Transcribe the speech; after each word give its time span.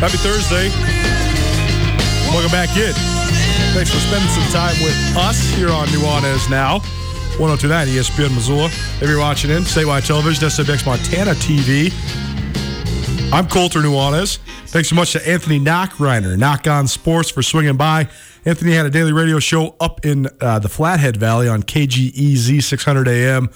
Happy 0.00 0.16
Thursday. 0.16 0.70
Welcome 2.32 2.50
back 2.50 2.74
in. 2.74 2.94
Thanks 3.74 3.92
for 3.92 4.00
spending 4.00 4.30
some 4.30 4.50
time 4.50 4.74
with 4.82 4.96
us 5.18 5.38
here 5.50 5.68
on 5.68 5.88
Nuanez 5.88 6.48
Now. 6.48 6.78
1029 7.36 7.88
ESPN 7.88 8.34
Missoula. 8.34 8.66
If 8.66 9.02
you're 9.02 9.18
watching 9.18 9.50
in, 9.50 9.62
statewide 9.64 10.06
television, 10.06 10.48
SWX 10.48 10.86
Montana 10.86 11.32
TV. 11.32 11.92
I'm 13.30 13.46
Colter 13.46 13.80
Nuanez. 13.80 14.38
Thanks 14.68 14.88
so 14.88 14.94
much 14.94 15.12
to 15.12 15.28
Anthony 15.28 15.60
Knockreiner, 15.60 16.38
Knock 16.38 16.66
On 16.66 16.88
Sports, 16.88 17.28
for 17.28 17.42
swinging 17.42 17.76
by. 17.76 18.08
Anthony 18.46 18.72
had 18.72 18.86
a 18.86 18.90
daily 18.90 19.12
radio 19.12 19.38
show 19.38 19.76
up 19.80 20.06
in 20.06 20.28
uh, 20.40 20.58
the 20.60 20.70
Flathead 20.70 21.18
Valley 21.18 21.46
on 21.46 21.62
KGEZ 21.62 22.62
600 22.62 23.06
AM 23.06 23.50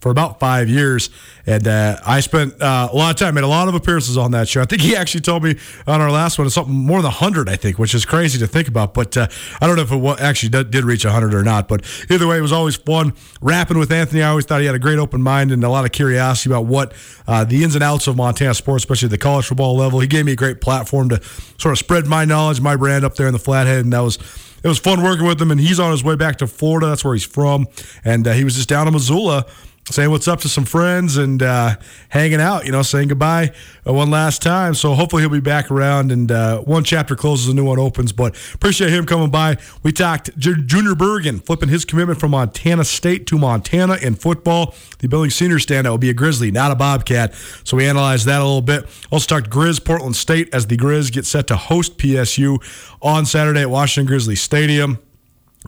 for 0.00 0.10
about 0.10 0.40
five 0.40 0.68
years. 0.68 1.10
And 1.46 1.66
uh, 1.66 1.98
I 2.06 2.20
spent 2.20 2.60
uh, 2.60 2.88
a 2.90 2.96
lot 2.96 3.10
of 3.10 3.16
time, 3.16 3.34
made 3.34 3.44
a 3.44 3.48
lot 3.48 3.68
of 3.68 3.74
appearances 3.74 4.16
on 4.16 4.30
that 4.32 4.48
show. 4.48 4.60
I 4.60 4.64
think 4.64 4.82
he 4.82 4.96
actually 4.96 5.20
told 5.20 5.42
me 5.42 5.56
on 5.86 6.00
our 6.00 6.10
last 6.10 6.38
one, 6.38 6.46
it's 6.46 6.54
something 6.54 6.74
more 6.74 6.98
than 6.98 7.10
100, 7.10 7.48
I 7.48 7.56
think, 7.56 7.78
which 7.78 7.94
is 7.94 8.04
crazy 8.04 8.38
to 8.38 8.46
think 8.46 8.68
about. 8.68 8.94
But 8.94 9.16
uh, 9.16 9.28
I 9.60 9.66
don't 9.66 9.76
know 9.76 9.82
if 9.82 10.18
it 10.18 10.22
actually 10.22 10.50
did, 10.50 10.70
did 10.70 10.84
reach 10.84 11.04
100 11.04 11.34
or 11.34 11.42
not. 11.42 11.68
But 11.68 11.84
either 12.10 12.26
way, 12.26 12.38
it 12.38 12.42
was 12.42 12.52
always 12.52 12.76
fun 12.76 13.12
rapping 13.40 13.78
with 13.78 13.92
Anthony. 13.92 14.22
I 14.22 14.30
always 14.30 14.46
thought 14.46 14.60
he 14.60 14.66
had 14.66 14.74
a 14.74 14.80
great 14.80 14.98
open 14.98 15.22
mind 15.22 15.52
and 15.52 15.62
a 15.62 15.68
lot 15.68 15.84
of 15.84 15.92
curiosity 15.92 16.50
about 16.50 16.66
what 16.66 16.94
uh, 17.26 17.44
the 17.44 17.62
ins 17.62 17.74
and 17.74 17.84
outs 17.84 18.06
of 18.06 18.16
Montana 18.16 18.54
sports, 18.54 18.84
especially 18.84 19.08
the 19.08 19.18
college 19.18 19.46
football 19.46 19.76
level. 19.76 20.00
He 20.00 20.06
gave 20.06 20.24
me 20.24 20.32
a 20.32 20.36
great 20.36 20.60
platform 20.60 21.10
to 21.10 21.20
sort 21.58 21.72
of 21.72 21.78
spread 21.78 22.06
my 22.06 22.24
knowledge, 22.24 22.60
my 22.60 22.76
brand 22.76 23.04
up 23.04 23.16
there 23.16 23.26
in 23.26 23.32
the 23.32 23.38
Flathead. 23.38 23.84
And 23.84 23.92
that 23.92 24.00
was 24.00 24.18
it 24.62 24.68
was 24.68 24.78
fun 24.78 25.02
working 25.02 25.26
with 25.26 25.40
him, 25.40 25.50
and 25.50 25.58
he's 25.58 25.80
on 25.80 25.90
his 25.90 26.04
way 26.04 26.16
back 26.16 26.36
to 26.38 26.46
Florida. 26.46 26.88
That's 26.88 27.02
where 27.02 27.14
he's 27.14 27.24
from, 27.24 27.66
and 28.04 28.26
uh, 28.26 28.32
he 28.32 28.44
was 28.44 28.56
just 28.56 28.68
down 28.68 28.86
in 28.86 28.92
Missoula 28.92 29.46
saying 29.90 30.10
what's 30.10 30.28
up 30.28 30.40
to 30.40 30.48
some 30.48 30.64
friends 30.64 31.16
and 31.16 31.42
uh, 31.42 31.76
hanging 32.08 32.40
out. 32.40 32.64
You 32.66 32.72
know, 32.72 32.82
saying 32.82 33.08
goodbye 33.08 33.52
uh, 33.86 33.92
one 33.92 34.10
last 34.10 34.42
time. 34.42 34.74
So 34.74 34.94
hopefully 34.94 35.22
he'll 35.22 35.30
be 35.30 35.40
back 35.40 35.70
around, 35.70 36.12
and 36.12 36.30
uh, 36.30 36.58
one 36.60 36.84
chapter 36.84 37.16
closes, 37.16 37.48
a 37.48 37.54
new 37.54 37.64
one 37.64 37.78
opens. 37.78 38.12
But 38.12 38.36
appreciate 38.54 38.90
him 38.90 39.06
coming 39.06 39.30
by. 39.30 39.56
We 39.82 39.92
talked 39.92 40.36
J- 40.38 40.54
Junior 40.64 40.94
Bergen 40.94 41.40
flipping 41.40 41.68
his 41.68 41.84
commitment 41.84 42.20
from 42.20 42.32
Montana 42.32 42.84
State 42.84 43.26
to 43.28 43.38
Montana 43.38 43.96
in 44.00 44.14
football. 44.14 44.74
The 44.98 45.08
Billings 45.08 45.34
senior 45.34 45.58
standout 45.58 45.90
will 45.90 45.98
be 45.98 46.10
a 46.10 46.14
Grizzly, 46.14 46.50
not 46.50 46.70
a 46.70 46.74
Bobcat. 46.74 47.34
So 47.64 47.76
we 47.76 47.86
analyzed 47.86 48.26
that 48.26 48.40
a 48.40 48.44
little 48.44 48.62
bit. 48.62 48.86
Also 49.10 49.26
talked 49.26 49.50
Grizz 49.50 49.84
Portland 49.84 50.16
State 50.16 50.52
as 50.54 50.66
the 50.66 50.76
Grizz 50.76 51.12
get 51.12 51.26
set 51.26 51.46
to 51.48 51.56
host 51.56 51.98
PSU 51.98 52.58
on 53.02 53.26
Saturday 53.26 53.62
at 53.62 53.70
Washington 53.70 54.06
Grizzly 54.06 54.36
Stadium. 54.36 54.98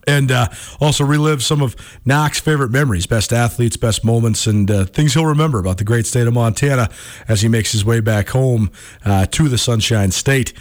And 0.07 0.33
uh, 0.33 0.49
also 0.81 1.05
relive 1.05 1.43
some 1.43 1.61
of 1.61 1.77
Knox's 2.05 2.41
favorite 2.41 2.71
memories, 2.71 3.07
best 3.07 3.33
athletes, 3.33 3.77
best 3.77 4.05
moments, 4.05 4.47
and 4.47 4.71
uh, 4.71 4.85
things 4.87 5.15
he'll 5.15 5.27
remember 5.27 5.59
about 5.59 5.79
the 5.79 5.85
great 5.85 6.07
state 6.07 6.27
of 6.27 6.33
Montana 6.33 6.89
as 7.29 7.43
he 7.43 7.49
makes 7.49 7.73
his 7.73 7.85
way 7.85 8.01
back 8.01 8.31
home 8.31 8.71
uh, 9.05 9.27
to 9.27 9.49
the 9.49 9.59
Sunshine 9.59 10.11
State. 10.11 10.55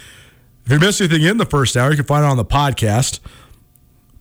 If 0.66 0.72
you 0.72 0.78
missed 0.78 1.00
anything 1.00 1.22
in 1.22 1.38
the 1.38 1.46
first 1.46 1.76
hour, 1.76 1.90
you 1.90 1.96
can 1.96 2.04
find 2.04 2.24
it 2.24 2.28
on 2.28 2.36
the 2.36 2.44
podcast. 2.44 3.20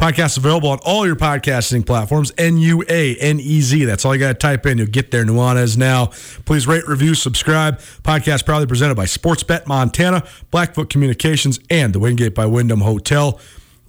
Podcast 0.01 0.35
available 0.37 0.69
on 0.69 0.79
all 0.83 1.05
your 1.05 1.15
podcasting 1.15 1.85
platforms. 1.85 2.31
N 2.35 2.57
U 2.57 2.83
A 2.89 3.15
N 3.17 3.39
E 3.39 3.61
Z. 3.61 3.85
That's 3.85 4.03
all 4.03 4.15
you 4.15 4.19
got 4.19 4.29
to 4.29 4.33
type 4.33 4.65
in. 4.65 4.79
You'll 4.79 4.87
get 4.87 5.11
there. 5.11 5.23
Nuanez 5.23 5.77
now. 5.77 6.07
Please 6.45 6.65
rate, 6.65 6.87
review, 6.87 7.13
subscribe. 7.13 7.77
Podcast 8.01 8.43
proudly 8.43 8.65
presented 8.65 8.95
by 8.95 9.05
Sportsbet 9.05 9.67
Montana, 9.67 10.23
Blackfoot 10.49 10.89
Communications, 10.89 11.59
and 11.69 11.93
the 11.93 11.99
Wingate 11.99 12.33
by 12.33 12.47
Wyndham 12.47 12.81
Hotel. 12.81 13.39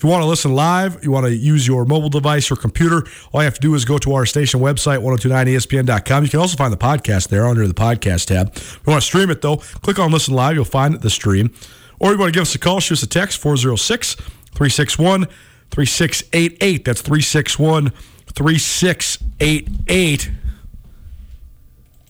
If 0.03 0.07
you 0.07 0.11
want 0.11 0.23
to 0.23 0.27
listen 0.27 0.53
live, 0.53 1.05
you 1.05 1.13
want 1.13 1.27
to 1.27 1.33
use 1.33 1.65
your 1.65 1.85
mobile 1.85 2.09
device 2.09 2.51
or 2.51 2.57
computer, 2.57 3.07
all 3.31 3.41
you 3.41 3.45
have 3.45 3.55
to 3.55 3.61
do 3.61 3.73
is 3.77 3.85
go 3.85 3.99
to 3.99 4.15
our 4.15 4.27
station 4.27 4.59
website, 4.59 4.99
1029ESPN.com. 4.99 6.25
You 6.25 6.29
can 6.29 6.41
also 6.41 6.57
find 6.57 6.73
the 6.73 6.77
podcast 6.77 7.29
there 7.29 7.47
under 7.47 7.69
the 7.69 7.73
podcast 7.73 8.27
tab. 8.27 8.49
If 8.49 8.81
you 8.85 8.91
want 8.91 9.01
to 9.01 9.07
stream 9.07 9.31
it, 9.31 9.43
though, 9.43 9.59
click 9.59 10.01
on 10.01 10.11
Listen 10.11 10.35
Live. 10.35 10.57
You'll 10.57 10.65
find 10.65 11.01
the 11.01 11.09
stream. 11.09 11.55
Or 12.01 12.11
you 12.11 12.19
want 12.19 12.35
to 12.35 12.37
give 12.37 12.43
us 12.43 12.53
a 12.53 12.59
call, 12.59 12.81
shoot 12.81 12.95
us 12.95 13.05
a 13.05 13.07
text, 13.07 13.39
406 13.39 14.17
361 14.17 15.27
3688. 15.71 16.85
That's 16.85 17.01
361 17.01 17.91
3688. 18.35 20.31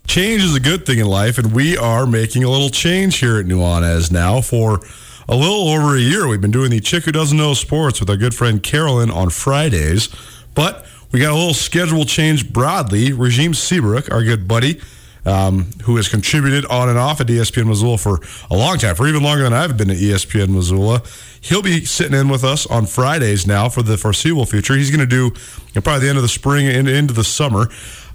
Change 0.06 0.42
is 0.42 0.54
a 0.56 0.60
good 0.60 0.86
thing 0.86 0.98
in 0.98 1.08
life, 1.08 1.36
and 1.36 1.52
we 1.52 1.76
are 1.76 2.06
making 2.06 2.42
a 2.42 2.48
little 2.48 2.70
change 2.70 3.18
here 3.18 3.36
at 3.36 3.44
Nuanez 3.44 4.10
now. 4.10 4.40
For 4.40 4.80
a 5.28 5.36
little 5.36 5.68
over 5.68 5.96
a 5.96 6.00
year, 6.00 6.26
we've 6.26 6.40
been 6.40 6.50
doing 6.50 6.70
the 6.70 6.80
Chick 6.80 7.04
Who 7.04 7.12
Doesn't 7.12 7.36
Know 7.36 7.54
Sports 7.54 8.00
with 8.00 8.10
our 8.10 8.16
good 8.16 8.34
friend 8.34 8.62
Carolyn 8.62 9.10
on 9.10 9.30
Fridays. 9.30 10.08
But 10.54 10.86
we 11.12 11.20
got 11.20 11.32
a 11.32 11.36
little 11.36 11.54
schedule 11.54 12.04
change 12.04 12.52
broadly. 12.52 13.12
Regime 13.12 13.54
Seabrook, 13.54 14.10
our 14.10 14.24
good 14.24 14.48
buddy, 14.48 14.80
um, 15.24 15.70
who 15.84 15.96
has 15.96 16.08
contributed 16.08 16.66
on 16.66 16.88
and 16.88 16.98
off 16.98 17.20
at 17.20 17.28
ESPN 17.28 17.68
Missoula 17.68 17.98
for 17.98 18.18
a 18.50 18.56
long 18.56 18.78
time, 18.78 18.96
for 18.96 19.06
even 19.06 19.22
longer 19.22 19.44
than 19.44 19.52
I've 19.52 19.76
been 19.76 19.90
at 19.90 19.98
ESPN 19.98 20.48
Missoula. 20.48 21.02
He'll 21.40 21.62
be 21.62 21.84
sitting 21.84 22.18
in 22.18 22.28
with 22.28 22.44
us 22.44 22.66
on 22.66 22.86
Fridays 22.86 23.46
now 23.46 23.68
for 23.68 23.82
the 23.82 23.96
foreseeable 23.96 24.46
future. 24.46 24.74
He's 24.74 24.90
going 24.90 25.00
to 25.00 25.06
do 25.06 25.26
you 25.26 25.72
know, 25.74 25.80
probably 25.82 26.00
the 26.00 26.08
end 26.08 26.18
of 26.18 26.22
the 26.22 26.28
spring 26.28 26.66
and 26.66 26.88
into 26.88 27.14
the 27.14 27.24
summer. 27.24 27.68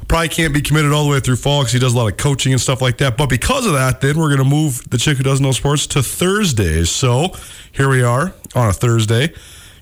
Probably 0.08 0.30
can't 0.30 0.54
be 0.54 0.62
committed 0.62 0.94
all 0.94 1.04
the 1.04 1.12
way 1.12 1.20
through 1.20 1.36
fall 1.36 1.62
because 1.62 1.74
he 1.74 1.80
does 1.80 1.94
a 1.94 1.98
lot 1.98 2.10
of 2.12 2.18
coaching 2.18 2.54
and 2.54 2.62
stuff 2.62 2.82
like 2.82 2.98
that. 3.00 3.18
But 3.18 3.28
because 3.28 3.66
of 3.66 3.74
that, 3.74 4.00
then 4.00 4.18
we're 4.18 4.30
going 4.30 4.38
to 4.40 4.46
move 4.46 4.90
the 4.90 4.98
chick 4.98 5.18
who 5.18 5.24
doesn't 5.24 5.44
know 5.44 5.52
sports 5.52 5.86
to 5.88 6.02
Thursdays. 6.02 6.90
So 6.90 7.34
here 7.72 7.90
we 7.90 8.04
are 8.04 8.34
on 8.56 8.70
a 8.70 8.74
Thursday. 8.74 9.34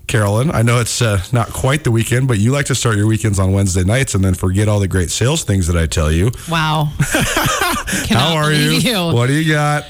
Carolyn, 0.06 0.52
I 0.52 0.62
know 0.62 0.80
it's 0.80 1.02
uh, 1.02 1.20
not 1.32 1.52
quite 1.52 1.82
the 1.82 1.90
weekend, 1.90 2.28
but 2.28 2.38
you 2.38 2.52
like 2.52 2.66
to 2.66 2.74
start 2.76 2.96
your 2.96 3.06
weekends 3.08 3.40
on 3.40 3.52
Wednesday 3.52 3.82
nights 3.82 4.14
and 4.14 4.24
then 4.24 4.34
forget 4.34 4.68
all 4.68 4.78
the 4.78 4.86
great 4.86 5.10
sales 5.10 5.42
things 5.42 5.66
that 5.66 5.76
I 5.76 5.86
tell 5.86 6.12
you. 6.12 6.30
Wow. 6.48 6.92
How 8.08 8.36
are 8.36 8.52
you? 8.52 8.70
you? 8.72 8.96
What 9.12 9.26
do 9.26 9.32
you 9.32 9.52
got? 9.52 9.84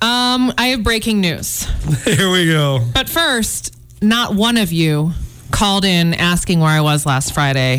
Um, 0.00 0.52
I 0.56 0.68
have 0.68 0.84
breaking 0.84 1.20
news. 1.20 1.64
Here 2.04 2.30
we 2.30 2.46
go. 2.46 2.80
But 2.94 3.08
first, 3.08 3.74
not 4.00 4.34
one 4.34 4.56
of 4.56 4.70
you 4.70 5.10
called 5.50 5.84
in 5.84 6.14
asking 6.14 6.60
where 6.60 6.70
I 6.70 6.80
was 6.80 7.04
last 7.04 7.34
Friday, 7.34 7.78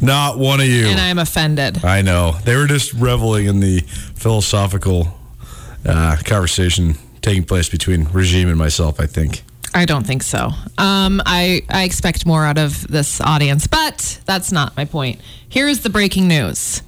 Not 0.00 0.38
one 0.38 0.60
of 0.60 0.66
you. 0.66 0.86
and 0.86 0.98
I 1.00 1.08
am 1.08 1.18
offended. 1.18 1.84
I 1.84 2.02
know. 2.02 2.32
They 2.44 2.56
were 2.56 2.66
just 2.66 2.92
reveling 2.94 3.46
in 3.46 3.60
the 3.60 3.80
philosophical 4.14 5.08
uh, 5.84 6.16
conversation 6.24 6.94
taking 7.22 7.44
place 7.44 7.68
between 7.68 8.04
regime 8.12 8.48
and 8.48 8.56
myself, 8.58 8.98
I 9.00 9.06
think. 9.06 9.42
I 9.74 9.84
don't 9.84 10.06
think 10.06 10.22
so. 10.22 10.50
Um, 10.78 11.22
I, 11.26 11.62
I 11.68 11.84
expect 11.84 12.26
more 12.26 12.44
out 12.44 12.58
of 12.58 12.88
this 12.88 13.20
audience, 13.20 13.66
but 13.66 14.20
that's 14.24 14.50
not 14.50 14.76
my 14.76 14.84
point. 14.84 15.20
Here's 15.48 15.80
the 15.80 15.90
breaking 15.90 16.26
news 16.28 16.82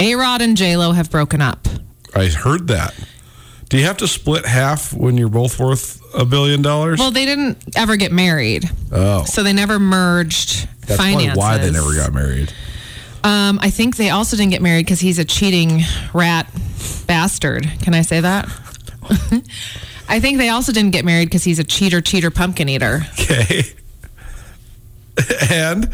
A 0.00 0.14
Rod 0.14 0.40
and 0.40 0.56
J-Lo 0.56 0.92
have 0.92 1.10
broken 1.10 1.42
up. 1.42 1.66
I 2.14 2.26
heard 2.28 2.68
that. 2.68 2.94
Do 3.68 3.76
you 3.78 3.84
have 3.84 3.96
to 3.98 4.06
split 4.08 4.46
half 4.46 4.92
when 4.94 5.18
you're 5.18 5.28
both 5.28 5.58
worth 5.58 6.00
a 6.14 6.24
billion 6.24 6.62
dollars? 6.62 7.00
Well, 7.00 7.10
they 7.10 7.26
didn't 7.26 7.58
ever 7.76 7.96
get 7.96 8.12
married, 8.12 8.70
oh, 8.92 9.24
so 9.24 9.42
they 9.42 9.52
never 9.52 9.78
merged 9.80 10.68
that's 10.86 11.00
finances. 11.00 11.36
why 11.36 11.58
they 11.58 11.70
never 11.70 11.94
got 11.94 12.12
married. 12.12 12.52
Um, 13.24 13.58
I 13.60 13.70
think 13.70 13.96
they 13.96 14.10
also 14.10 14.36
didn't 14.36 14.52
get 14.52 14.62
married 14.62 14.86
because 14.86 15.00
he's 15.00 15.18
a 15.18 15.24
cheating 15.24 15.82
rat 16.14 16.48
bastard. 17.06 17.68
Can 17.82 17.94
I 17.94 18.02
say 18.02 18.20
that? 18.20 18.46
I 20.08 20.20
think 20.20 20.38
they 20.38 20.48
also 20.48 20.72
didn't 20.72 20.92
get 20.92 21.04
married 21.04 21.26
because 21.26 21.42
he's 21.42 21.58
a 21.58 21.64
cheater, 21.64 22.00
cheater, 22.00 22.30
pumpkin 22.30 22.68
eater. 22.68 23.00
Okay. 23.20 23.62
and 25.50 25.92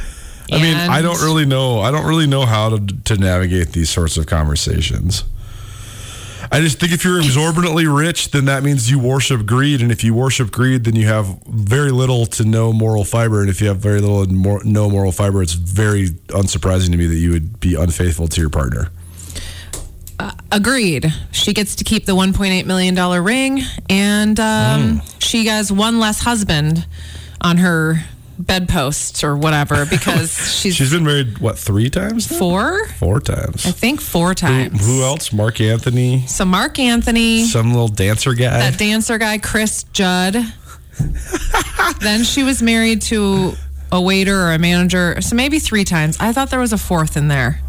I 0.51 0.61
mean, 0.61 0.77
I 0.77 1.01
don't 1.01 1.21
really 1.23 1.47
know. 1.47 1.81
I 1.81 1.91
don't 1.91 2.07
really 2.07 2.27
know 2.27 2.45
how 2.45 2.71
to 2.71 2.79
to 2.79 3.17
navigate 3.17 3.69
these 3.69 3.89
sorts 3.89 4.17
of 4.17 4.27
conversations. 4.27 5.25
I 6.51 6.61
just 6.61 6.81
think 6.81 6.93
if 6.93 7.05
you're 7.05 7.19
exorbitantly 7.19 7.87
rich, 7.87 8.31
then 8.31 8.47
that 8.47 8.63
means 8.63 8.91
you 8.91 8.99
worship 8.99 9.47
greed, 9.47 9.81
and 9.81 9.93
if 9.93 10.03
you 10.03 10.15
worship 10.15 10.51
greed, 10.51 10.85
then 10.85 10.97
you 10.97 11.07
have 11.07 11.27
very 11.47 11.91
little 11.91 12.27
to 12.27 12.45
no 12.45 12.73
moral 12.73 13.05
fiber, 13.05 13.41
and 13.41 13.49
if 13.49 13.61
you 13.61 13.69
have 13.69 13.79
very 13.79 14.01
little 14.01 14.23
and 14.23 14.37
more, 14.37 14.63
no 14.65 14.91
moral 14.91 15.13
fiber, 15.13 15.43
it's 15.43 15.53
very 15.53 16.09
unsurprising 16.29 16.91
to 16.91 16.97
me 16.97 17.07
that 17.07 17.17
you 17.17 17.31
would 17.31 17.61
be 17.61 17.75
unfaithful 17.75 18.29
to 18.29 18.41
your 18.41 18.51
partner. 18.51 18.89
Agreed. 20.53 21.13
She 21.33 21.55
gets 21.55 21.77
to 21.77 21.85
keep 21.85 22.05
the 22.05 22.13
$1.8 22.13 22.67
million 22.67 23.25
ring, 23.25 23.63
and 23.89 24.39
um, 24.39 25.01
she 25.19 25.47
has 25.47 25.73
one 25.73 25.99
less 25.99 26.21
husband 26.21 26.87
on 27.41 27.57
her 27.57 28.05
bedposts 28.39 29.23
or 29.25 29.37
whatever 29.37 29.85
because 29.91 30.37
she's, 30.59 30.75
She's 30.75 30.91
been 30.91 31.05
married 31.05 31.39
what 31.39 31.59
three 31.59 31.91
times? 31.91 32.31
now? 32.31 32.39
four? 32.39 32.89
Four 32.89 33.21
times. 33.21 33.67
I 33.67 33.71
think 33.71 34.01
four 34.01 34.29
Who, 34.31 34.35
times. 34.35 34.85
who 34.87 35.03
else? 35.03 35.33
Marc 35.33 35.61
Anthony, 35.61 36.27
So 36.27 36.45
Marc 36.45 36.79
Anthony, 36.79 37.45
some 37.45 37.71
little 37.73 37.89
dancer 37.89 38.35
guy. 38.35 38.59
that 38.59 38.79
dancer 38.79 39.19
guy, 39.19 39.39
Chris 39.39 39.85
Judd. 39.93 40.37
then 42.01 42.25
she 42.25 42.43
was 42.43 42.63
married 42.63 43.03
to 43.03 43.53
a 43.91 44.01
waiter 44.01 44.39
or 44.39 44.53
a 44.53 44.59
manager, 44.59 45.21
so 45.21 45.35
maybe 45.37 45.59
three 45.59 45.85
times. 45.85 46.17
I 46.21 46.33
thought 46.33 46.51
there 46.51 46.61
was 46.61 46.73
a 46.73 46.79
fourth 46.79 47.17
in 47.17 47.29
there. 47.29 47.61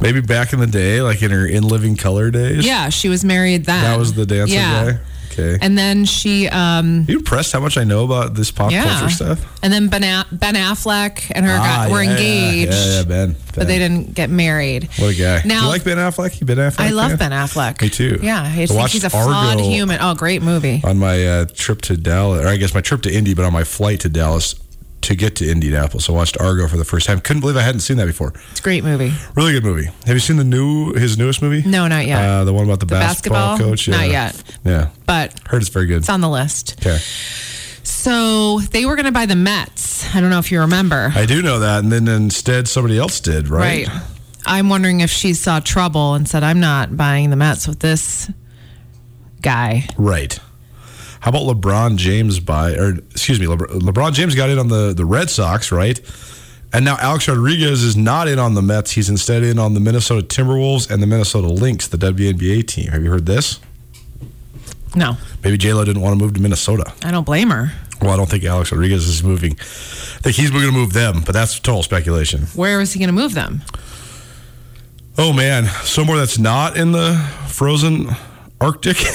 Maybe 0.00 0.20
back 0.20 0.52
in 0.52 0.60
the 0.60 0.66
day, 0.66 1.00
like 1.00 1.22
in 1.22 1.30
her 1.30 1.46
in 1.46 1.62
living 1.62 1.96
color 1.96 2.30
days. 2.30 2.66
Yeah, 2.66 2.88
she 2.88 3.08
was 3.08 3.24
married 3.24 3.64
then. 3.64 3.82
That 3.82 3.98
was 3.98 4.12
the 4.14 4.26
dancer 4.26 4.54
yeah. 4.54 4.92
guy. 4.92 4.98
Okay. 5.36 5.58
And 5.60 5.76
then 5.76 6.04
she, 6.04 6.48
um, 6.48 7.00
Are 7.08 7.10
you 7.12 7.18
impressed 7.18 7.52
how 7.52 7.60
much 7.60 7.76
I 7.76 7.84
know 7.84 8.04
about 8.04 8.34
this 8.34 8.50
pop 8.50 8.70
yeah. 8.70 8.84
culture 8.84 9.10
stuff? 9.14 9.58
And 9.62 9.72
then 9.72 9.88
Ben, 9.88 10.04
A- 10.04 10.26
ben 10.32 10.54
Affleck 10.54 11.30
and 11.34 11.44
her 11.44 11.56
Ah, 11.58 11.86
got, 11.86 11.90
were 11.90 12.02
yeah, 12.02 12.10
engaged, 12.12 12.72
Yeah, 12.72 12.96
yeah, 12.98 13.02
Ben. 13.04 13.36
but 13.54 13.66
they 13.66 13.78
didn't 13.78 14.14
get 14.14 14.30
married. 14.30 14.88
What 14.98 15.14
a 15.14 15.18
guy. 15.18 15.42
Do 15.42 15.48
Now- 15.48 15.62
you 15.62 15.68
like 15.68 15.84
Ben 15.84 15.96
Affleck? 15.98 16.40
You 16.40 16.46
Ben 16.46 16.58
Affleck? 16.58 16.80
I 16.80 16.90
love 16.90 17.10
fan? 17.10 17.18
Ben 17.18 17.30
Affleck. 17.32 17.82
Me 17.82 17.90
too. 17.90 18.18
Yeah, 18.22 18.42
I 18.42 18.62
I 18.62 18.66
think 18.66 18.88
he's 18.90 19.04
a 19.04 19.10
flawed 19.10 19.60
human. 19.60 19.98
Oh, 20.00 20.14
great 20.14 20.42
movie. 20.42 20.80
On 20.84 20.98
my 20.98 21.26
uh, 21.26 21.44
trip 21.54 21.82
to 21.82 21.96
Dallas, 21.96 22.44
or 22.44 22.48
I 22.48 22.56
guess 22.56 22.74
my 22.74 22.80
trip 22.80 23.02
to 23.02 23.12
Indy, 23.12 23.34
but 23.34 23.44
on 23.44 23.52
my 23.52 23.64
flight 23.64 24.00
to 24.00 24.08
Dallas 24.08 24.54
to 25.04 25.14
get 25.14 25.36
to 25.36 25.50
Indianapolis, 25.50 26.08
I 26.08 26.12
watched 26.12 26.38
Argo 26.40 26.66
for 26.68 26.76
the 26.76 26.84
first 26.84 27.06
time. 27.06 27.20
Couldn't 27.20 27.40
believe 27.40 27.56
I 27.56 27.62
hadn't 27.62 27.80
seen 27.80 27.96
that 27.98 28.06
before. 28.06 28.32
It's 28.50 28.60
a 28.60 28.62
great 28.62 28.84
movie. 28.84 29.12
Really 29.36 29.52
good 29.52 29.64
movie. 29.64 29.86
Have 30.06 30.14
you 30.14 30.18
seen 30.18 30.36
the 30.36 30.44
new 30.44 30.92
his 30.94 31.16
newest 31.18 31.40
movie? 31.42 31.62
No, 31.68 31.86
not 31.88 32.06
yet. 32.06 32.22
Uh, 32.22 32.44
the 32.44 32.52
one 32.52 32.64
about 32.64 32.80
the, 32.80 32.86
The 32.86 32.94
basketball, 32.94 33.52
basketball? 33.58 33.70
coach. 33.72 33.88
Not 33.88 34.06
Yeah. 34.06 34.26
yet. 34.26 34.42
Yeah, 34.64 34.88
but 35.06 35.38
heard 35.46 35.62
it's 35.62 35.70
very 35.70 35.86
good. 35.86 35.98
it's 35.98 36.08
on 36.08 36.20
the 36.20 36.28
list. 36.28 36.76
Okay, 36.80 36.98
So 37.82 38.60
they 38.70 38.86
were 38.86 38.96
going 38.96 39.06
to 39.06 39.12
buy 39.12 39.26
the 39.26 39.36
Mets. 39.36 40.14
I 40.14 40.20
don't 40.20 40.30
know 40.30 40.38
if 40.38 40.50
you 40.52 40.60
remember. 40.60 41.12
I 41.14 41.26
do 41.26 41.42
know 41.42 41.58
that, 41.60 41.82
and 41.84 41.92
then 41.92 42.08
instead 42.08 42.68
somebody 42.68 42.98
else 42.98 43.20
did, 43.20 43.48
right? 43.48 43.86
Right. 43.88 44.02
I'm 44.46 44.68
wondering 44.68 45.00
if 45.00 45.10
she 45.10 45.32
saw 45.34 45.60
trouble 45.60 46.14
and 46.14 46.28
said, 46.28 46.42
I'm 46.42 46.60
not 46.60 46.96
buying 46.96 47.30
the 47.30 47.36
Mets 47.36 47.66
with 47.66 47.78
this 47.80 48.30
guy. 49.40 49.88
Right. 49.96 50.38
How 51.24 51.30
about 51.30 51.44
LeBron 51.44 51.96
James 51.96 52.38
buy 52.38 52.74
or 52.74 52.96
excuse 53.12 53.40
me, 53.40 53.46
Lebr- 53.46 53.80
LeBron 53.80 54.12
James 54.12 54.34
got 54.34 54.50
in 54.50 54.58
on 54.58 54.68
the 54.68 54.92
the 54.92 55.06
Red 55.06 55.30
Sox, 55.30 55.72
right? 55.72 55.98
And 56.70 56.84
now 56.84 56.98
Alex 57.00 57.26
Rodriguez 57.26 57.82
is 57.82 57.96
not 57.96 58.28
in 58.28 58.38
on 58.38 58.52
the 58.52 58.60
Mets. 58.60 58.90
He's 58.90 59.08
instead 59.08 59.42
in 59.42 59.58
on 59.58 59.72
the 59.72 59.80
Minnesota 59.80 60.20
Timberwolves 60.20 60.90
and 60.90 61.02
the 61.02 61.06
Minnesota 61.06 61.46
Lynx, 61.46 61.88
the 61.88 61.96
WNBA 61.96 62.66
team. 62.66 62.88
Have 62.88 63.02
you 63.02 63.10
heard 63.10 63.24
this? 63.24 63.58
No, 64.94 65.16
Maybe 65.42 65.56
J 65.56 65.72
Lo 65.72 65.82
didn't 65.86 66.02
want 66.02 66.18
to 66.18 66.22
move 66.22 66.34
to 66.34 66.42
Minnesota. 66.42 66.92
I 67.02 67.10
don't 67.10 67.24
blame 67.24 67.48
her. 67.48 67.72
Well, 68.02 68.10
I 68.10 68.18
don't 68.18 68.28
think 68.28 68.44
Alex 68.44 68.70
Rodriguez 68.70 69.08
is 69.08 69.24
moving. 69.24 69.52
I 69.52 70.20
think 70.20 70.36
he's 70.36 70.50
going 70.50 70.66
to 70.66 70.72
move 70.72 70.92
them, 70.92 71.22
but 71.24 71.32
that's 71.32 71.58
total 71.58 71.82
speculation. 71.82 72.42
Where 72.54 72.82
is 72.82 72.92
he 72.92 72.98
going 72.98 73.08
to 73.08 73.14
move 73.14 73.32
them? 73.32 73.62
Oh 75.16 75.32
man, 75.32 75.64
somewhere 75.84 76.18
that's 76.18 76.38
not 76.38 76.76
in 76.76 76.92
the 76.92 77.14
frozen 77.48 78.08
Arctic. 78.64 78.96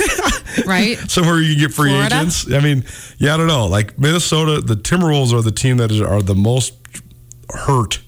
Right? 0.65 0.97
somewhere 1.09 1.39
you 1.39 1.53
can 1.53 1.67
get 1.67 1.73
free 1.73 1.91
Florida? 1.91 2.15
agents. 2.15 2.51
I 2.51 2.59
mean, 2.59 2.83
yeah, 3.17 3.33
I 3.35 3.37
don't 3.37 3.47
know. 3.47 3.67
Like 3.67 3.97
Minnesota, 3.97 4.59
the 4.59 4.75
Timberwolves 4.75 5.31
are 5.31 5.41
the 5.41 5.51
team 5.51 5.77
that 5.77 5.91
is, 5.91 6.01
are 6.01 6.21
the 6.21 6.35
most 6.35 6.73
hurt 7.53 8.01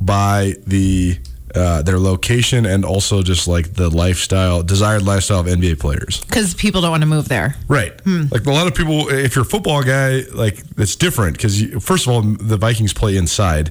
by 0.00 0.54
the 0.66 1.18
uh, 1.54 1.82
their 1.82 1.98
location 1.98 2.66
and 2.66 2.84
also 2.84 3.22
just 3.22 3.46
like 3.46 3.74
the 3.74 3.88
lifestyle, 3.88 4.62
desired 4.62 5.02
lifestyle 5.02 5.40
of 5.40 5.46
NBA 5.46 5.78
players. 5.78 6.20
Because 6.22 6.54
people 6.54 6.80
don't 6.80 6.90
want 6.90 7.02
to 7.02 7.08
move 7.08 7.28
there. 7.28 7.54
Right. 7.68 7.92
Like 8.06 8.46
a 8.46 8.52
lot 8.52 8.66
of 8.66 8.74
people, 8.74 9.08
if 9.08 9.36
you're 9.36 9.44
a 9.44 9.48
football 9.48 9.82
guy, 9.82 10.22
like 10.32 10.62
it's 10.78 10.96
different 10.96 11.36
because 11.36 11.62
first 11.84 12.06
of 12.06 12.12
all, 12.12 12.22
the 12.22 12.56
Vikings 12.56 12.92
play 12.92 13.16
inside, 13.16 13.70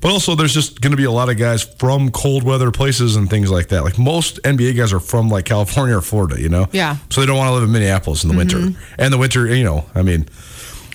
but 0.00 0.10
also 0.10 0.34
there's 0.34 0.54
just 0.54 0.80
going 0.80 0.92
to 0.92 0.96
be 0.96 1.04
a 1.04 1.10
lot 1.10 1.28
of 1.28 1.36
guys 1.36 1.62
from 1.62 2.10
cold 2.10 2.42
weather 2.42 2.70
places 2.70 3.16
and 3.16 3.28
things 3.28 3.50
like 3.50 3.68
that. 3.68 3.84
Like 3.84 3.98
most 3.98 4.42
NBA 4.42 4.76
guys 4.76 4.92
are 4.92 5.00
from 5.00 5.28
like 5.28 5.44
California 5.44 5.96
or 5.96 6.00
Florida, 6.00 6.40
you 6.40 6.48
know. 6.48 6.66
Yeah. 6.72 6.96
So 7.10 7.20
they 7.20 7.26
don't 7.26 7.36
want 7.36 7.48
to 7.48 7.54
live 7.54 7.64
in 7.64 7.72
Minneapolis 7.72 8.24
in 8.24 8.30
the 8.30 8.36
winter, 8.36 8.68
and 8.98 9.12
the 9.12 9.18
winter, 9.18 9.46
you 9.54 9.64
know, 9.64 9.84
I 9.94 10.02
mean, 10.02 10.26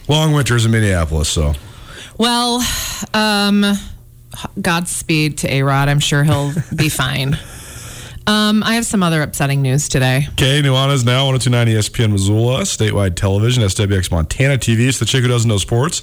long 0.07 0.33
winters 0.33 0.65
in 0.65 0.71
Minneapolis. 0.71 1.29
So 1.29 1.53
Well, 2.17 2.65
um, 3.13 3.63
Godspeed 4.62 5.38
to 5.39 5.53
A 5.53 5.63
Rod. 5.63 5.88
I'm 5.89 6.00
sure 6.00 6.24
he'll 6.24 6.53
be 6.75 6.89
fine. 7.03 7.38
Um, 8.27 8.63
I 8.63 8.74
have 8.74 8.88
some 8.88 9.03
other 9.03 9.21
upsetting 9.21 9.62
news 9.62 9.88
today. 9.88 10.25
Okay, 10.29 10.59
Nuanez 10.63 11.05
now 11.05 11.27
1029 11.27 11.67
ESPN 11.67 12.12
Missoula, 12.12 12.62
statewide 12.62 13.15
television, 13.15 13.62
SWX 13.62 14.09
Montana 14.09 14.57
TV. 14.57 14.88
It's 14.88 14.97
the 14.97 15.05
chick 15.05 15.21
who 15.21 15.27
doesn't 15.27 15.47
know 15.47 15.57
sports. 15.57 16.01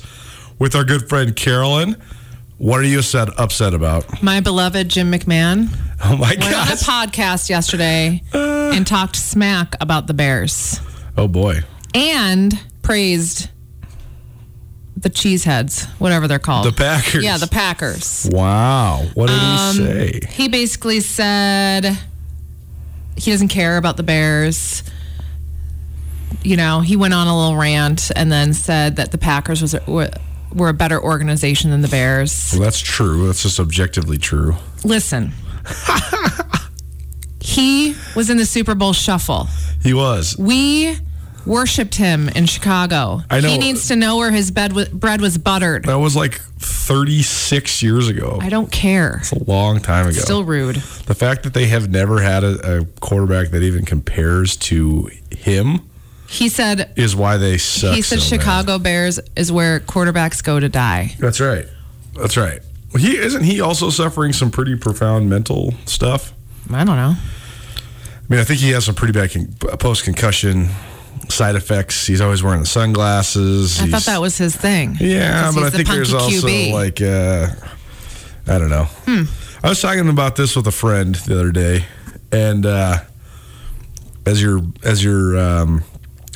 With 0.59 0.77
our 0.77 0.85
good 0.85 1.09
friend 1.09 1.35
Carolyn. 1.35 1.97
What 2.63 2.79
are 2.79 2.85
you 2.85 3.01
upset, 3.01 3.29
upset 3.41 3.75
about? 3.75 4.23
My 4.23 4.39
beloved 4.39 4.89
Jim 4.89 5.11
McMahon 5.11 5.67
Oh 6.05 6.17
my 6.17 6.37
went 6.39 6.45
on 6.55 6.69
a 6.69 6.77
podcast 6.77 7.49
yesterday 7.51 8.23
and 8.33 8.87
talked 8.87 9.17
smack 9.17 9.75
about 9.81 10.07
the 10.07 10.15
Bears 10.15 10.81
Oh 11.17 11.27
boy. 11.27 11.63
and 11.93 12.57
praised 12.83 13.49
the 14.97 15.11
Cheeseheads, 15.11 15.87
whatever 15.99 16.29
they're 16.29 16.39
called. 16.39 16.67
The 16.67 16.71
Packers. 16.73 17.25
Yeah, 17.25 17.37
the 17.37 17.49
Packers. 17.49 18.29
Wow. 18.33 19.07
What 19.15 19.27
did 19.27 19.39
Um, 19.41 19.73
he 19.77 19.83
say? 19.85 20.21
He 20.31 20.47
basically 20.49 21.01
said 21.01 21.99
he 23.17 23.33
doesn't 23.33 23.49
care 23.49 23.77
about 23.77 23.97
the 23.97 24.05
Bears. 24.05 24.85
You 26.45 26.57
know, 26.57 26.79
he 26.81 26.95
went 26.95 27.13
on 27.15 27.27
a 27.27 27.37
little 27.37 27.57
rant 27.57 28.13
and 28.15 28.31
then 28.31 28.55
said 28.55 28.95
that 28.97 29.11
the 29.11 29.19
Packers 29.19 29.61
was 29.61 29.75
were, 30.55 30.69
a 30.69 30.75
better 30.75 31.01
organization 31.03 31.71
than 31.71 31.83
the 31.83 31.89
Bears. 31.89 32.51
Well, 32.53 32.63
that's 32.63 32.81
true. 32.81 33.27
That's 33.27 33.43
just 33.43 33.61
objectively 33.61 34.19
true. 34.19 34.57
Listen. 34.85 35.33
He 37.43 37.97
was 38.15 38.31
in 38.31 38.37
the 38.37 38.47
Super 38.47 38.75
Bowl 38.75 38.93
shuffle. 38.93 39.49
He 39.83 39.93
was. 39.93 40.39
We 40.39 40.97
worshipped 41.45 41.97
him 41.97 42.29
in 42.29 42.47
Chicago. 42.47 43.23
I 43.29 43.41
know. 43.41 43.49
He 43.49 43.59
needs 43.59 43.89
to 43.89 43.97
know 43.97 44.17
where 44.17 44.31
his 44.31 44.53
bed 44.53 44.73
was, 44.73 44.89
bread 44.89 45.21
was 45.21 45.39
buttered. 45.39 45.85
That 45.87 45.99
was 45.99 46.15
like 46.15 46.41
36 46.41 47.83
years 47.83 48.09
ago. 48.09 48.39
I 48.41 48.49
don't 48.49 48.71
care. 48.71 49.19
It's 49.19 49.33
a 49.33 49.43
long 49.43 49.81
time 49.81 50.07
ago. 50.07 50.21
Still 50.21 50.45
rude. 50.45 50.77
the 50.77 51.17
fact 51.17 51.43
that 51.43 51.53
they 51.53 51.67
have 51.67 51.91
never 51.91 52.23
had 52.23 52.45
a, 52.45 52.79
a 52.79 52.85
quarterback 53.01 53.51
that 53.51 53.63
even 53.63 53.85
compares 53.85 54.57
to 54.59 55.11
him 55.31 55.81
He 56.33 56.49
said 56.49 56.93
is 56.97 57.15
why 57.15 57.37
they 57.37 57.59
suck. 57.59 57.95
he 57.95 58.03
said 58.03 58.21
so 58.21 58.37
bad. 58.37 58.41
Chicago 58.41 58.79
Bears 58.79 59.21
is 59.37 59.53
where 59.53 59.81
quarterbacks 59.81 60.43
go 60.43 60.59
to 60.59 60.69
die. 60.69 61.15
That's 61.19 61.41
right. 61.41 61.67
That's 62.15 62.37
right. 62.37 62.61
He 62.99 63.17
isn't 63.17 63.45
he 63.45 63.61
also 63.61 63.91
suffering 63.91 64.33
some 64.33 64.51
pretty 64.51 64.77
profound 64.77 65.29
mental 65.29 65.75
stuff. 65.87 66.33
I 66.73 66.85
don't 66.85 66.97
know. 66.97 67.15
I 67.17 68.25
mean, 68.29 68.41
I 68.41 68.45
think 68.45 68.61
he 68.61 68.71
has 68.71 68.87
some 68.87 68.95
pretty 68.95 69.13
bad 69.13 69.31
con- 69.33 69.55
post 69.79 70.05
concussion 70.05 70.69
side 71.29 71.55
effects. 71.55 72.07
He's 72.07 72.21
always 72.21 72.43
wearing 72.43 72.61
the 72.61 72.67
sunglasses. 72.67 73.81
I 73.81 73.87
thought 73.89 74.05
that 74.05 74.21
was 74.21 74.39
his 74.39 74.57
thing. 74.57 74.97
Yeah, 75.01 75.51
but 75.55 75.61
I 75.61 75.63
he's 75.65 75.73
the 75.73 75.77
think 75.79 75.89
there's 75.89 76.15
also 76.15 76.47
QB. 76.47 76.73
like 76.73 77.01
uh, 77.03 77.49
I 78.53 78.59
don't 78.59 78.71
know. 78.71 78.85
Hmm. 79.07 79.25
I 79.65 79.69
was 79.69 79.81
talking 79.81 80.09
about 80.09 80.37
this 80.37 80.57
with 80.57 80.67
a 80.67 80.73
friend 80.73 81.15
the 81.15 81.35
other 81.39 81.53
day, 81.53 81.85
and 82.33 82.65
uh, 82.67 82.99
as 84.27 84.43
your 84.43 84.61
as 84.83 85.03
your 85.05 85.39
um, 85.39 85.85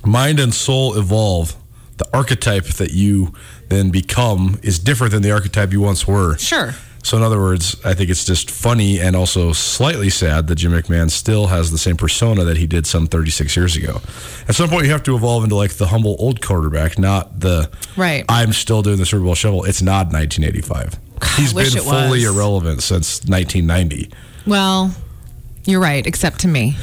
mind 0.07 0.41
and 0.41 0.55
soul 0.55 0.97
evolve, 0.97 1.57
the 1.99 2.09
archetype 2.13 2.65
that 2.65 2.93
you 2.93 3.33
then 3.69 3.91
become 3.91 4.59
is 4.63 4.79
different 4.79 5.13
than 5.13 5.23
the 5.23 5.33
archetype 5.33 5.73
you 5.73 5.81
once 5.81 6.07
were. 6.07 6.37
Sure. 6.39 6.75
So 7.03 7.17
in 7.17 7.23
other 7.23 7.39
words, 7.39 7.77
I 7.85 7.95
think 7.95 8.11
it's 8.11 8.25
just 8.25 8.51
funny 8.51 8.99
and 8.99 9.15
also 9.15 9.53
slightly 9.53 10.11
sad 10.11 10.49
that 10.49 10.57
Jim 10.57 10.73
McMahon 10.73 11.09
still 11.09 11.47
has 11.47 11.71
the 11.71 11.79
same 11.79 11.97
persona 11.97 12.43
that 12.43 12.57
he 12.57 12.67
did 12.67 12.85
some 12.85 13.07
36 13.07 13.57
years 13.57 13.77
ago. 13.77 14.01
At 14.49 14.57
some 14.57 14.69
point, 14.69 14.87
you 14.87 14.91
have 14.91 15.05
to 15.05 15.15
evolve 15.15 15.45
into 15.45 15.55
like 15.55 15.75
the 15.75 15.87
humble 15.87 16.17
old 16.19 16.43
quarterback, 16.43 16.99
not 16.99 17.39
the 17.39 17.71
Right. 17.97 18.25
I'm 18.29 18.53
still 18.53 18.83
doing 18.83 18.99
the 18.99 19.07
Super 19.07 19.25
Bowl 19.25 19.37
shuffle. 19.37 19.63
It's 19.63 19.83
not 19.83 20.13
1985. 20.13 20.99
He's 21.37 21.55
wish 21.55 21.75
been 21.75 21.85
fully 21.85 22.25
was. 22.25 22.35
irrelevant 22.35 22.83
since 22.83 23.25
1990. 23.25 24.11
Well, 24.45 24.93
you're 25.65 25.81
right, 25.81 26.05
except 26.05 26.41
to 26.41 26.49
me. 26.49 26.77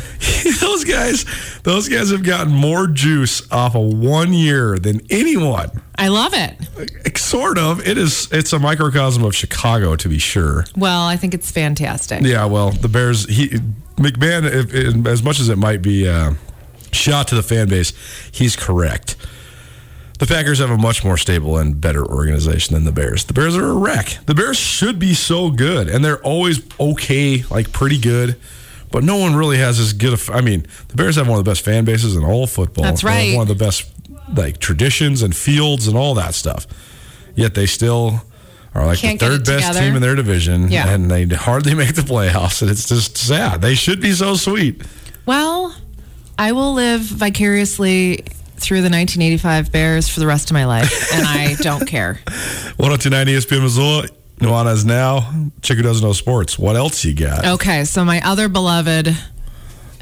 those 0.62 0.84
guys, 0.84 1.26
those 1.64 1.88
guys 1.90 2.12
have 2.12 2.24
gotten 2.24 2.54
more 2.54 2.88
juice 2.88 3.50
off 3.52 3.76
of 3.76 3.94
one 3.98 4.34
year 4.34 4.78
than 4.78 5.02
anyone. 5.10 5.70
I 5.98 6.08
love 6.10 6.34
it. 6.34 7.18
Sort 7.18 7.58
of. 7.58 7.86
It 7.88 7.98
is. 7.98 8.28
It's 8.32 8.52
a 8.54 8.60
microcosm 8.60 9.24
of 9.24 9.36
Chicago, 9.36 9.96
to 9.96 10.10
be 10.10 10.20
sure. 10.20 10.66
Well, 10.76 11.04
I 11.04 11.16
think 11.18 11.34
it's 11.34 11.52
fantastic. 11.52 12.22
Yeah, 12.24 12.46
well, 12.46 12.72
the 12.72 12.88
Bears, 12.90 13.26
he 13.28 13.50
McMahon, 13.98 14.46
if, 14.52 14.74
if- 14.74 15.06
as 15.08 15.24
much 15.24 15.40
as 15.40 15.50
it 15.50 15.58
might 15.58 15.82
be 15.82 16.08
uh, 16.08 16.34
shot 16.92 17.28
to 17.30 17.36
the 17.36 17.44
fan 17.44 17.70
base, 17.70 17.94
he's 18.32 18.56
correct. 18.56 19.16
The 20.20 20.28
Packers 20.28 20.60
have 20.60 20.70
a 20.70 20.78
much 20.78 21.04
more 21.04 21.18
stable 21.18 21.58
and 21.58 21.80
better 21.82 22.06
organization 22.06 22.76
than 22.76 22.86
the 22.86 22.92
Bears. 22.92 23.26
The 23.26 23.34
Bears 23.34 23.58
are 23.58 23.66
a 23.70 23.74
wreck. 23.74 24.20
The 24.26 24.36
Bears 24.36 24.58
should 24.58 24.98
be 25.00 25.14
so 25.14 25.50
good, 25.52 25.90
and 25.90 26.04
they're 26.06 26.22
always 26.22 26.62
okay, 26.80 27.44
like 27.50 27.72
pretty 27.74 27.98
good. 28.00 28.40
But 28.94 29.04
no 29.04 29.18
one 29.18 29.36
really 29.36 29.58
has 29.58 29.80
as 29.80 29.92
good. 29.92 30.14
A, 30.30 30.34
I 30.34 30.40
mean, 30.42 30.66
the 30.88 30.96
Bears 30.96 31.16
have 31.18 31.28
one 31.28 31.40
of 31.40 31.44
the 31.44 31.50
best 31.52 31.66
fan 31.66 31.84
bases 31.84 32.16
in 32.16 32.24
all 32.24 32.44
of 32.44 32.52
football. 32.52 32.84
That's 32.86 33.04
right. 33.04 33.36
One 33.36 33.42
of 33.42 33.48
the 33.48 33.56
best 33.66 33.92
like 34.38 34.60
traditions 34.60 35.22
and 35.24 35.36
fields 35.36 35.88
and 35.88 35.98
all 35.98 36.14
that 36.14 36.36
stuff. 36.36 36.68
Yet 37.36 37.56
they 37.56 37.66
still 37.66 38.22
are 38.76 38.86
like 38.86 39.00
Can't 39.00 39.20
the 39.20 39.26
third 39.26 39.46
best 39.46 39.68
together. 39.68 39.80
team 39.80 39.96
in 39.96 40.02
their 40.04 40.14
division, 40.16 40.72
Yeah. 40.72 40.88
and 40.90 41.10
they 41.10 41.26
hardly 41.26 41.74
make 41.84 41.96
the 41.96 42.04
playoffs. 42.04 42.62
And 42.62 42.70
it's 42.70 42.88
just 42.88 43.18
sad. 43.18 43.62
They 43.62 43.74
should 43.76 44.00
be 44.00 44.12
so 44.14 44.36
sweet. 44.36 44.84
Well, 45.26 45.76
I 46.38 46.52
will 46.52 46.74
live 46.74 47.02
vicariously 47.02 48.18
through 48.58 48.82
the 48.82 48.90
1985 48.92 49.72
Bears 49.72 50.08
for 50.08 50.20
the 50.20 50.28
rest 50.28 50.52
of 50.52 50.54
my 50.54 50.66
life, 50.66 51.12
and 51.14 51.26
I 51.28 51.56
don't 51.62 51.86
care. 51.88 52.20
1029 52.78 53.26
ESPN 53.28 53.62
Missoula. 53.64 54.08
Nuanez 54.44 54.86
now. 54.86 55.50
Chick 55.62 55.78
who 55.78 55.84
doesn't 55.84 56.06
know 56.06 56.14
sports. 56.14 56.60
What 56.60 56.76
else 56.76 57.04
you 57.06 57.14
got? 57.14 57.46
Okay, 57.46 57.86
so 57.86 58.04
my 58.04 58.22
other 58.22 58.50
beloved 58.50 59.16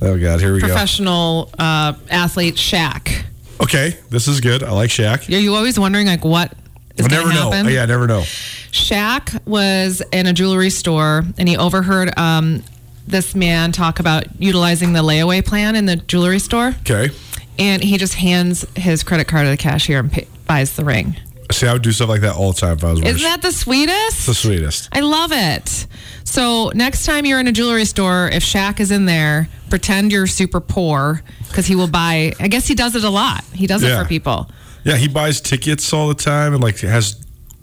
Oh 0.01 0.17
God, 0.17 0.39
here 0.39 0.51
we 0.51 0.59
professional 0.59 1.51
uh, 1.59 1.93
athlete, 2.09 2.55
Shaq. 2.55 3.23
Okay, 3.61 3.95
this 4.09 4.27
is 4.27 4.41
good. 4.41 4.63
I 4.63 4.71
like 4.71 4.89
Shaq. 4.89 5.29
Are 5.29 5.39
you 5.39 5.53
always 5.53 5.79
wondering 5.79 6.07
like 6.07 6.25
what 6.25 6.51
is 6.97 7.07
never 7.07 7.29
know. 7.29 7.51
happen? 7.51 7.71
Yeah, 7.71 7.83
I 7.83 7.85
never 7.85 8.07
know. 8.07 8.21
Shaq 8.21 9.45
was 9.45 10.01
in 10.11 10.25
a 10.25 10.33
jewelry 10.33 10.71
store 10.71 11.23
and 11.37 11.47
he 11.47 11.55
overheard 11.55 12.17
um, 12.17 12.63
this 13.05 13.35
man 13.35 13.71
talk 13.71 13.99
about 13.99 14.41
utilizing 14.41 14.93
the 14.93 15.01
layaway 15.01 15.45
plan 15.45 15.75
in 15.75 15.85
the 15.85 15.97
jewelry 15.97 16.39
store. 16.39 16.73
Okay. 16.81 17.09
And 17.59 17.83
he 17.83 17.99
just 17.99 18.15
hands 18.15 18.65
his 18.75 19.03
credit 19.03 19.27
card 19.27 19.45
to 19.45 19.51
the 19.51 19.57
cashier 19.57 19.99
and 19.99 20.11
pay, 20.11 20.27
buys 20.47 20.75
the 20.75 20.83
ring. 20.83 21.15
See, 21.51 21.67
I 21.67 21.73
would 21.73 21.81
do 21.81 21.91
stuff 21.91 22.09
like 22.09 22.21
that 22.21 22.35
all 22.35 22.51
the 22.53 22.59
time 22.59 22.77
if 22.77 22.83
I 22.83 22.91
was 22.91 23.01
rich. 23.01 23.09
Isn't 23.15 23.21
that 23.23 23.41
the 23.41 23.51
sweetest? 23.51 24.25
the 24.25 24.33
sweetest? 24.33 24.89
I 24.91 25.01
love 25.01 25.31
it. 25.31 25.85
So 26.23 26.71
next 26.73 27.05
time 27.05 27.25
you're 27.25 27.39
in 27.39 27.47
a 27.47 27.51
jewelry 27.51 27.85
store, 27.85 28.29
if 28.31 28.43
Shaq 28.43 28.79
is 28.79 28.91
in 28.91 29.05
there, 29.05 29.49
pretend 29.69 30.11
you're 30.11 30.27
super 30.27 30.59
poor 30.61 31.21
because 31.47 31.65
he 31.65 31.75
will 31.75 31.87
buy. 31.89 32.33
I 32.39 32.47
guess 32.47 32.67
he 32.67 32.75
does 32.75 32.95
it 32.95 33.03
a 33.03 33.09
lot. 33.09 33.43
He 33.53 33.67
does 33.67 33.83
Yeah. 33.83 33.99
it 33.99 34.03
for 34.03 34.07
people. 34.07 34.49
Yeah, 34.83 34.95
he 34.97 35.07
buys 35.07 35.41
tickets 35.41 35.91
all 35.93 36.07
the 36.07 36.15
time 36.15 36.53
and 36.53 36.63
like 36.63 36.79
has 36.79 37.15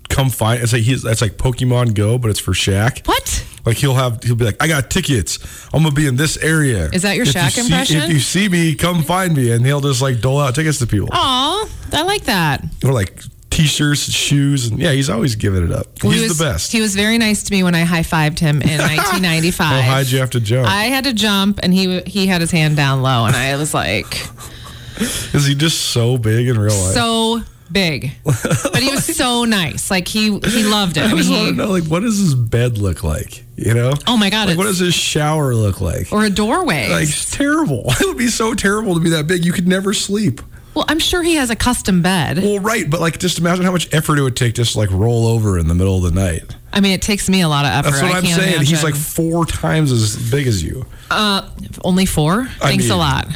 come 0.09 0.31
find. 0.31 0.63
It's 0.63 0.73
like 0.73 0.83
he's 0.83 1.05
it's 1.05 1.21
like 1.23 1.33
Pokemon 1.37 1.95
Go, 1.95 2.19
but 2.19 2.31
it's 2.31 2.41
for 2.41 2.53
Shaq. 2.53 3.07
What? 3.07 3.45
Like 3.67 3.77
he'll 3.77 3.95
have 3.95 4.23
he'll 4.23 4.35
be 4.37 4.45
like, 4.45 4.63
I 4.63 4.69
got 4.69 4.91
tickets. 4.91 5.39
I'm 5.73 5.83
gonna 5.83 5.95
be 5.95 6.07
in 6.07 6.17
this 6.17 6.37
area. 6.39 6.89
Is 6.93 7.03
that 7.03 7.17
your 7.17 7.27
If 7.27 7.35
you 7.35 7.41
Shaq 7.41 7.51
see- 7.53 7.61
impression? 7.63 8.03
If 8.03 8.11
you 8.11 8.21
see 8.21 8.49
me, 8.49 8.75
come 8.75 9.03
find 9.03 9.35
me, 9.37 9.51
and 9.51 9.65
he'll 9.67 9.81
just 9.81 10.01
like 10.03 10.21
dole 10.21 10.41
out 10.41 10.55
tickets 10.55 10.79
to 10.79 10.87
people. 10.87 11.09
Aw, 11.13 11.69
I 11.93 12.03
like 12.03 12.25
that. 12.25 12.65
Or 12.85 12.93
like 12.93 13.23
t-shirts, 13.63 14.07
and 14.07 14.15
shoes, 14.15 14.69
and 14.69 14.79
yeah, 14.79 14.93
he's 14.93 15.11
always 15.11 15.35
giving 15.37 15.65
it 15.65 15.73
up. 15.73 15.87
Well, 16.03 16.13
he's 16.13 16.23
he 16.23 16.29
was, 16.29 16.39
the 16.39 16.45
best. 16.45 16.73
He 16.73 16.81
was 16.81 16.95
very 16.95 17.19
nice 17.19 17.43
to 17.45 17.53
me 17.53 17.63
when 17.63 17.75
I 17.75 17.81
high 17.83 18.03
fived 18.03 18.39
him 18.39 18.63
in 18.63 18.79
1995. 18.79 19.67
How 19.67 19.81
high 19.83 20.03
did 20.05 20.13
you 20.13 20.19
have 20.21 20.31
to 20.31 20.41
jump? 20.41 20.69
I 20.69 20.85
had 20.85 21.05
to 21.05 21.13
jump, 21.13 21.61
and 21.63 21.75
he 21.75 22.01
he 22.03 22.27
had 22.27 22.41
his 22.41 22.51
hand 22.51 22.77
down 22.77 23.03
low, 23.03 23.25
and 23.27 23.35
I 23.37 23.57
was 23.57 23.75
like, 23.75 24.07
Is 25.35 25.47
he 25.47 25.55
just 25.55 25.81
so 25.91 26.19
big 26.19 26.49
in 26.49 26.59
real 26.59 26.75
life? 26.77 26.95
so 26.95 27.41
big, 27.71 28.13
but 28.25 28.79
he 28.83 28.91
was 28.91 29.05
so 29.05 29.45
nice. 29.45 29.91
Like 29.91 30.09
he 30.09 30.39
he 30.39 30.65
loved 30.65 30.97
it. 30.97 31.01
I 31.05 31.07
I 31.07 31.09
mean, 31.09 31.17
just 31.19 31.31
want 31.31 31.49
to 31.51 31.55
know, 31.55 31.69
like, 31.71 31.85
what 31.85 32.01
does 32.01 32.19
his 32.19 32.35
bed 32.35 32.79
look 32.79 33.05
like? 33.05 33.45
You 33.57 33.75
know? 33.75 33.93
oh 34.07 34.17
my 34.17 34.31
god, 34.31 34.49
Like, 34.49 34.57
what 34.57 34.65
does 34.65 34.79
his 34.79 34.95
shower 34.95 35.55
look 35.55 35.81
like? 35.81 36.13
or 36.13 36.25
a 36.25 36.31
doorway. 36.31 36.89
Like, 36.91 37.09
it's 37.09 37.31
terrible. 37.31 37.85
It 37.89 38.07
would 38.07 38.17
be 38.17 38.29
so 38.29 38.55
terrible 38.55 38.95
to 38.95 39.01
be 39.01 39.11
that 39.11 39.27
big. 39.27 39.45
You 39.45 39.53
could 39.53 39.67
never 39.69 39.93
sleep. 39.93 40.41
Well, 40.79 40.87
I'm 40.89 41.01
sure 41.01 41.25
he 41.25 41.35
has 41.35 41.51
a 41.51 41.57
custom 41.57 42.03
bed. 42.03 42.39
Well, 42.39 42.61
right, 42.61 42.89
but 42.89 43.01
like, 43.01 43.19
just 43.19 43.41
imagine 43.41 43.65
how 43.65 43.73
much 43.73 43.93
effort 43.93 44.17
it 44.17 44.23
would 44.23 44.37
take 44.37 44.55
just 44.55 44.75
to, 44.75 44.79
like 44.79 44.91
roll 44.93 45.27
over 45.27 45.59
in 45.59 45.67
the 45.67 45.75
middle 45.75 45.97
of 45.97 46.03
the 46.05 46.13
night. 46.13 46.55
I 46.73 46.81
mean, 46.81 46.93
it 46.93 47.03
takes 47.03 47.29
me 47.29 47.41
a 47.41 47.49
lot 47.49 47.65
of 47.65 47.73
effort. 47.73 47.91
That's 47.91 48.03
what 48.03 48.13
I 48.13 48.19
I'm 48.19 48.23
can't 48.23 48.41
saying. 48.41 48.61
He's 48.63 48.85
like 48.85 48.95
four 48.95 49.45
times 49.45 49.91
as 49.91 50.31
big 50.31 50.47
as 50.47 50.63
you. 50.63 50.87
uh, 51.11 51.49
only 51.83 52.07
four. 52.07 52.43
I 52.63 52.69
Thanks 52.69 52.91
a 52.91 52.95
lot. 52.95 53.27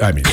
I 0.00 0.12
mean, 0.12 0.24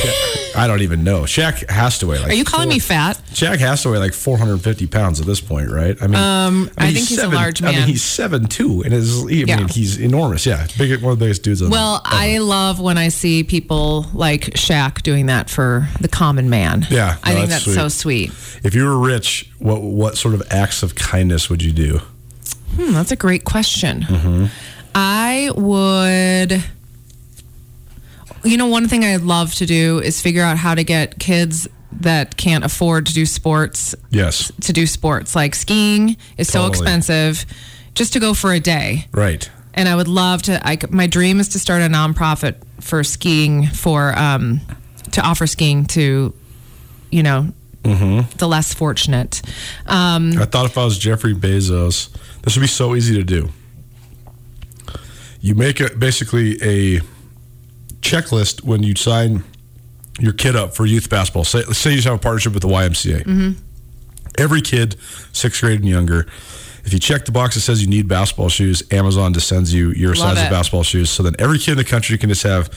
I 0.56 0.66
don't 0.68 0.82
even 0.82 1.02
know. 1.02 1.22
Shaq 1.22 1.68
has 1.68 1.98
to 1.98 2.06
weigh 2.06 2.18
like. 2.20 2.30
Are 2.30 2.34
you 2.34 2.44
calling 2.44 2.68
four- 2.68 2.74
me 2.74 2.78
fat? 2.78 3.20
Shaq 3.32 3.58
has 3.58 3.82
to 3.82 3.90
weigh 3.90 3.98
like 3.98 4.12
450 4.12 4.86
pounds 4.86 5.20
at 5.20 5.26
this 5.26 5.40
point, 5.40 5.70
right? 5.70 5.96
I 6.00 6.06
mean, 6.06 6.14
Um, 6.16 6.70
I 6.78 6.92
think 6.92 7.08
he's 7.08 7.18
a 7.18 7.28
large 7.28 7.60
man. 7.60 7.74
I 7.74 7.78
mean, 7.78 7.88
he's 7.88 8.02
seven 8.04 8.46
two, 8.46 8.82
and 8.84 8.94
is. 8.94 9.24
I 9.24 9.28
Yeah. 9.30 9.56
mean, 9.56 9.68
he's 9.68 9.96
enormous. 9.98 10.46
Yeah, 10.46 10.66
big, 10.78 11.02
one 11.02 11.12
of 11.14 11.18
the 11.18 11.24
biggest 11.24 11.42
dudes. 11.42 11.62
Well, 11.62 12.00
the, 12.04 12.14
I 12.14 12.38
love 12.38 12.78
when 12.78 12.96
I 12.96 13.08
see 13.08 13.42
people 13.42 14.06
like 14.14 14.42
Shaq 14.54 15.02
doing 15.02 15.26
that 15.26 15.50
for 15.50 15.88
the 16.00 16.08
common 16.08 16.48
man. 16.48 16.86
Yeah, 16.90 17.16
I 17.24 17.34
think 17.34 17.48
that's 17.48 17.64
that's 17.64 17.76
so 17.76 17.88
sweet. 17.88 18.30
if 18.62 18.74
you 18.74 18.84
were 18.84 18.98
rich, 18.98 19.50
what 19.58 19.82
what 19.82 20.16
sort 20.16 20.34
of 20.34 20.42
acts 20.50 20.82
of 20.84 20.94
kindness 20.94 21.50
would 21.50 21.62
you 21.62 21.72
do? 21.72 22.00
Hmm, 22.76 22.92
that's 22.92 23.10
a 23.10 23.16
great 23.16 23.44
question. 23.44 24.02
Mm-hmm. 24.02 24.46
I 24.94 25.50
would. 25.56 26.62
You 28.44 28.56
know, 28.56 28.66
one 28.66 28.88
thing 28.88 29.04
I'd 29.04 29.22
love 29.22 29.54
to 29.54 29.66
do 29.66 30.00
is 30.00 30.20
figure 30.20 30.42
out 30.42 30.58
how 30.58 30.74
to 30.74 30.84
get 30.84 31.18
kids 31.18 31.66
that 32.00 32.36
can't 32.36 32.64
afford 32.64 33.06
to 33.06 33.14
do 33.14 33.24
sports 33.24 33.94
Yes, 34.10 34.50
to 34.62 34.72
do 34.72 34.86
sports. 34.86 35.34
Like 35.34 35.54
skiing 35.54 36.16
is 36.36 36.48
so 36.48 36.66
expensive, 36.66 37.46
just 37.94 38.12
to 38.14 38.20
go 38.20 38.34
for 38.34 38.52
a 38.52 38.60
day. 38.60 39.06
right. 39.12 39.48
And 39.76 39.88
I 39.88 39.96
would 39.96 40.06
love 40.08 40.42
to. 40.42 40.64
I, 40.64 40.78
my 40.90 41.08
dream 41.08 41.40
is 41.40 41.48
to 41.50 41.58
start 41.58 41.82
a 41.82 41.86
nonprofit 41.86 42.54
for 42.80 43.02
skiing 43.02 43.66
for 43.66 44.16
um, 44.16 44.60
to 45.12 45.20
offer 45.20 45.48
skiing 45.48 45.84
to, 45.86 46.32
you 47.10 47.22
know, 47.24 47.52
the 47.82 48.46
less 48.46 48.72
fortunate. 48.72 49.42
Um, 49.86 50.38
I 50.38 50.44
thought 50.44 50.66
if 50.66 50.78
I 50.78 50.84
was 50.84 50.96
Jeffrey 50.96 51.34
Bezos, 51.34 52.08
this 52.42 52.54
would 52.56 52.62
be 52.62 52.68
so 52.68 52.94
easy 52.94 53.14
to 53.16 53.24
do. 53.24 53.48
You 55.40 55.54
make 55.56 55.80
a, 55.80 55.90
basically 55.94 56.56
a 56.62 57.00
checklist 58.04 58.62
when 58.62 58.82
you 58.82 58.94
sign 58.94 59.42
your 60.20 60.32
kid 60.32 60.54
up 60.54 60.74
for 60.76 60.86
youth 60.86 61.08
basketball. 61.10 61.44
Say, 61.44 61.62
say 61.72 61.90
you 61.90 61.96
just 61.96 62.06
have 62.06 62.16
a 62.16 62.20
partnership 62.20 62.52
with 62.52 62.62
the 62.62 62.68
YMCA. 62.68 63.24
Mm-hmm. 63.24 63.52
Every 64.38 64.60
kid, 64.62 64.96
sixth 65.32 65.60
grade 65.60 65.80
and 65.80 65.88
younger, 65.88 66.26
If 66.86 66.92
you 66.92 66.98
check 66.98 67.24
the 67.24 67.32
box 67.32 67.54
that 67.54 67.62
says 67.62 67.80
you 67.80 67.88
need 67.88 68.08
basketball 68.08 68.50
shoes, 68.50 68.82
Amazon 68.90 69.32
just 69.32 69.48
sends 69.48 69.72
you 69.72 69.92
your 69.92 70.10
Love 70.14 70.36
size 70.36 70.38
it. 70.38 70.44
of 70.44 70.50
basketball 70.50 70.82
shoes. 70.82 71.08
So 71.08 71.22
then 71.22 71.34
every 71.38 71.58
kid 71.58 71.72
in 71.72 71.76
the 71.78 71.84
country 71.84 72.18
can 72.18 72.28
just 72.28 72.42
have 72.42 72.68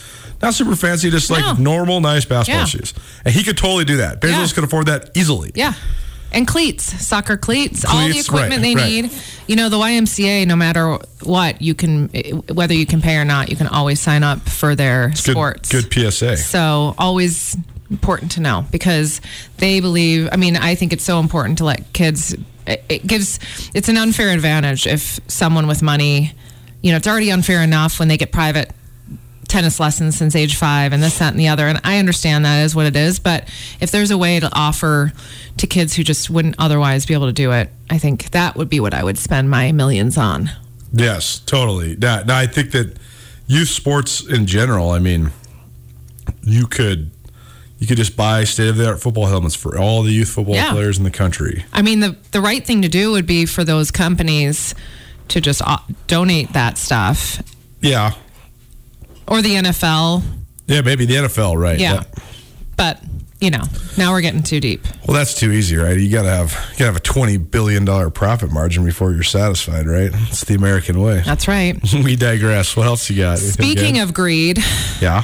not 0.42 0.54
super 0.54 0.78
fancy, 0.78 1.10
just 1.12 1.30
like 1.30 1.44
No. 1.44 1.54
normal, 1.62 2.00
nice 2.00 2.24
basketball 2.24 2.62
Yeah. 2.62 2.66
shoes. 2.68 2.94
And 3.26 3.34
he 3.34 3.44
could 3.44 3.58
totally 3.58 3.84
do 3.84 3.98
that. 3.98 4.22
Bezos 4.22 4.30
Yeah. 4.48 4.48
could 4.56 4.64
afford 4.64 4.86
that 4.86 5.10
easily. 5.14 5.52
Yeah. 5.56 5.74
And 6.32 6.48
cleats, 6.48 6.84
soccer 7.06 7.38
cleats, 7.38 7.86
all 7.86 8.08
the 8.08 8.20
equipment 8.20 8.56
right, 8.56 8.62
they 8.62 8.76
right. 8.76 8.86
need. 8.86 9.12
You 9.48 9.56
know, 9.56 9.70
the 9.70 9.78
YMCA, 9.78 10.46
no 10.46 10.56
matter 10.56 10.98
what, 11.24 11.62
you 11.62 11.74
can, 11.74 12.10
whether 12.52 12.74
you 12.74 12.86
can 12.86 13.02
pay 13.02 13.18
or 13.18 13.26
not, 13.26 13.50
you 13.50 13.56
can 13.56 13.68
always 13.68 14.00
sign 14.00 14.24
up 14.24 14.48
for 14.48 14.76
their 14.76 15.10
Good, 15.10 15.18
sports. 15.18 15.72
good 15.72 15.92
PSA. 15.92 16.38
So 16.38 16.94
always 16.98 17.56
important 17.90 18.34
to 18.34 18.42
know 18.42 18.66
because 18.72 19.22
they 19.58 19.80
believe. 19.80 20.30
I 20.32 20.36
mean, 20.36 20.58
I 20.58 20.76
think 20.76 20.94
it's 20.94 21.04
so 21.04 21.20
important 21.20 21.60
to 21.60 21.66
let 21.66 21.94
kids. 21.94 22.36
It, 22.66 22.84
it 22.90 23.08
gives. 23.08 23.40
It's 23.74 23.90
an 23.90 23.98
unfair 23.98 24.30
advantage 24.30 24.86
if 24.86 25.20
someone 25.28 25.68
with 25.68 25.82
money. 25.82 26.34
You 26.82 26.92
know, 26.92 26.98
it's 26.98 27.08
already 27.08 27.32
unfair 27.32 27.64
enough 27.64 28.00
when 28.00 28.08
they 28.08 28.18
get 28.18 28.32
private 28.32 28.72
tennis 29.48 29.80
lessons 29.80 30.18
since 30.18 30.36
age 30.36 30.56
five 30.56 30.94
and 30.94 31.02
this 31.02 31.18
that 31.20 31.32
and 31.32 31.40
the 31.40 31.48
other 31.48 31.68
and 31.68 31.80
i 31.84 31.98
understand 32.00 32.44
that 32.46 32.64
is 32.64 32.76
what 32.76 32.86
it 32.86 32.96
is 32.96 33.18
but 33.20 33.48
if 33.80 33.92
there's 33.92 34.12
a 34.12 34.18
way 34.18 34.40
to 34.40 34.50
offer 34.54 35.12
to 35.58 35.66
kids 35.68 35.94
who 35.96 36.04
just 36.04 36.30
wouldn't 36.30 36.56
otherwise 36.60 37.06
be 37.06 37.14
able 37.14 37.28
to 37.28 37.34
do 37.34 37.52
it 37.52 37.70
i 37.90 37.98
think 37.98 38.30
that 38.32 38.56
would 38.56 38.70
be 38.70 38.80
what 38.80 38.94
i 38.94 39.04
would 39.04 39.18
spend 39.18 39.50
my 39.50 39.72
millions 39.72 40.18
on 40.18 40.50
Yes, 40.94 41.40
totally. 41.40 41.98
Now, 41.98 42.24
now, 42.24 42.38
I 42.38 42.48
think 42.48 42.72
that 42.72 42.96
youth 43.46 43.68
sports 43.68 44.26
in 44.26 44.46
general. 44.46 44.92
I 44.92 45.00
mean, 45.00 45.32
you 46.44 46.66
could 46.66 47.12
you 47.80 47.86
could 47.86 47.98
just 47.98 48.16
buy 48.16 48.46
state 48.46 48.70
of 48.70 48.78
the 48.78 48.88
art 48.88 49.02
football 49.02 49.26
helmets 49.28 49.54
for 49.54 49.78
all 49.78 50.02
the 50.02 50.12
youth 50.12 50.30
football 50.30 50.56
Yeah. 50.56 50.72
players 50.72 50.98
in 50.98 51.04
the 51.04 51.12
country. 51.12 51.66
I 51.74 51.82
mean, 51.82 52.00
the 52.00 52.16
the 52.32 52.40
right 52.42 52.66
thing 52.66 52.82
to 52.84 52.88
do 52.90 53.12
would 53.12 53.26
be 53.28 53.46
for 53.46 53.64
those 53.66 53.92
companies 53.92 54.74
to 55.28 55.42
just 55.42 55.62
uh, 55.66 55.78
donate 56.08 56.54
that 56.54 56.78
stuff, 56.78 57.44
Yeah, 57.82 58.14
or 59.28 59.42
the 59.42 59.56
NFL. 59.56 60.24
yeah, 60.68 60.82
maybe 60.82 61.06
the 61.06 61.16
NFL, 61.16 61.58
right? 61.58 61.80
Yeah, 61.80 62.04
but 62.76 63.02
you 63.40 63.52
know, 63.52 63.64
now 63.98 64.12
we're 64.14 64.22
getting 64.22 64.42
too 64.42 64.60
deep. 64.60 64.82
well, 65.08 65.16
that's 65.16 65.36
too 65.36 65.52
easy, 65.52 65.76
right? 65.76 65.98
You 65.98 66.12
gotta 66.12 66.30
have 66.30 66.52
you 66.72 66.80
gotta 66.80 66.86
have 66.86 66.96
a 66.96 67.00
twenty 67.02 67.38
billion 67.38 67.86
dollar 67.86 68.10
profit 68.10 68.52
margin 68.52 68.84
before 68.84 69.12
you're 69.12 69.24
satisfied, 69.24 69.86
right? 69.86 70.10
It's 70.14 70.44
the 70.46 70.56
American 70.56 71.00
way. 71.02 71.22
That's 71.24 71.48
right. 71.48 71.80
we 72.04 72.16
digress. 72.16 72.76
What 72.76 72.88
else 72.88 73.10
you 73.10 73.18
got? 73.18 73.38
Speaking 73.40 74.00
of 74.00 74.14
greed, 74.14 74.60
yeah. 75.02 75.24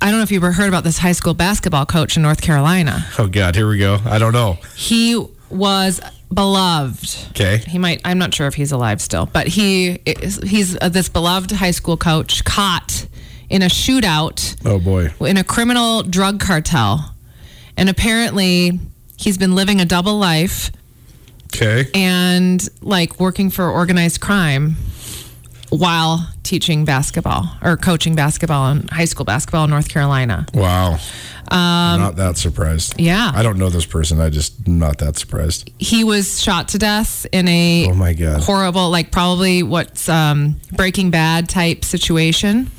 I 0.00 0.10
don't 0.10 0.18
know 0.18 0.22
if 0.22 0.30
you've 0.30 0.44
ever 0.44 0.52
heard 0.52 0.68
about 0.68 0.84
this 0.84 0.98
high 0.98 1.12
school 1.12 1.34
basketball 1.34 1.84
coach 1.84 2.16
in 2.16 2.22
North 2.22 2.40
Carolina. 2.40 3.04
Oh 3.18 3.26
God, 3.26 3.56
here 3.56 3.68
we 3.68 3.78
go. 3.78 3.98
I 4.04 4.18
don't 4.18 4.32
know. 4.32 4.58
He 4.76 5.16
was 5.50 6.00
beloved. 6.32 7.30
Okay. 7.30 7.58
He 7.58 7.78
might. 7.78 8.00
I'm 8.04 8.18
not 8.18 8.32
sure 8.34 8.46
if 8.46 8.54
he's 8.54 8.72
alive 8.72 9.00
still, 9.00 9.26
but 9.26 9.48
he 9.48 9.98
is, 10.06 10.40
he's 10.44 10.76
uh, 10.80 10.88
this 10.88 11.08
beloved 11.08 11.50
high 11.52 11.70
school 11.72 11.96
coach 11.96 12.44
caught 12.44 13.06
in 13.50 13.62
a 13.62 13.66
shootout 13.66 14.56
Oh 14.66 14.78
boy. 14.78 15.12
in 15.20 15.36
a 15.36 15.44
criminal 15.44 16.02
drug 16.02 16.40
cartel. 16.40 17.14
And 17.76 17.88
apparently, 17.88 18.78
he's 19.16 19.38
been 19.38 19.54
living 19.54 19.80
a 19.80 19.84
double 19.84 20.18
life 20.18 20.70
Okay. 21.54 21.88
and 21.94 22.66
like 22.82 23.18
working 23.20 23.50
for 23.50 23.70
organized 23.70 24.20
crime 24.20 24.76
while 25.70 26.28
teaching 26.42 26.84
basketball 26.84 27.50
or 27.62 27.76
coaching 27.76 28.14
basketball 28.14 28.70
in 28.70 28.88
high 28.88 29.04
school 29.04 29.24
basketball 29.24 29.64
in 29.64 29.70
North 29.70 29.88
Carolina. 29.88 30.46
Wow. 30.54 30.98
I'm 31.50 32.00
not 32.00 32.16
that 32.16 32.36
surprised. 32.36 32.94
Um, 32.98 33.04
Yeah. 33.06 33.32
I 33.34 33.42
don't 33.42 33.58
know 33.58 33.70
this 33.70 33.86
person. 33.86 34.20
I 34.20 34.28
just 34.30 34.66
not 34.66 34.98
that 34.98 35.18
surprised. 35.18 35.70
He 35.78 36.04
was 36.04 36.42
shot 36.42 36.68
to 36.68 36.78
death 36.78 37.26
in 37.32 37.48
a 37.48 37.88
Oh 37.90 37.94
my 37.94 38.12
God. 38.14 38.42
horrible, 38.42 38.90
like 38.90 39.10
probably 39.10 39.62
what's 39.62 40.08
um, 40.08 40.56
Breaking 40.72 41.10
Bad 41.10 41.48
type 41.48 41.84
situation. 41.84 42.70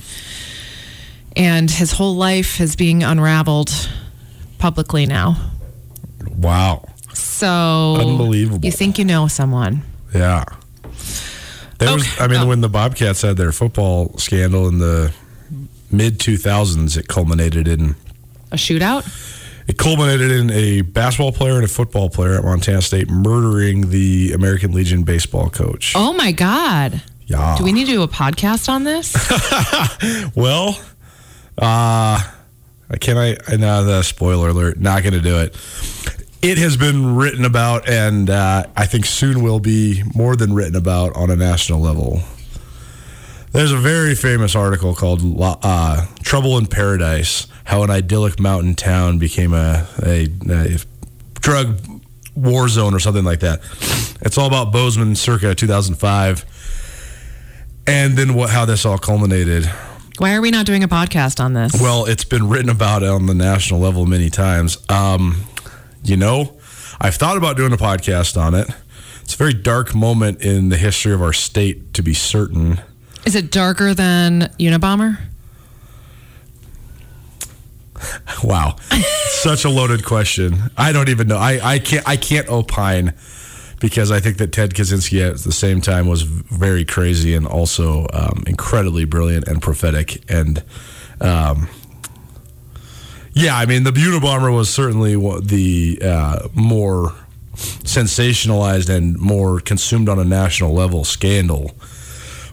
And 1.36 1.70
his 1.70 1.92
whole 1.92 2.16
life 2.16 2.60
is 2.60 2.76
being 2.76 3.04
unraveled 3.04 3.72
publicly 4.58 5.06
now. 5.06 5.38
Wow. 6.38 6.86
So 7.14 7.96
Unbelievable. 8.00 8.66
You 8.66 8.72
think 8.72 8.98
you 9.00 9.06
know 9.06 9.28
someone? 9.28 9.84
Yeah. 10.14 10.44
There 11.78 11.94
was, 11.94 12.06
I 12.20 12.28
mean, 12.28 12.42
Oh. 12.42 12.48
when 12.48 12.62
the 12.62 12.68
Bobcats 12.70 13.22
had 13.22 13.38
their 13.38 13.52
football 13.52 14.18
scandal 14.18 14.68
in 14.68 14.80
the 14.80 15.14
mid 15.92 16.20
2000s, 16.20 16.98
it 16.98 17.08
culminated 17.08 17.68
in 17.68 17.96
A 18.52 18.56
shootout? 18.58 19.08
it 19.68 19.78
culminated 19.78 20.32
in 20.32 20.50
a 20.52 20.82
basketball 20.82 21.32
player 21.32 21.56
and 21.56 21.64
a 21.64 21.68
football 21.70 22.10
player 22.10 22.34
at 22.38 22.44
Montana 22.44 22.82
State 22.82 23.10
murdering 23.10 23.92
the 23.92 24.34
American 24.34 24.72
Legion 24.74 25.04
baseball 25.04 25.50
coach. 25.50 25.94
Oh 25.96 26.12
my 26.14 26.32
God. 26.34 27.02
Yeah. 27.28 27.56
Do 27.58 27.64
we 27.64 27.72
need 27.72 27.86
to 27.86 27.92
do 27.92 28.02
a 28.02 28.08
podcast 28.08 28.68
on 28.68 28.84
this? 28.84 29.16
Well, 30.36 30.78
uh, 31.60 32.22
can 33.00 33.18
I? 33.18 33.38
I 33.48 33.58
know 33.58 33.84
the 33.84 34.02
spoiler 34.04 34.50
alert. 34.50 34.80
Not 34.80 35.04
going 35.04 35.14
to 35.14 35.22
do 35.22 35.40
it. 35.40 35.56
It 36.42 36.58
has 36.58 36.78
been 36.78 37.16
written 37.16 37.44
about, 37.44 37.90
and 37.90 38.30
uh, 38.30 38.64
I 38.76 38.86
think 38.86 39.06
soon 39.06 39.44
will 39.44 39.60
be 39.60 40.04
more 40.16 40.36
than 40.36 40.54
written 40.54 40.76
about 40.76 41.16
on 41.16 41.30
a 41.30 41.36
national 41.36 41.82
level. 41.82 42.22
There's 43.52 43.72
a 43.72 43.78
very 43.78 44.16
famous 44.16 44.56
article 44.56 44.96
called 44.96 45.22
uh, 45.40 46.06
"Trouble 46.24 46.58
in 46.58 46.68
Paradise: 46.68 47.48
How 47.66 47.84
an 47.84 47.90
Idyllic 47.90 48.40
Mountain 48.40 48.76
Town 48.76 49.20
Became 49.20 49.54
a, 49.54 49.86
a, 50.04 50.28
a 50.50 50.78
Drug 51.36 51.80
War 52.36 52.70
Zone" 52.70 52.94
or 52.94 53.00
something 53.00 53.26
like 53.26 53.42
that. 53.42 53.60
It's 54.22 54.38
all 54.38 54.48
about 54.48 54.72
Bozeman, 54.72 55.16
circa 55.16 55.54
2005, 55.56 56.46
and 57.86 58.18
then 58.18 58.34
what 58.34 58.50
how 58.50 58.66
this 58.66 58.86
all 58.86 58.98
culminated. 58.98 59.70
Why 60.20 60.34
are 60.34 60.42
we 60.42 60.52
not 60.52 60.66
doing 60.66 60.84
a 60.84 60.88
podcast 60.90 61.42
on 61.42 61.54
this? 61.54 61.82
Well, 61.82 62.04
it's 62.04 62.26
been 62.26 62.50
written 62.50 62.70
about 62.70 63.04
on 63.04 63.26
the 63.26 63.34
national 63.34 63.80
level 63.80 64.06
many 64.06 64.30
times. 64.30 64.78
Um, 64.90 65.46
you 66.04 66.18
know, 66.18 66.58
I've 67.00 67.16
thought 67.16 67.38
about 67.38 67.56
doing 67.56 67.72
a 67.72 67.78
podcast 67.78 68.36
on 68.36 68.54
it. 68.54 68.68
It's 69.22 69.34
a 69.34 69.38
very 69.38 69.54
dark 69.54 69.96
moment 69.96 70.42
in 70.42 70.68
the 70.68 70.76
history 70.76 71.14
of 71.14 71.22
our 71.22 71.32
state, 71.32 71.94
to 71.94 72.04
be 72.04 72.14
certain. 72.14 72.82
Is 73.26 73.34
it 73.34 73.50
darker 73.50 73.94
than 73.94 74.52
Unabomber? 74.60 75.20
Wow, 78.44 78.76
such 79.28 79.64
a 79.64 79.70
loaded 79.70 80.04
question. 80.04 80.70
I 80.78 80.92
don't 80.92 81.08
even 81.08 81.30
know. 81.30 81.38
I, 81.38 81.76
I 81.76 81.80
can't. 81.80 82.06
I 82.06 82.18
can't 82.18 82.50
opine 82.50 83.14
because 83.80 84.12
I 84.12 84.20
think 84.20 84.38
that 84.38 84.52
Ted 84.52 84.74
Kaczynski 84.74 85.28
at 85.28 85.40
the 85.40 85.52
same 85.52 85.82
time 85.82 86.08
was 86.08 86.24
very 86.24 86.86
crazy 86.86 87.34
and 87.34 87.48
also 87.48 88.08
um, 88.14 88.44
incredibly 88.46 89.06
brilliant 89.06 89.48
and 89.48 89.62
prophetic. 89.62 90.24
And 90.30 90.64
um, 91.22 91.70
yeah, 93.34 93.58
I 93.58 93.66
mean, 93.66 93.84
the 93.84 93.92
Unabomber 93.92 94.54
was 94.54 94.70
certainly 94.70 95.16
the 95.16 96.00
uh, 96.04 96.48
more 96.54 97.14
sensationalized 97.56 98.90
and 98.90 99.18
more 99.18 99.60
consumed 99.60 100.10
on 100.10 100.20
a 100.20 100.26
national 100.26 100.74
level 100.74 101.04
scandal. 101.04 101.72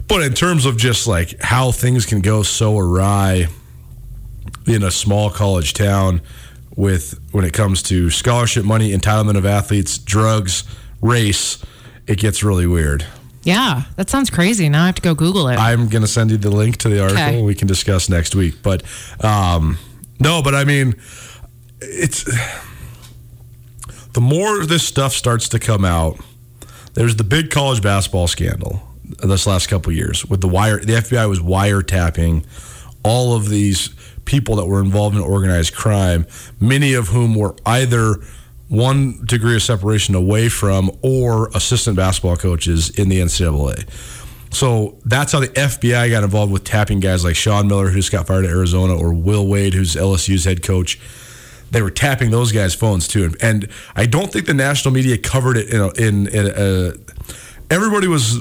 But 0.07 0.21
in 0.23 0.33
terms 0.33 0.65
of 0.65 0.77
just 0.77 1.07
like 1.07 1.41
how 1.41 1.71
things 1.71 2.05
can 2.05 2.21
go 2.21 2.43
so 2.43 2.77
awry 2.77 3.47
in 4.65 4.83
a 4.83 4.91
small 4.91 5.29
college 5.29 5.73
town 5.73 6.21
with 6.75 7.19
when 7.31 7.43
it 7.43 7.53
comes 7.53 7.81
to 7.83 8.09
scholarship 8.09 8.63
money, 8.63 8.91
entitlement 8.91 9.37
of 9.37 9.45
athletes, 9.45 9.97
drugs, 9.97 10.63
race, 11.01 11.63
it 12.07 12.17
gets 12.19 12.43
really 12.43 12.67
weird. 12.67 13.05
Yeah, 13.43 13.83
that 13.95 14.09
sounds 14.09 14.29
crazy. 14.29 14.67
Now 14.67 14.83
I 14.83 14.85
have 14.87 14.95
to 14.95 15.01
go 15.01 15.15
Google 15.15 15.47
it. 15.47 15.57
I'm 15.57 15.87
going 15.87 16.01
to 16.01 16.07
send 16.07 16.31
you 16.31 16.37
the 16.37 16.51
link 16.51 16.77
to 16.77 16.89
the 16.89 17.01
article. 17.01 17.23
Okay. 17.23 17.41
We 17.41 17.55
can 17.55 17.67
discuss 17.67 18.09
next 18.09 18.35
week. 18.35 18.55
But 18.61 18.83
um, 19.23 19.77
no, 20.19 20.41
but 20.41 20.53
I 20.53 20.65
mean, 20.65 20.95
it's 21.79 22.25
the 24.13 24.21
more 24.21 24.65
this 24.65 24.83
stuff 24.83 25.13
starts 25.13 25.47
to 25.49 25.59
come 25.59 25.85
out. 25.85 26.19
There's 26.93 27.15
the 27.15 27.23
big 27.23 27.49
college 27.49 27.81
basketball 27.81 28.27
scandal 28.27 28.81
this 29.23 29.47
last 29.47 29.67
couple 29.67 29.93
years 29.93 30.25
with 30.25 30.41
the 30.41 30.47
wire. 30.47 30.79
The 30.79 30.93
FBI 30.93 31.29
was 31.29 31.39
wiretapping 31.39 32.45
all 33.03 33.33
of 33.33 33.47
these 33.47 33.89
people 34.25 34.55
that 34.57 34.65
were 34.65 34.81
involved 34.81 35.15
in 35.15 35.21
organized 35.21 35.73
crime, 35.73 36.25
many 36.59 36.93
of 36.93 37.07
whom 37.09 37.35
were 37.35 37.55
either 37.65 38.17
one 38.69 39.23
degree 39.25 39.55
of 39.55 39.63
separation 39.63 40.15
away 40.15 40.49
from 40.49 40.91
or 41.01 41.49
assistant 41.49 41.95
basketball 41.95 42.35
coaches 42.35 42.89
in 42.89 43.09
the 43.09 43.19
NCAA. 43.19 43.87
So 44.53 44.97
that's 45.05 45.31
how 45.31 45.39
the 45.39 45.49
FBI 45.49 46.09
got 46.09 46.23
involved 46.23 46.51
with 46.51 46.63
tapping 46.63 46.99
guys 46.99 47.23
like 47.23 47.35
Sean 47.35 47.67
Miller, 47.67 47.89
who 47.89 47.97
just 47.97 48.11
got 48.11 48.27
fired 48.27 48.45
at 48.45 48.51
Arizona, 48.51 48.95
or 48.95 49.13
Will 49.13 49.47
Wade, 49.47 49.73
who's 49.73 49.95
LSU's 49.95 50.45
head 50.45 50.63
coach. 50.63 50.99
They 51.69 51.81
were 51.81 51.91
tapping 51.91 52.31
those 52.31 52.51
guys' 52.51 52.73
phones 52.73 53.07
too, 53.07 53.33
and, 53.41 53.67
I 53.95 54.05
don't 54.05 54.31
think 54.31 54.45
the 54.45 54.53
national 54.53 54.93
media 54.93 55.17
covered 55.17 55.57
it 55.57 55.69
in 55.69 55.81
a, 55.81 55.87
in, 55.95 56.27
in 56.27 56.47
a, 56.55 56.93
everybody 57.69 58.07
was 58.07 58.37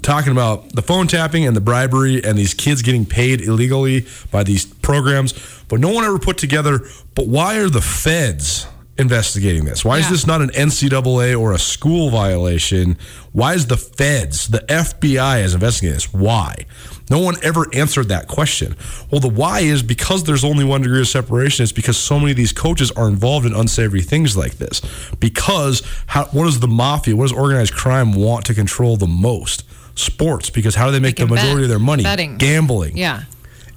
talking 0.00 0.32
about 0.32 0.70
the 0.74 0.80
phone 0.80 1.06
tapping 1.06 1.46
and 1.46 1.54
the 1.54 1.60
bribery 1.60 2.24
and 2.24 2.38
these 2.38 2.54
kids 2.54 2.80
getting 2.80 3.04
paid 3.04 3.42
illegally 3.42 4.06
by 4.30 4.44
these 4.44 4.64
programs, 4.64 5.34
but 5.68 5.78
no 5.78 5.92
one 5.92 6.04
ever 6.04 6.18
put 6.18 6.38
together. 6.38 6.80
But 7.14 7.26
why 7.26 7.58
are 7.58 7.68
the 7.68 7.82
feds 7.82 8.66
investigating 8.96 9.64
this? 9.64 9.84
Why 9.84 9.98
is 9.98 10.08
this 10.08 10.26
not 10.26 10.40
an 10.40 10.50
NCAA 10.50 11.38
or 11.38 11.52
a 11.52 11.58
school 11.58 12.10
violation? 12.10 12.96
Why 13.32 13.54
is 13.54 13.66
the 13.66 13.76
feds, 13.76 14.48
the 14.48 14.60
FBI 14.60 15.42
is 15.42 15.54
investigating 15.54 15.94
this? 15.94 16.12
Why? 16.12 16.66
No 17.10 17.18
one 17.18 17.34
ever 17.42 17.66
answered 17.74 18.08
that 18.08 18.28
question. 18.28 18.76
Well, 19.10 19.20
the 19.20 19.28
why 19.28 19.60
is 19.60 19.82
because 19.82 20.24
there's 20.24 20.44
only 20.44 20.64
one 20.64 20.82
degree 20.82 21.00
of 21.00 21.08
separation. 21.08 21.64
It's 21.64 21.72
because 21.72 21.96
so 21.96 22.18
many 22.18 22.30
of 22.30 22.36
these 22.36 22.52
coaches 22.52 22.90
are 22.92 23.08
involved 23.08 23.46
in 23.46 23.54
unsavory 23.54 24.00
things 24.00 24.36
like 24.36 24.54
this. 24.58 24.80
Because 25.18 25.82
how, 26.06 26.26
what 26.26 26.44
does 26.44 26.60
the 26.60 26.68
mafia, 26.68 27.16
what 27.16 27.24
does 27.24 27.32
organized 27.32 27.74
crime 27.74 28.12
want 28.12 28.46
to 28.46 28.54
control 28.54 28.96
the 28.96 29.08
most? 29.08 29.64
Sports. 29.96 30.50
Because 30.50 30.74
how 30.76 30.86
do 30.86 30.92
they 30.92 31.00
make 31.00 31.16
They 31.16 31.24
the 31.24 31.30
majority 31.30 31.54
bet. 31.54 31.62
of 31.64 31.68
their 31.68 31.78
money? 31.78 32.02
Betting. 32.04 32.36
Gambling. 32.38 32.96
Yeah. 32.96 33.24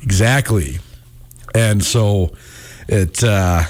Exactly. 0.01 0.77
And 1.55 1.83
so 1.83 2.33
it 2.87 3.23
uh 3.23 3.63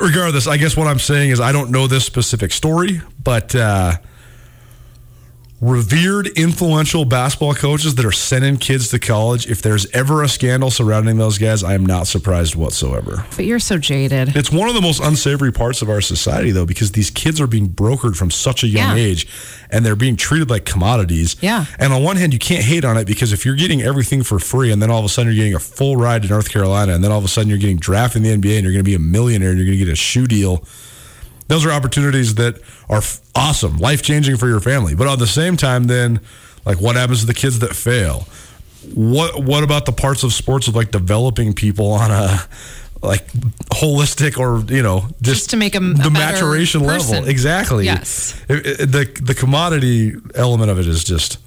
regardless, 0.00 0.46
I 0.46 0.56
guess 0.56 0.76
what 0.76 0.86
I'm 0.86 0.98
saying 0.98 1.30
is 1.30 1.40
I 1.40 1.52
don't 1.52 1.70
know 1.70 1.86
this 1.86 2.04
specific 2.04 2.52
story, 2.52 3.00
but 3.22 3.54
uh 3.54 3.96
revered 5.62 6.26
influential 6.36 7.04
basketball 7.04 7.54
coaches 7.54 7.94
that 7.94 8.04
are 8.04 8.10
sending 8.10 8.56
kids 8.56 8.88
to 8.88 8.98
college, 8.98 9.46
if 9.48 9.62
there's 9.62 9.86
ever 9.92 10.20
a 10.24 10.28
scandal 10.28 10.72
surrounding 10.72 11.18
those 11.18 11.38
guys, 11.38 11.62
I 11.62 11.74
am 11.74 11.86
not 11.86 12.08
surprised 12.08 12.56
whatsoever. 12.56 13.24
But 13.36 13.44
you're 13.44 13.60
so 13.60 13.78
jaded. 13.78 14.34
It's 14.34 14.50
one 14.50 14.68
of 14.68 14.74
the 14.74 14.80
most 14.80 15.00
unsavory 15.00 15.52
parts 15.52 15.80
of 15.80 15.88
our 15.88 16.00
society, 16.00 16.50
though, 16.50 16.66
because 16.66 16.90
these 16.92 17.10
kids 17.10 17.40
are 17.40 17.46
being 17.46 17.68
brokered 17.68 18.16
from 18.16 18.32
such 18.32 18.64
a 18.64 18.66
young 18.66 18.96
Yeah. 18.96 19.04
age 19.04 19.28
and 19.70 19.86
they're 19.86 19.94
being 19.94 20.16
treated 20.16 20.50
like 20.50 20.64
commodities. 20.64 21.36
Yeah. 21.40 21.66
And 21.78 21.92
on 21.92 22.02
one 22.02 22.16
hand, 22.16 22.32
you 22.32 22.40
can't 22.40 22.64
hate 22.64 22.84
on 22.84 22.96
it 22.96 23.06
because 23.06 23.32
if 23.32 23.46
you're 23.46 23.54
getting 23.54 23.82
everything 23.82 24.24
for 24.24 24.40
free 24.40 24.72
and 24.72 24.82
then 24.82 24.90
all 24.90 24.98
of 24.98 25.04
a 25.04 25.08
sudden 25.08 25.32
you're 25.32 25.36
getting 25.44 25.54
a 25.54 25.60
full 25.60 25.96
ride 25.96 26.22
to 26.22 26.28
North 26.28 26.50
Carolina 26.50 26.92
and 26.92 27.04
then 27.04 27.12
all 27.12 27.18
of 27.18 27.24
a 27.24 27.28
sudden 27.28 27.48
you're 27.48 27.58
getting 27.58 27.76
drafted 27.78 28.26
in 28.26 28.40
the 28.40 28.48
NBA 28.48 28.56
and 28.56 28.64
you're 28.64 28.72
going 28.72 28.84
to 28.84 28.90
be 28.90 28.96
a 28.96 28.98
millionaire 28.98 29.50
and 29.50 29.58
you're 29.60 29.66
going 29.66 29.78
to 29.78 29.84
get 29.84 29.92
a 29.92 29.96
shoe 29.96 30.26
deal, 30.26 30.64
those 31.52 31.66
are 31.66 31.70
opportunities 31.70 32.34
that 32.36 32.54
are 32.88 32.98
f- 32.98 33.20
awesome, 33.34 33.76
life 33.76 34.00
changing 34.02 34.36
for 34.38 34.48
your 34.48 34.60
family. 34.60 34.94
But 34.94 35.06
at 35.08 35.18
the 35.18 35.26
same 35.26 35.56
time, 35.56 35.84
then, 35.84 36.20
like, 36.64 36.80
what 36.80 36.96
happens 36.96 37.20
to 37.20 37.26
the 37.26 37.34
kids 37.34 37.58
that 37.58 37.74
fail? 37.76 38.26
What 38.94 39.42
What 39.44 39.62
about 39.62 39.84
the 39.86 39.92
parts 39.92 40.22
of 40.24 40.32
sports 40.32 40.66
of 40.68 40.74
like 40.74 40.90
developing 40.90 41.52
people 41.52 41.92
on 41.92 42.10
a 42.10 42.40
like 43.02 43.26
holistic 43.82 44.38
or 44.38 44.64
you 44.72 44.82
know 44.82 45.00
just, 45.20 45.36
Just 45.40 45.50
to 45.50 45.56
make 45.56 45.72
them 45.72 45.94
the 45.96 46.10
maturation 46.10 46.80
person. 46.84 47.14
level 47.16 47.28
exactly 47.28 47.84
Yes. 47.84 48.34
It- 48.48 48.66
it- 48.80 48.92
the 48.92 49.04
the 49.20 49.34
commodity 49.34 50.14
element 50.34 50.70
of 50.70 50.78
it 50.78 50.86
is 50.86 51.02
just 51.04 51.38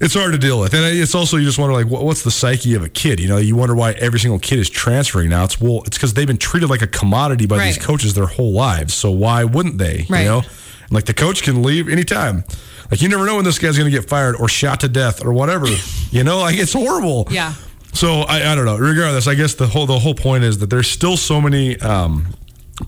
it's 0.00 0.14
hard 0.14 0.32
to 0.32 0.38
deal 0.38 0.58
with, 0.58 0.72
and 0.74 0.84
it's 0.84 1.14
also 1.14 1.36
you 1.36 1.44
just 1.44 1.58
wonder 1.58 1.74
like 1.74 1.86
what's 1.86 2.22
the 2.22 2.30
psyche 2.30 2.74
of 2.74 2.82
a 2.82 2.88
kid? 2.88 3.20
You 3.20 3.28
know, 3.28 3.36
you 3.36 3.54
wonder 3.54 3.74
why 3.74 3.92
every 3.92 4.18
single 4.18 4.38
kid 4.38 4.58
is 4.58 4.70
transferring 4.70 5.30
now. 5.30 5.44
It's 5.44 5.60
well, 5.60 5.82
it's 5.86 5.96
because 5.96 6.14
they've 6.14 6.26
been 6.26 6.38
treated 6.38 6.70
like 6.70 6.82
a 6.82 6.86
commodity 6.86 7.46
by 7.46 7.64
these 7.64 7.78
coaches 7.78 8.14
their 8.14 8.26
whole 8.26 8.52
lives. 8.52 8.94
So 8.94 9.10
why 9.10 9.44
wouldn't 9.44 9.78
they? 9.78 10.06
Right. 10.08 10.20
You 10.20 10.26
know, 10.26 10.42
like 10.90 11.04
the 11.04 11.14
coach 11.14 11.42
can 11.42 11.62
leave 11.62 11.88
anytime. 11.88 12.44
Like 12.90 13.02
you 13.02 13.08
never 13.08 13.26
know 13.26 13.36
when 13.36 13.44
this 13.44 13.58
guy's 13.58 13.78
going 13.78 13.90
to 13.90 13.96
get 13.96 14.08
fired 14.08 14.36
or 14.36 14.48
shot 14.48 14.80
to 14.80 14.88
death 14.88 15.24
or 15.24 15.32
whatever. 15.32 15.66
you 16.10 16.24
know, 16.24 16.40
like 16.40 16.56
it's 16.56 16.72
horrible. 16.72 17.28
Yeah. 17.30 17.54
So 17.92 18.20
I, 18.22 18.52
I 18.52 18.54
don't 18.54 18.64
know. 18.64 18.78
Regardless, 18.78 19.26
I 19.26 19.34
guess 19.34 19.54
the 19.54 19.66
whole 19.66 19.86
the 19.86 19.98
whole 19.98 20.14
point 20.14 20.44
is 20.44 20.58
that 20.58 20.70
there's 20.70 20.88
still 20.88 21.16
so 21.16 21.40
many 21.40 21.78
um, 21.80 22.28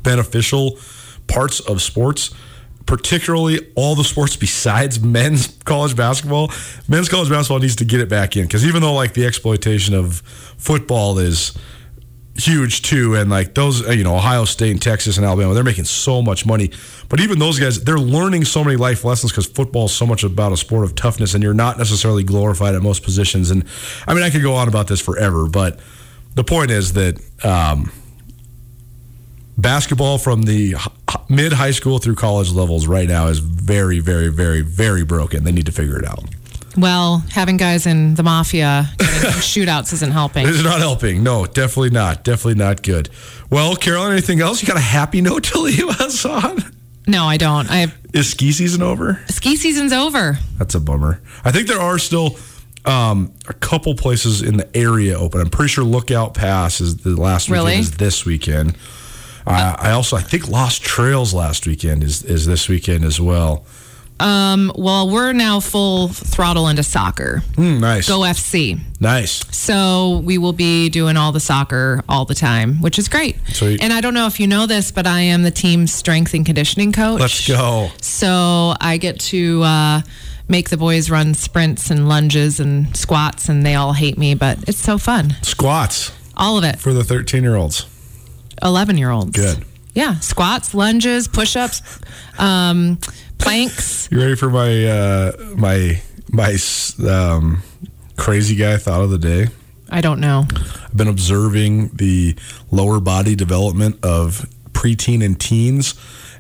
beneficial 0.02 0.78
parts 1.26 1.60
of 1.60 1.82
sports, 1.82 2.30
particularly 2.86 3.72
all 3.74 3.94
the 3.94 4.04
sports 4.04 4.36
besides 4.36 5.00
men's 5.00 5.46
college 5.64 5.96
basketball. 5.96 6.50
Men's 6.88 7.08
college 7.08 7.28
basketball 7.28 7.60
needs 7.60 7.76
to 7.76 7.84
get 7.84 8.00
it 8.00 8.08
back 8.08 8.36
in 8.36 8.44
because 8.44 8.66
even 8.66 8.82
though 8.82 8.94
like 8.94 9.14
the 9.14 9.26
exploitation 9.26 9.94
of 9.94 10.20
football 10.56 11.18
is 11.18 11.56
huge 12.34 12.80
too 12.80 13.14
and 13.14 13.28
like 13.28 13.54
those 13.54 13.86
uh, 13.86 13.92
you 13.92 14.02
know 14.02 14.14
ohio 14.14 14.46
state 14.46 14.70
and 14.70 14.80
texas 14.80 15.18
and 15.18 15.26
alabama 15.26 15.52
they're 15.52 15.62
making 15.62 15.84
so 15.84 16.22
much 16.22 16.46
money 16.46 16.70
but 17.10 17.20
even 17.20 17.38
those 17.38 17.58
guys 17.58 17.84
they're 17.84 17.98
learning 17.98 18.42
so 18.42 18.64
many 18.64 18.74
life 18.74 19.04
lessons 19.04 19.30
because 19.30 19.44
football 19.44 19.84
is 19.84 19.92
so 19.92 20.06
much 20.06 20.24
about 20.24 20.50
a 20.50 20.56
sport 20.56 20.82
of 20.82 20.94
toughness 20.94 21.34
and 21.34 21.42
you're 21.42 21.52
not 21.52 21.76
necessarily 21.76 22.24
glorified 22.24 22.74
at 22.74 22.80
most 22.80 23.02
positions 23.02 23.50
and 23.50 23.66
i 24.08 24.14
mean 24.14 24.22
i 24.22 24.30
could 24.30 24.40
go 24.40 24.54
on 24.54 24.66
about 24.66 24.88
this 24.88 24.98
forever 24.98 25.46
but 25.46 25.78
the 26.34 26.44
point 26.44 26.70
is 26.70 26.94
that 26.94 27.20
um, 27.44 27.92
basketball 29.58 30.18
from 30.18 30.42
the 30.42 30.74
mid 31.28 31.52
high 31.52 31.70
school 31.70 31.98
through 31.98 32.14
college 32.14 32.50
levels 32.52 32.86
right 32.86 33.08
now 33.08 33.26
is 33.28 33.38
very 33.38 34.00
very 34.00 34.28
very 34.28 34.62
very 34.62 35.04
broken 35.04 35.44
they 35.44 35.52
need 35.52 35.66
to 35.66 35.72
figure 35.72 35.98
it 35.98 36.04
out 36.06 36.24
Well, 36.76 37.18
having 37.30 37.58
guys 37.58 37.86
in 37.86 38.14
the 38.14 38.22
mafia 38.22 38.88
shootouts 38.98 39.92
isn't 39.92 40.10
helping. 40.12 40.48
It's 40.48 40.62
not 40.64 40.78
helping. 40.80 41.22
No, 41.22 41.44
definitely 41.44 41.90
not. 41.90 42.24
Definitely 42.24 42.54
not 42.54 42.82
good. 42.82 43.10
Well, 43.50 43.76
Caroline, 43.76 44.12
anything 44.12 44.40
else? 44.40 44.62
You 44.62 44.68
got 44.68 44.78
a 44.78 44.80
happy 44.80 45.20
note 45.20 45.44
to 45.44 45.58
leave 45.60 45.86
us 46.00 46.24
on? 46.24 46.64
No, 47.06 47.24
I 47.26 47.36
don't. 47.36 47.70
I 47.70 47.76
have, 47.78 47.94
Is 48.14 48.30
ski 48.30 48.52
season 48.52 48.80
over? 48.80 49.20
ski 49.28 49.56
season's 49.56 49.92
over. 49.92 50.38
That's 50.58 50.74
a 50.74 50.80
bummer. 50.80 51.20
I 51.44 51.52
think 51.52 51.68
there 51.68 51.78
are 51.80 51.98
still 51.98 52.38
um, 52.86 53.32
a 53.48 53.52
couple 53.54 53.94
places 53.94 54.40
in 54.40 54.56
the 54.56 54.74
area 54.76 55.18
open. 55.18 55.40
I'm 55.42 55.50
pretty 55.50 55.68
sure 55.68 55.84
Lookout 55.84 56.32
Pass 56.32 56.80
is 56.80 56.96
the 56.98 57.10
last 57.20 57.50
weekend 57.50 57.66
Really? 57.66 57.78
is 57.80 57.90
this 57.98 58.24
weekend. 58.24 58.76
Uh, 59.46 59.76
I 59.78 59.90
also 59.92 60.16
I 60.16 60.22
think 60.22 60.48
Lost 60.48 60.82
Trails 60.82 61.34
last 61.34 61.66
weekend 61.66 62.02
is 62.04 62.22
is 62.22 62.46
this 62.46 62.68
weekend 62.68 63.04
as 63.04 63.20
well. 63.20 63.64
Um, 64.20 64.70
well, 64.76 65.10
we're 65.10 65.32
now 65.32 65.58
full 65.58 66.06
throttle 66.06 66.68
into 66.68 66.84
soccer. 66.84 67.42
Mm, 67.56 67.80
nice, 67.80 68.06
Go 68.06 68.20
FC. 68.20 68.78
nice. 69.00 69.42
So 69.56 70.18
we 70.24 70.38
will 70.38 70.52
be 70.52 70.88
doing 70.90 71.16
all 71.16 71.32
the 71.32 71.40
soccer 71.40 72.04
all 72.08 72.24
the 72.24 72.34
time, 72.36 72.80
which 72.80 73.00
is 73.00 73.08
great. 73.08 73.36
Sweet. 73.48 73.82
And 73.82 73.92
I 73.92 74.00
don't 74.00 74.14
know 74.14 74.28
if 74.28 74.38
you 74.38 74.46
know 74.46 74.66
this, 74.66 74.92
but 74.92 75.08
I 75.08 75.22
am 75.22 75.42
the 75.42 75.50
team's 75.50 75.92
strength 75.92 76.34
and 76.34 76.46
conditioning 76.46 76.92
coach. 76.92 77.20
Let's 77.20 77.48
go. 77.48 77.90
So 78.00 78.74
I 78.80 78.96
get 78.98 79.18
to 79.20 79.62
uh, 79.64 80.00
make 80.46 80.68
the 80.70 80.76
boys 80.76 81.10
run 81.10 81.34
sprints 81.34 81.90
and 81.90 82.08
lunges 82.08 82.60
and 82.60 82.96
squats, 82.96 83.48
and 83.48 83.66
they 83.66 83.74
all 83.74 83.92
hate 83.94 84.18
me, 84.18 84.34
but 84.36 84.58
it's 84.68 84.78
so 84.78 84.98
fun. 84.98 85.34
Squats 85.42 86.12
All 86.36 86.56
of 86.58 86.62
it. 86.62 86.78
for 86.78 86.92
the 86.92 87.02
13 87.02 87.42
year 87.42 87.56
olds. 87.56 87.86
11 88.62 88.98
year 88.98 89.10
olds. 89.10 89.36
Good. 89.36 89.64
Yeah. 89.94 90.18
Squats, 90.20 90.74
lunges, 90.74 91.28
push 91.28 91.56
ups, 91.56 91.82
um, 92.38 92.98
planks. 93.38 94.08
You 94.10 94.20
ready 94.20 94.36
for 94.36 94.50
my 94.50 94.86
uh, 94.86 95.32
my 95.56 96.00
my 96.30 96.56
um, 97.08 97.62
crazy 98.16 98.56
guy 98.56 98.76
thought 98.78 99.02
of 99.02 99.10
the 99.10 99.18
day? 99.18 99.48
I 99.90 100.00
don't 100.00 100.20
know. 100.20 100.46
I've 100.50 100.96
been 100.96 101.08
observing 101.08 101.88
the 101.88 102.34
lower 102.70 102.98
body 102.98 103.34
development 103.34 104.02
of 104.02 104.48
preteen 104.72 105.22
and 105.22 105.38
teens, 105.38 105.94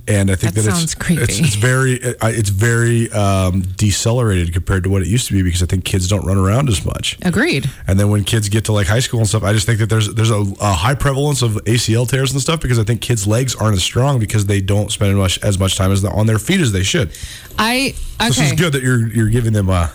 and 0.08 0.30
I 0.30 0.34
think 0.34 0.54
That 0.54 0.62
that, 0.62 0.82
it's, 0.82 0.96
it's 1.10 1.38
it's 1.38 1.54
very 1.54 1.92
it's 1.94 2.48
very 2.48 3.10
um, 3.12 3.60
decelerated 3.60 4.52
compared 4.52 4.82
to 4.84 4.90
what 4.90 5.02
it 5.02 5.08
used 5.08 5.28
to 5.28 5.32
be 5.32 5.42
because 5.42 5.62
I 5.62 5.66
think 5.66 5.84
kids 5.84 6.08
don't 6.08 6.26
run 6.26 6.38
around 6.38 6.68
as 6.68 6.84
much. 6.84 7.16
Agreed. 7.22 7.70
And 7.86 8.00
then 8.00 8.10
when 8.10 8.24
kids 8.24 8.48
get 8.48 8.64
to 8.64 8.72
like 8.72 8.88
high 8.88 8.98
school 8.98 9.20
and 9.20 9.28
stuff, 9.28 9.44
I 9.44 9.52
just 9.52 9.64
think 9.64 9.78
that 9.78 9.88
there's 9.88 10.12
there's 10.12 10.30
a, 10.30 10.44
a 10.60 10.72
high 10.72 10.96
prevalence 10.96 11.42
of 11.42 11.52
ACL 11.66 12.08
tears 12.08 12.32
and 12.32 12.40
stuff 12.40 12.60
because 12.60 12.80
I 12.80 12.84
think 12.84 13.00
kids' 13.00 13.28
legs 13.28 13.54
aren't 13.54 13.76
as 13.76 13.84
strong 13.84 14.18
because 14.18 14.46
they 14.46 14.60
don't 14.60 14.90
spend 14.90 15.16
much 15.16 15.38
as 15.44 15.58
much 15.58 15.76
time 15.76 15.92
as 15.92 16.02
the, 16.02 16.10
on 16.10 16.26
their 16.26 16.38
feet 16.38 16.60
as 16.60 16.72
they 16.72 16.82
should. 16.82 17.16
I, 17.58 17.94
This 18.18 18.40
is 18.40 18.52
good 18.52 18.72
that 18.72 18.82
you're 18.82 19.06
you're 19.06 19.30
giving 19.30 19.52
them 19.52 19.68
a 19.68 19.92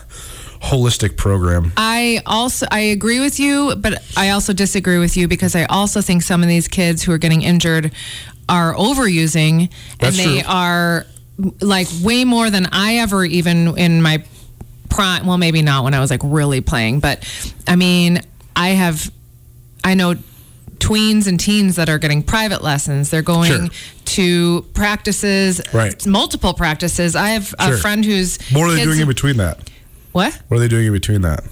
holistic 0.62 1.16
program. 1.16 1.72
I 1.76 2.22
also 2.24 2.66
I 2.70 2.80
agree 2.80 3.20
with 3.20 3.38
you, 3.38 3.76
but 3.76 4.02
I 4.16 4.30
also 4.30 4.54
disagree 4.54 4.98
with 4.98 5.16
you 5.18 5.28
because 5.28 5.54
I 5.54 5.64
also 5.64 6.00
think 6.00 6.22
some 6.22 6.42
of 6.42 6.48
these 6.48 6.66
kids 6.66 7.02
who 7.02 7.12
are 7.12 7.18
getting 7.18 7.42
injured 7.42 7.92
are 8.48 8.74
overusing 8.74 9.70
That's 10.00 10.18
and 10.18 10.26
they 10.28 10.40
true. 10.40 10.50
are 10.50 11.06
like 11.60 11.86
way 12.02 12.24
more 12.24 12.50
than 12.50 12.66
I 12.72 12.96
ever 12.96 13.24
even 13.24 13.76
in 13.78 14.02
my 14.02 14.24
prime 14.88 15.26
well 15.26 15.38
maybe 15.38 15.62
not 15.62 15.84
when 15.84 15.94
I 15.94 16.00
was 16.00 16.10
like 16.10 16.20
really 16.24 16.60
playing, 16.60 17.00
but 17.00 17.24
I 17.66 17.76
mean, 17.76 18.20
I 18.56 18.70
have 18.70 19.10
I 19.84 19.94
know 19.94 20.14
tweens 20.78 21.26
and 21.26 21.38
teens 21.40 21.76
that 21.76 21.88
are 21.88 21.98
getting 21.98 22.22
private 22.22 22.62
lessons. 22.62 23.10
They're 23.10 23.22
going 23.22 23.50
Sure. 23.50 23.68
to 24.06 24.62
practices, 24.74 25.60
Right. 25.72 26.04
multiple 26.06 26.54
practices. 26.54 27.16
I 27.16 27.30
have 27.30 27.54
a 27.58 27.66
Sure. 27.68 27.76
friend 27.78 28.04
who's 28.04 28.38
What 28.52 28.62
are 28.70 28.72
they 28.72 28.84
doing 28.84 29.00
in 29.00 29.08
between 29.08 29.36
that? 29.38 29.58
What? 30.12 30.32
What 30.48 30.56
are 30.56 30.60
they 30.60 30.68
doing 30.68 30.86
in 30.86 30.92
between 30.92 31.22
that? 31.22 31.44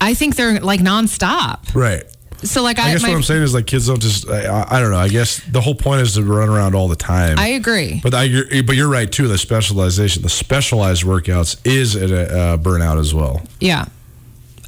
I 0.00 0.14
think 0.14 0.36
they're 0.36 0.60
like 0.60 0.80
nonstop. 0.80 1.74
Right. 1.74 2.04
So 2.42 2.62
like 2.62 2.78
I 2.78 2.88
I, 2.88 2.92
guess 2.92 3.02
my, 3.02 3.08
what 3.10 3.16
I'm 3.16 3.22
saying 3.22 3.42
is 3.42 3.54
like 3.54 3.66
kids 3.66 3.86
don't 3.86 4.00
just. 4.00 4.28
I, 4.28 4.46
I- 4.46 4.76
I 4.76 4.80
don't 4.80 4.90
know. 4.90 4.98
I 4.98 5.08
guess 5.08 5.40
the 5.50 5.60
whole 5.60 5.74
point 5.74 6.00
is 6.02 6.14
to 6.14 6.22
run 6.22 6.48
around 6.48 6.74
all 6.74 6.88
the 6.88 6.96
time. 6.96 7.38
I 7.38 7.48
agree. 7.48 8.00
but 8.02 8.14
I, 8.14 8.22
you're, 8.24 8.62
but 8.62 8.76
you're 8.76 8.88
right 8.88 9.10
too. 9.10 9.28
The 9.28 9.36
specialization, 9.38 10.22
the 10.22 10.28
specialized 10.28 11.02
workouts, 11.02 11.60
is 11.66 11.96
a 11.96 12.04
uh, 12.38 12.56
burnout 12.56 12.98
as 12.98 13.12
well. 13.12 13.42
Yeah. 13.60 13.86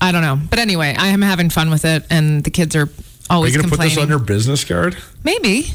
I 0.00 0.10
don't 0.12 0.22
know. 0.22 0.38
But 0.50 0.58
anyway, 0.58 0.94
I 0.98 1.08
am 1.08 1.22
having 1.22 1.48
fun 1.50 1.70
with 1.70 1.84
it 1.84 2.04
and 2.10 2.42
the 2.42 2.50
kids 2.50 2.74
are 2.74 2.82
Are 2.82 2.88
always 3.30 3.54
you 3.54 3.62
gonna 3.62 3.70
put 3.70 3.80
this 3.80 3.96
on 3.96 4.08
your 4.08 4.18
business 4.18 4.64
card? 4.64 4.96
Maybe. 5.22 5.66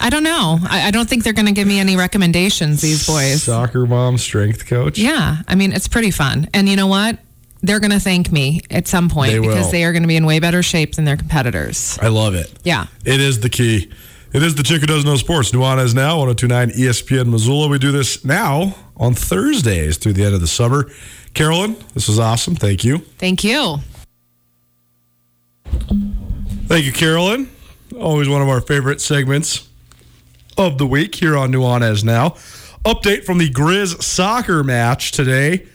I 0.00 0.10
don't 0.10 0.24
know. 0.24 0.58
I, 0.62 0.88
I 0.88 0.90
don't 0.90 1.08
think 1.08 1.24
they're 1.24 1.32
going 1.32 1.46
to 1.46 1.52
give 1.52 1.66
me 1.66 1.80
any 1.80 1.96
recommendations, 1.96 2.82
these 2.82 3.06
boys. 3.06 3.44
Soccer 3.44 3.86
mom, 3.86 4.18
strength 4.18 4.66
coach. 4.66 4.98
Yeah. 4.98 5.38
I 5.48 5.54
mean, 5.54 5.72
it's 5.72 5.88
pretty 5.88 6.10
fun. 6.10 6.48
And 6.52 6.68
you 6.68 6.76
know 6.76 6.86
what? 6.86 7.18
They're 7.62 7.80
going 7.80 7.90
to 7.92 8.00
thank 8.00 8.30
me 8.30 8.60
at 8.70 8.86
some 8.86 9.08
point 9.08 9.32
They 9.32 9.38
because 9.40 9.64
will. 9.66 9.72
they 9.72 9.84
are 9.84 9.92
going 9.92 10.02
to 10.02 10.08
be 10.08 10.16
in 10.16 10.26
way 10.26 10.38
better 10.38 10.62
shape 10.62 10.94
than 10.94 11.04
their 11.04 11.16
competitors. 11.16 11.98
I 12.00 12.08
love 12.08 12.34
it. 12.34 12.52
Yeah. 12.64 12.86
It 13.04 13.20
is 13.20 13.40
the 13.40 13.48
key. 13.48 13.90
It 14.32 14.42
is 14.42 14.54
the 14.54 14.62
chick 14.62 14.80
who 14.80 14.86
does 14.86 15.04
no 15.04 15.16
sports. 15.16 15.52
Nuanez 15.52 15.94
now, 15.94 16.18
1029 16.18 16.70
ESPN 16.70 17.30
Missoula. 17.30 17.68
We 17.68 17.78
do 17.78 17.90
this 17.92 18.24
now 18.24 18.76
on 18.96 19.14
Thursdays 19.14 19.96
through 19.96 20.12
the 20.12 20.24
end 20.24 20.34
of 20.34 20.40
the 20.40 20.46
summer. 20.46 20.90
Carolyn, 21.32 21.76
this 21.94 22.08
was 22.08 22.18
awesome. 22.18 22.54
Thank 22.56 22.84
you. 22.84 22.98
Thank 23.18 23.42
you. 23.44 23.78
Thank 25.64 26.84
you, 26.84 26.92
Carolyn. 26.92 27.50
Always 27.98 28.28
one 28.28 28.42
of 28.42 28.48
our 28.48 28.60
favorite 28.60 29.00
segments 29.00 29.68
of 30.58 30.78
the 30.78 30.86
week 30.86 31.14
here 31.14 31.36
on 31.36 31.52
Nuanez 31.52 32.04
Now. 32.04 32.30
Update 32.84 33.24
from 33.24 33.38
the 33.38 33.48
Grizz 33.50 34.02
soccer 34.02 34.62
match 34.62 35.12
today. 35.12 35.66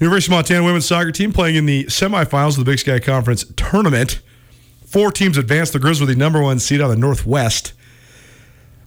University 0.00 0.32
of 0.32 0.36
Montana 0.36 0.64
women's 0.64 0.86
soccer 0.86 1.12
team 1.12 1.32
playing 1.32 1.56
in 1.56 1.66
the 1.66 1.84
semifinals 1.84 2.58
of 2.58 2.64
the 2.64 2.70
Big 2.70 2.80
Sky 2.80 2.98
Conference 2.98 3.44
tournament. 3.56 4.20
Four 4.86 5.12
teams 5.12 5.38
advanced. 5.38 5.72
The 5.72 5.78
Grizz 5.78 6.00
were 6.00 6.06
the 6.06 6.16
number 6.16 6.42
one 6.42 6.58
seed 6.58 6.80
on 6.80 6.90
the 6.90 6.96
Northwest. 6.96 7.72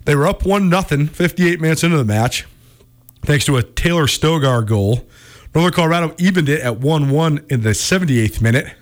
They 0.05 0.15
were 0.15 0.27
up 0.27 0.45
1 0.45 0.69
0, 0.69 1.07
58 1.07 1.59
minutes 1.59 1.83
into 1.83 1.97
the 1.97 2.05
match, 2.05 2.45
thanks 3.23 3.43
to 3.45 3.57
a 3.57 3.63
Taylor 3.63 4.05
Stoeger 4.05 4.65
goal. 4.65 5.05
Northern 5.53 5.73
Colorado 5.73 6.15
evened 6.17 6.49
it 6.49 6.61
at 6.61 6.79
1 6.79 7.09
1 7.09 7.45
in 7.49 7.61
the 7.61 7.71
78th 7.71 8.41
minute. 8.41 8.73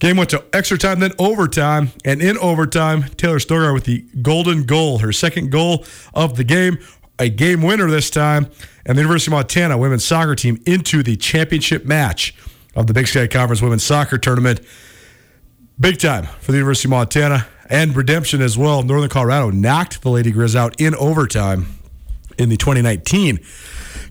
Game 0.00 0.16
went 0.16 0.30
to 0.30 0.44
extra 0.52 0.78
time, 0.78 1.00
then 1.00 1.12
overtime. 1.18 1.90
And 2.04 2.22
in 2.22 2.38
overtime, 2.38 3.04
Taylor 3.16 3.38
Stoeger 3.38 3.74
with 3.74 3.84
the 3.84 4.04
golden 4.22 4.62
goal, 4.62 4.98
her 4.98 5.12
second 5.12 5.50
goal 5.50 5.84
of 6.14 6.36
the 6.36 6.44
game, 6.44 6.78
a 7.18 7.28
game 7.28 7.62
winner 7.62 7.90
this 7.90 8.10
time, 8.10 8.50
and 8.86 8.96
the 8.96 9.02
University 9.02 9.30
of 9.30 9.36
Montana 9.36 9.76
women's 9.76 10.04
soccer 10.04 10.34
team 10.34 10.60
into 10.66 11.02
the 11.02 11.16
championship 11.16 11.84
match 11.84 12.34
of 12.74 12.86
the 12.86 12.94
Big 12.94 13.06
Sky 13.06 13.26
Conference 13.26 13.60
women's 13.60 13.84
soccer 13.84 14.18
tournament. 14.18 14.60
Big 15.80 15.98
time 15.98 16.26
for 16.40 16.52
the 16.52 16.58
University 16.58 16.88
of 16.88 16.90
Montana 16.90 17.46
and 17.68 17.94
redemption 17.94 18.40
as 18.40 18.56
well. 18.56 18.82
Northern 18.82 19.08
Colorado 19.08 19.50
knocked 19.50 20.02
the 20.02 20.10
Lady 20.10 20.32
Grizz 20.32 20.56
out 20.56 20.80
in 20.80 20.94
overtime 20.94 21.66
in 22.38 22.48
the 22.48 22.56
2019 22.56 23.40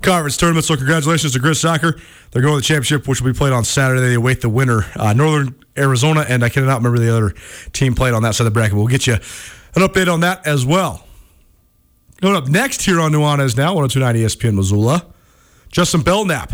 conference 0.01 0.37
tournament. 0.37 0.65
So 0.65 0.75
congratulations 0.75 1.33
to 1.33 1.39
Grizz 1.39 1.57
Soccer. 1.57 1.99
They're 2.31 2.41
going 2.41 2.55
to 2.55 2.59
the 2.59 2.63
championship, 2.63 3.07
which 3.07 3.21
will 3.21 3.31
be 3.31 3.37
played 3.37 3.53
on 3.53 3.63
Saturday. 3.63 4.01
They 4.01 4.13
await 4.13 4.41
the 4.41 4.49
winner, 4.49 4.85
uh, 4.95 5.13
Northern 5.13 5.55
Arizona, 5.77 6.25
and 6.27 6.43
I 6.43 6.49
cannot 6.49 6.77
remember 6.77 6.99
the 6.99 7.15
other 7.15 7.33
team 7.73 7.95
played 7.95 8.13
on 8.13 8.21
that 8.23 8.35
side 8.35 8.45
of 8.45 8.53
the 8.53 8.57
bracket. 8.57 8.75
We'll 8.75 8.87
get 8.87 9.07
you 9.07 9.13
an 9.13 9.81
update 9.81 10.11
on 10.11 10.19
that 10.21 10.45
as 10.45 10.65
well. 10.65 11.06
Going 12.21 12.35
up 12.35 12.47
next 12.47 12.81
here 12.81 12.99
on 12.99 13.11
Nuanez 13.11 13.55
Now, 13.55 13.75
1029 13.75 14.15
ESPN 14.15 14.55
Missoula, 14.55 15.05
Justin 15.71 16.01
Belknap. 16.01 16.51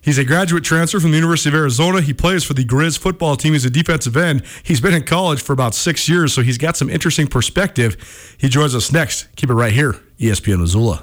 He's 0.00 0.18
a 0.18 0.24
graduate 0.24 0.62
transfer 0.62 1.00
from 1.00 1.10
the 1.10 1.16
University 1.16 1.50
of 1.50 1.54
Arizona. 1.56 2.00
He 2.00 2.14
plays 2.14 2.44
for 2.44 2.54
the 2.54 2.64
Grizz 2.64 2.96
football 2.96 3.34
team. 3.34 3.52
He's 3.52 3.64
a 3.64 3.70
defensive 3.70 4.16
end. 4.16 4.44
He's 4.62 4.80
been 4.80 4.94
in 4.94 5.02
college 5.02 5.42
for 5.42 5.52
about 5.52 5.74
six 5.74 6.08
years, 6.08 6.32
so 6.32 6.42
he's 6.42 6.58
got 6.58 6.76
some 6.76 6.88
interesting 6.88 7.26
perspective. 7.26 8.36
He 8.38 8.48
joins 8.48 8.74
us 8.74 8.92
next. 8.92 9.26
Keep 9.34 9.50
it 9.50 9.54
right 9.54 9.72
here, 9.72 9.96
ESPN 10.20 10.60
Missoula. 10.60 11.02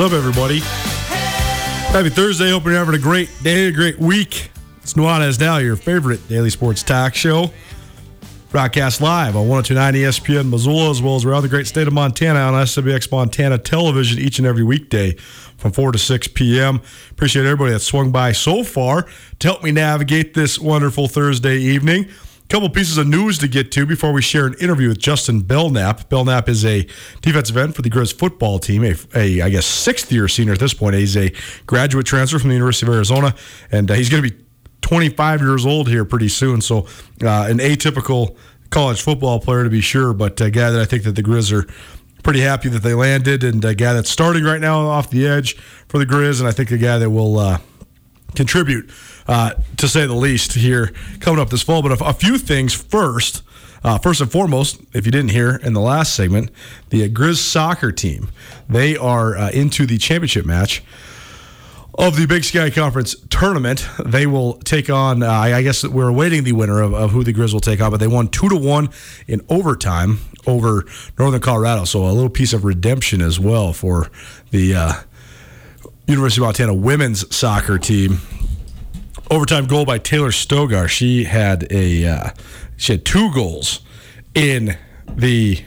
What's 0.00 0.14
up, 0.14 0.18
everybody? 0.18 0.60
Happy 1.92 2.08
Thursday. 2.08 2.48
Hope 2.48 2.64
you're 2.64 2.72
having 2.72 2.94
a 2.94 2.98
great 2.98 3.28
day, 3.42 3.66
a 3.66 3.70
great 3.70 3.98
week. 3.98 4.50
It's 4.78 4.94
Nuanez 4.94 5.38
Now, 5.38 5.58
your 5.58 5.76
favorite 5.76 6.26
daily 6.26 6.48
sports 6.48 6.82
talk 6.82 7.14
show. 7.14 7.50
Broadcast 8.48 9.02
live 9.02 9.36
on 9.36 9.46
1029 9.46 9.92
ESPN 9.92 10.48
Missoula, 10.48 10.88
as 10.88 11.02
well 11.02 11.16
as 11.16 11.26
around 11.26 11.42
the 11.42 11.50
great 11.50 11.66
state 11.66 11.86
of 11.86 11.92
Montana 11.92 12.38
on 12.38 12.54
SWX 12.54 13.12
Montana 13.12 13.58
television 13.58 14.18
each 14.18 14.38
and 14.38 14.46
every 14.48 14.64
weekday 14.64 15.12
from 15.58 15.70
4 15.70 15.92
to 15.92 15.98
6 15.98 16.28
p.m. 16.28 16.80
Appreciate 17.10 17.44
everybody 17.44 17.72
that 17.72 17.80
swung 17.80 18.10
by 18.10 18.32
so 18.32 18.64
far 18.64 19.06
to 19.40 19.48
help 19.48 19.62
me 19.62 19.70
navigate 19.70 20.32
this 20.32 20.58
wonderful 20.58 21.08
Thursday 21.08 21.58
evening. 21.58 22.08
Couple 22.50 22.68
pieces 22.68 22.98
of 22.98 23.06
news 23.06 23.38
to 23.38 23.46
get 23.46 23.70
to 23.70 23.86
before 23.86 24.12
we 24.12 24.20
share 24.22 24.44
an 24.44 24.54
interview 24.54 24.88
with 24.88 24.98
Justin 24.98 25.40
Belknap. 25.40 26.08
Belknap 26.08 26.48
is 26.48 26.64
a 26.64 26.84
defensive 27.22 27.56
end 27.56 27.76
for 27.76 27.82
the 27.82 27.88
Grizz 27.88 28.12
football 28.12 28.58
team, 28.58 28.82
a, 28.82 28.96
a 29.14 29.40
I 29.42 29.50
guess 29.50 29.64
sixth 29.64 30.10
year 30.10 30.26
senior 30.26 30.54
at 30.54 30.58
this 30.58 30.74
point. 30.74 30.96
He's 30.96 31.16
a 31.16 31.32
graduate 31.66 32.06
transfer 32.06 32.40
from 32.40 32.48
the 32.48 32.56
University 32.56 32.88
of 32.88 32.92
Arizona, 32.92 33.36
and 33.70 33.88
uh, 33.88 33.94
he's 33.94 34.10
going 34.10 34.24
to 34.24 34.28
be 34.28 34.36
25 34.80 35.40
years 35.40 35.64
old 35.64 35.86
here 35.86 36.04
pretty 36.04 36.28
soon. 36.28 36.60
So 36.60 36.88
uh, 37.22 37.46
an 37.48 37.58
atypical 37.58 38.36
college 38.70 39.00
football 39.00 39.38
player 39.38 39.62
to 39.62 39.70
be 39.70 39.80
sure, 39.80 40.12
but 40.12 40.40
a 40.40 40.50
guy 40.50 40.70
that 40.70 40.80
I 40.80 40.86
think 40.86 41.04
that 41.04 41.12
the 41.12 41.22
Grizz 41.22 41.52
are 41.52 41.72
pretty 42.24 42.40
happy 42.40 42.68
that 42.70 42.82
they 42.82 42.94
landed, 42.94 43.44
and 43.44 43.64
a 43.64 43.76
guy 43.76 43.92
that's 43.92 44.10
starting 44.10 44.42
right 44.42 44.60
now 44.60 44.88
off 44.88 45.08
the 45.08 45.24
edge 45.24 45.56
for 45.86 45.98
the 45.98 46.06
Grizz, 46.06 46.40
and 46.40 46.48
I 46.48 46.50
think 46.50 46.72
a 46.72 46.78
guy 46.78 46.98
that 46.98 47.10
will. 47.10 47.38
Uh, 47.38 47.58
contribute, 48.34 48.90
uh, 49.30 49.54
to 49.76 49.86
say 49.86 50.06
the 50.06 50.12
least, 50.14 50.54
here 50.54 50.92
coming 51.20 51.40
up 51.40 51.50
this 51.50 51.62
fall. 51.62 51.82
But 51.82 52.00
a, 52.00 52.04
a 52.04 52.12
few 52.12 52.36
things 52.36 52.74
first. 52.74 53.42
Uh, 53.82 53.96
first 53.96 54.20
and 54.20 54.30
foremost, 54.30 54.78
if 54.92 55.06
you 55.06 55.12
didn't 55.12 55.30
hear 55.30 55.56
in 55.56 55.72
the 55.72 55.80
last 55.80 56.14
segment, 56.14 56.50
the 56.90 57.08
Grizz 57.08 57.38
soccer 57.38 57.90
team 57.90 58.28
they 58.68 58.94
are 58.94 59.38
uh, 59.38 59.50
into 59.52 59.86
the 59.86 59.96
championship 59.96 60.44
match 60.44 60.82
of 61.94 62.16
the 62.16 62.26
Big 62.26 62.44
Sky 62.44 62.68
Conference 62.68 63.16
tournament. 63.30 63.88
They 64.04 64.26
will 64.26 64.54
take 64.54 64.90
on. 64.90 65.22
Uh, 65.22 65.30
I 65.30 65.62
guess 65.62 65.82
we're 65.82 66.08
awaiting 66.08 66.44
the 66.44 66.52
winner 66.52 66.82
of, 66.82 66.92
of 66.92 67.12
who 67.12 67.24
the 67.24 67.32
Grizz 67.32 67.54
will 67.54 67.60
take 67.60 67.80
on, 67.80 67.90
but 67.90 68.00
they 68.00 68.06
won 68.06 68.28
two 68.28 68.50
to 68.50 68.56
one 68.56 68.90
in 69.26 69.40
overtime 69.48 70.18
over 70.46 70.84
Northern 71.18 71.40
Colorado. 71.40 71.84
So 71.84 72.04
a 72.04 72.12
little 72.12 72.28
piece 72.28 72.52
of 72.52 72.64
redemption 72.64 73.22
as 73.22 73.40
well 73.40 73.72
for 73.72 74.10
the 74.50 74.74
uh, 74.74 74.92
University 76.06 76.42
of 76.42 76.46
Montana 76.46 76.74
women's 76.74 77.34
soccer 77.34 77.78
team. 77.78 78.20
Overtime 79.30 79.66
goal 79.66 79.84
by 79.84 79.98
Taylor 79.98 80.30
Stoeger. 80.30 80.88
She 80.88 81.22
had 81.22 81.70
a 81.70 82.04
uh, 82.04 82.30
she 82.76 82.94
had 82.94 83.04
two 83.04 83.32
goals 83.32 83.80
in 84.34 84.76
the 85.06 85.62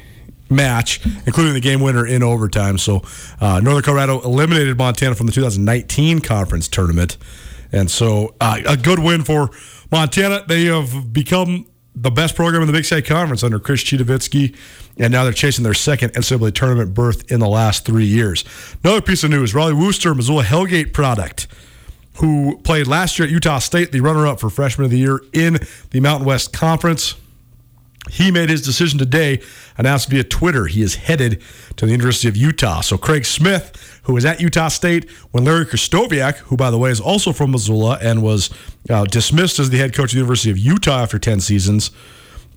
match, 0.50 1.00
including 1.26 1.54
the 1.54 1.62
game 1.62 1.80
winner 1.80 2.06
in 2.06 2.24
overtime. 2.24 2.78
So 2.78 3.04
uh, 3.40 3.62
Northern 3.62 3.84
Colorado 3.84 4.20
eliminated 4.20 4.78
Montana 4.78 5.16
from 5.16 5.28
the 5.28 5.32
2019 5.32 6.20
conference 6.20 6.68
tournament, 6.68 7.18
and 7.72 7.90
so 7.90 8.36
uh, 8.42 8.60
a 8.68 8.76
good 8.76 9.00
win 9.00 9.24
for 9.24 9.50
Montana. 9.92 10.44
They 10.46 10.66
have 10.66 11.14
become 11.14 11.66
the 11.96 12.12
best 12.12 12.36
program 12.36 12.64
in 12.64 12.68
the 12.68 12.74
Big 12.74 12.84
Sky 12.84 13.00
Conference 13.00 13.44
under 13.44 13.60
Chris 13.60 13.84
Citowicki, 13.84 14.56
and 14.98 15.14
now 15.14 15.24
they're 15.24 15.32
chasing 15.32 15.64
their 15.64 15.74
second 15.74 16.12
NCAA 16.14 16.54
tournament 16.54 16.94
berth 16.94 17.32
in 17.32 17.40
the 17.40 17.48
last 17.48 17.86
three 17.86 18.06
years. 18.06 18.44
Another 18.84 19.02
piece 19.02 19.24
of 19.24 19.30
news: 19.30 19.54
Rollie 19.54 19.80
Worster, 19.80 20.14
Missoula 20.14 20.44
Hellgate 20.44 20.92
product, 20.92 21.48
who 22.18 22.58
played 22.64 22.88
last 22.88 23.18
year 23.18 23.28
at 23.28 23.32
Utah 23.32 23.60
State, 23.60 23.92
the 23.92 24.02
runner-up 24.02 24.40
for 24.40 24.50
Freshman 24.50 24.86
of 24.86 24.92
the 24.92 24.98
Year 24.98 25.22
in 25.34 25.60
the 25.92 26.00
Mountain 26.00 26.26
West 26.26 26.54
Conference. 26.54 27.16
He 28.10 28.32
made 28.32 28.50
his 28.50 28.62
decision 28.62 29.00
today, 29.00 29.42
announced 29.78 30.10
via 30.10 30.24
Twitter. 30.26 30.66
He 30.66 30.82
is 30.82 30.96
headed 30.96 31.42
to 31.78 31.86
the 31.86 31.92
University 31.92 32.28
of 32.28 32.36
Utah. 32.36 32.82
So 32.82 32.98
Craig 32.98 33.26
Smith, 33.26 34.02
who 34.04 34.14
was 34.14 34.26
at 34.26 34.42
Utah 34.42 34.68
State 34.68 35.10
when 35.32 35.46
Larry 35.46 35.66
Krystkowiak, 35.66 36.36
who 36.38 36.58
by 36.58 36.70
the 36.70 36.78
way 36.78 36.92
is 36.92 37.00
also 37.00 37.32
from 37.32 37.52
Missoula 37.52 37.98
and 38.02 38.22
was 38.22 38.50
uh, 38.90 39.06
dismissed 39.06 39.58
as 39.58 39.70
the 39.70 39.78
head 39.78 39.94
coach 39.94 40.12
of 40.12 40.12
the 40.12 40.18
University 40.18 40.52
of 40.52 40.58
Utah 40.58 41.02
after 41.02 41.18
10 41.18 41.40
seasons, 41.40 41.92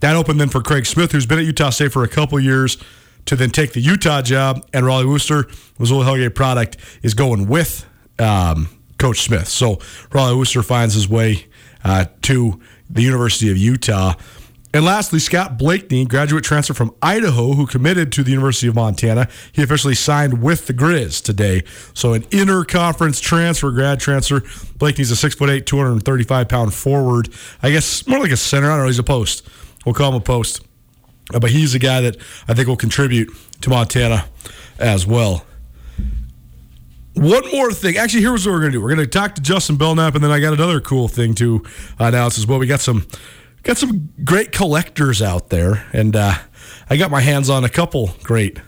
that 0.01 0.16
opened 0.16 0.40
then 0.40 0.49
for 0.49 0.61
Craig 0.61 0.85
Smith, 0.85 1.12
who's 1.12 1.27
been 1.27 1.38
at 1.38 1.45
Utah 1.45 1.71
State 1.71 1.92
for 1.92 2.03
a 2.03 2.09
couple 2.09 2.38
years, 2.40 2.77
to 3.27 3.37
then 3.37 3.51
take 3.51 3.73
the 3.73 3.81
Utah 3.81 4.23
job. 4.23 4.66
And 4.73 4.85
Rollie 4.85 5.09
Worster, 5.09 5.47
Missoula 5.79 6.05
Hellgate 6.05 6.35
product, 6.35 6.77
is 7.03 7.14
going 7.14 7.47
with 7.47 7.87
um, 8.19 8.69
Coach 8.98 9.22
Smith. 9.22 9.48
So 9.48 9.76
Rollie 10.11 10.37
Worster 10.37 10.62
finds 10.62 10.94
his 10.94 11.09
way 11.09 11.46
uh, 11.85 12.06
to 12.22 12.61
the 12.88 13.02
University 13.02 13.50
of 13.50 13.56
Utah. 13.56 14.14
And 14.74 14.85
lastly, 14.85 15.20
Scott 15.20 15.59
Blakney, 15.59 16.06
graduate 16.06 16.44
transfer 16.44 16.74
from 16.74 16.94
Idaho, 17.00 17.54
who 17.54 17.66
committed 17.66 18.12
to 18.12 18.22
the 18.22 18.30
University 18.30 18.66
of 18.66 18.74
Montana. 18.74 19.26
He 19.52 19.62
officially 19.62 19.94
signed 19.94 20.42
with 20.42 20.66
the 20.66 20.74
Grizz 20.74 21.22
today. 21.22 21.62
So 21.94 22.12
an 22.12 22.24
interconference 22.24 23.22
transfer, 23.22 23.70
grad 23.70 24.00
transfer. 24.00 24.40
Blakney's 24.40 25.11
a 25.11 25.16
six 25.16 25.35
foot 25.35 25.48
eight, 25.48 25.64
235 25.64 26.48
pound 26.48 26.74
forward. 26.74 27.30
I 27.62 27.70
guess 27.70 28.06
more 28.06 28.18
like 28.18 28.32
a 28.32 28.37
center. 28.37 28.70
I 28.70 28.74
don't 28.74 28.80
know. 28.80 28.87
He's 28.88 28.98
a 28.98 29.02
post. 29.02 29.48
We'll 29.87 29.94
call 29.94 30.11
him 30.11 30.16
a 30.16 30.20
post. 30.20 30.61
But 31.32 31.50
he's 31.50 31.74
a 31.74 31.78
guy 31.78 32.02
that 32.02 32.18
I 32.46 32.52
think 32.52 32.68
will 32.68 32.76
contribute 32.76 33.30
to 33.62 33.70
Montana 33.70 34.26
as 34.78 35.06
well. 35.06 35.46
One 37.16 37.50
more 37.50 37.72
thing. 37.72 37.96
Actually, 37.96 38.20
here's 38.20 38.44
what 38.44 38.52
we're 38.52 38.61
going 38.61 38.72
to 38.72 38.79
do. 38.79 38.83
We're 38.83 38.94
going 38.94 39.07
to 39.07 39.07
talk 39.07 39.37
to 39.37 39.40
Justin 39.40 39.76
Belknap, 39.76 40.14
and 40.14 40.22
then 40.22 40.31
I 40.31 40.38
got 40.38 40.52
another 40.52 40.83
cool 40.83 41.09
thing 41.09 41.35
to 41.37 41.64
announce 41.98 42.37
as 42.37 42.46
well. 42.46 42.59
We 42.59 42.66
got 42.66 42.81
some 42.81 43.07
got 43.62 43.79
some 43.79 44.12
great 44.22 44.52
collectors 44.52 45.22
out 45.22 45.48
there, 45.48 45.87
and 45.94 46.14
uh, 46.14 46.35
I 46.90 46.98
got 46.98 47.11
my 47.11 47.22
hands 47.22 47.48
on 47.48 47.64
a 47.64 47.70
couple 47.70 48.11
great 48.22 48.59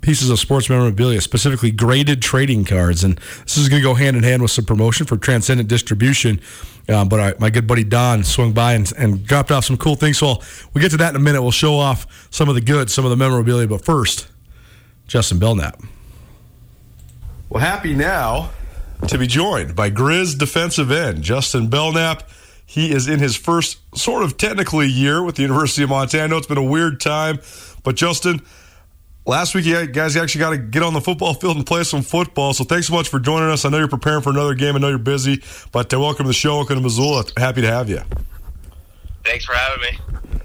pieces 0.00 0.30
of 0.30 0.38
sports 0.38 0.70
memorabilia, 0.70 1.20
specifically 1.20 1.70
graded 1.70 2.22
trading 2.22 2.64
cards. 2.64 3.04
And 3.04 3.18
this 3.42 3.58
is 3.58 3.68
going 3.68 3.82
to 3.82 3.86
go 3.86 3.92
hand 3.92 4.16
in 4.16 4.22
hand 4.22 4.40
with 4.40 4.50
some 4.50 4.64
promotion 4.64 5.06
for 5.06 5.18
Transcendent 5.18 5.68
Distribution. 5.68 6.40
Um, 6.88 7.10
but 7.10 7.20
I, 7.20 7.34
my 7.38 7.50
good 7.50 7.66
buddy 7.66 7.84
Don 7.84 8.24
swung 8.24 8.54
by 8.54 8.72
and, 8.72 8.90
and 8.96 9.26
dropped 9.26 9.50
off 9.50 9.66
some 9.66 9.76
cool 9.76 9.94
things. 9.94 10.16
So 10.16 10.26
I'll, 10.26 10.42
we'll 10.72 10.80
get 10.80 10.90
to 10.92 10.96
that 10.96 11.10
in 11.10 11.16
a 11.16 11.22
minute. 11.22 11.42
We'll 11.42 11.50
show 11.50 11.74
off 11.74 12.28
some 12.30 12.48
of 12.48 12.54
the 12.54 12.62
goods, 12.62 12.94
some 12.94 13.04
of 13.04 13.10
the 13.10 13.16
memorabilia. 13.18 13.66
But 13.66 13.84
first, 13.84 14.26
Justin 15.06 15.38
Belknap. 15.38 15.78
Well, 17.50 17.60
happy 17.60 17.96
now 17.96 18.50
to 19.08 19.18
be 19.18 19.26
joined 19.26 19.74
by 19.74 19.90
Grizz 19.90 20.38
defensive 20.38 20.92
end 20.92 21.24
Justin 21.24 21.66
Belknap. 21.66 22.30
He 22.64 22.92
is 22.92 23.08
in 23.08 23.18
his 23.18 23.34
first 23.34 23.80
sort 23.98 24.22
of 24.22 24.36
technically 24.36 24.86
year 24.86 25.20
with 25.20 25.34
the 25.34 25.42
University 25.42 25.82
of 25.82 25.90
Montana. 25.90 26.36
It's 26.36 26.46
been 26.46 26.58
a 26.58 26.62
weird 26.62 27.00
time, 27.00 27.40
but 27.82 27.96
Justin, 27.96 28.40
last 29.26 29.56
week 29.56 29.64
you 29.64 29.84
guys 29.88 30.16
actually 30.16 30.38
got 30.38 30.50
to 30.50 30.58
get 30.58 30.84
on 30.84 30.94
the 30.94 31.00
football 31.00 31.34
field 31.34 31.56
and 31.56 31.66
play 31.66 31.82
some 31.82 32.02
football. 32.02 32.54
So 32.54 32.62
thanks 32.62 32.86
so 32.86 32.94
much 32.94 33.08
for 33.08 33.18
joining 33.18 33.48
us. 33.48 33.64
I 33.64 33.68
know 33.70 33.78
you're 33.78 33.88
preparing 33.88 34.22
for 34.22 34.30
another 34.30 34.54
game. 34.54 34.76
I 34.76 34.78
know 34.78 34.88
you're 34.88 34.98
busy, 34.98 35.42
but 35.72 35.92
uh, 35.92 35.98
welcome 35.98 36.26
to 36.26 36.28
the 36.28 36.34
show. 36.34 36.54
Welcome 36.58 36.76
to 36.76 36.82
Missoula. 36.82 37.24
Happy 37.36 37.62
to 37.62 37.66
have 37.66 37.90
you. 37.90 38.00
Thanks 39.24 39.44
for 39.44 39.54
having 39.54 39.80
me. 39.82 40.40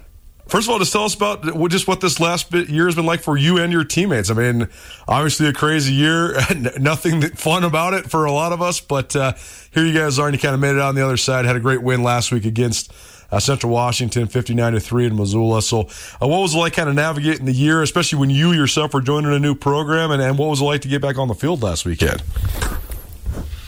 First 0.47 0.67
of 0.67 0.73
all, 0.73 0.79
just 0.79 0.93
tell 0.93 1.05
us 1.05 1.15
about 1.15 1.43
just 1.69 1.87
what 1.87 2.01
this 2.01 2.19
last 2.19 2.53
year 2.53 2.85
has 2.85 2.95
been 2.95 3.05
like 3.05 3.21
for 3.21 3.35
you 3.35 3.57
and 3.57 3.73
your 3.73 3.83
teammates. 3.83 4.29
I 4.29 4.35
mean, 4.35 4.67
obviously 5.07 5.47
a 5.47 5.53
crazy 5.53 5.93
year, 5.93 6.37
nothing 6.79 7.21
fun 7.31 7.63
about 7.63 7.95
it 7.95 8.09
for 8.09 8.25
a 8.25 8.31
lot 8.31 8.51
of 8.51 8.61
us, 8.61 8.79
but 8.79 9.15
uh, 9.15 9.33
here 9.71 9.83
you 9.83 9.93
guys 9.93 10.19
are, 10.19 10.27
and 10.27 10.35
you 10.35 10.39
kind 10.39 10.53
of 10.53 10.61
made 10.61 10.75
it 10.75 10.79
on 10.79 10.93
the 10.93 11.03
other 11.03 11.17
side. 11.17 11.45
Had 11.45 11.55
a 11.55 11.59
great 11.59 11.81
win 11.81 12.03
last 12.03 12.31
week 12.31 12.45
against 12.45 12.93
uh, 13.31 13.39
Central 13.39 13.71
Washington, 13.71 14.27
fifty-nine 14.27 14.73
to 14.73 14.79
three 14.79 15.07
in 15.07 15.15
Missoula. 15.15 15.63
So, 15.63 15.81
uh, 16.21 16.27
what 16.27 16.41
was 16.41 16.53
it 16.53 16.59
like, 16.59 16.73
kind 16.73 16.89
of 16.89 16.95
navigating 16.95 17.47
the 17.47 17.51
year, 17.51 17.81
especially 17.81 18.19
when 18.19 18.29
you 18.29 18.51
yourself 18.53 18.93
were 18.93 19.01
joining 19.01 19.33
a 19.33 19.39
new 19.39 19.55
program, 19.55 20.11
and, 20.11 20.21
and 20.21 20.37
what 20.37 20.49
was 20.49 20.61
it 20.61 20.65
like 20.65 20.81
to 20.81 20.87
get 20.87 21.01
back 21.01 21.17
on 21.17 21.27
the 21.27 21.33
field 21.33 21.63
last 21.63 21.85
weekend? 21.85 22.21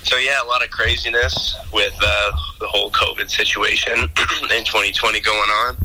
So 0.08 0.16
yeah, 0.16 0.42
a 0.42 0.48
lot 0.48 0.64
of 0.64 0.72
craziness 0.72 1.54
with 1.74 1.94
uh, 2.02 2.32
the 2.62 2.68
whole 2.68 2.90
COVID 2.92 3.30
situation 3.30 3.94
in 4.00 4.64
2020 4.64 5.20
going 5.20 5.38
on. 5.38 5.76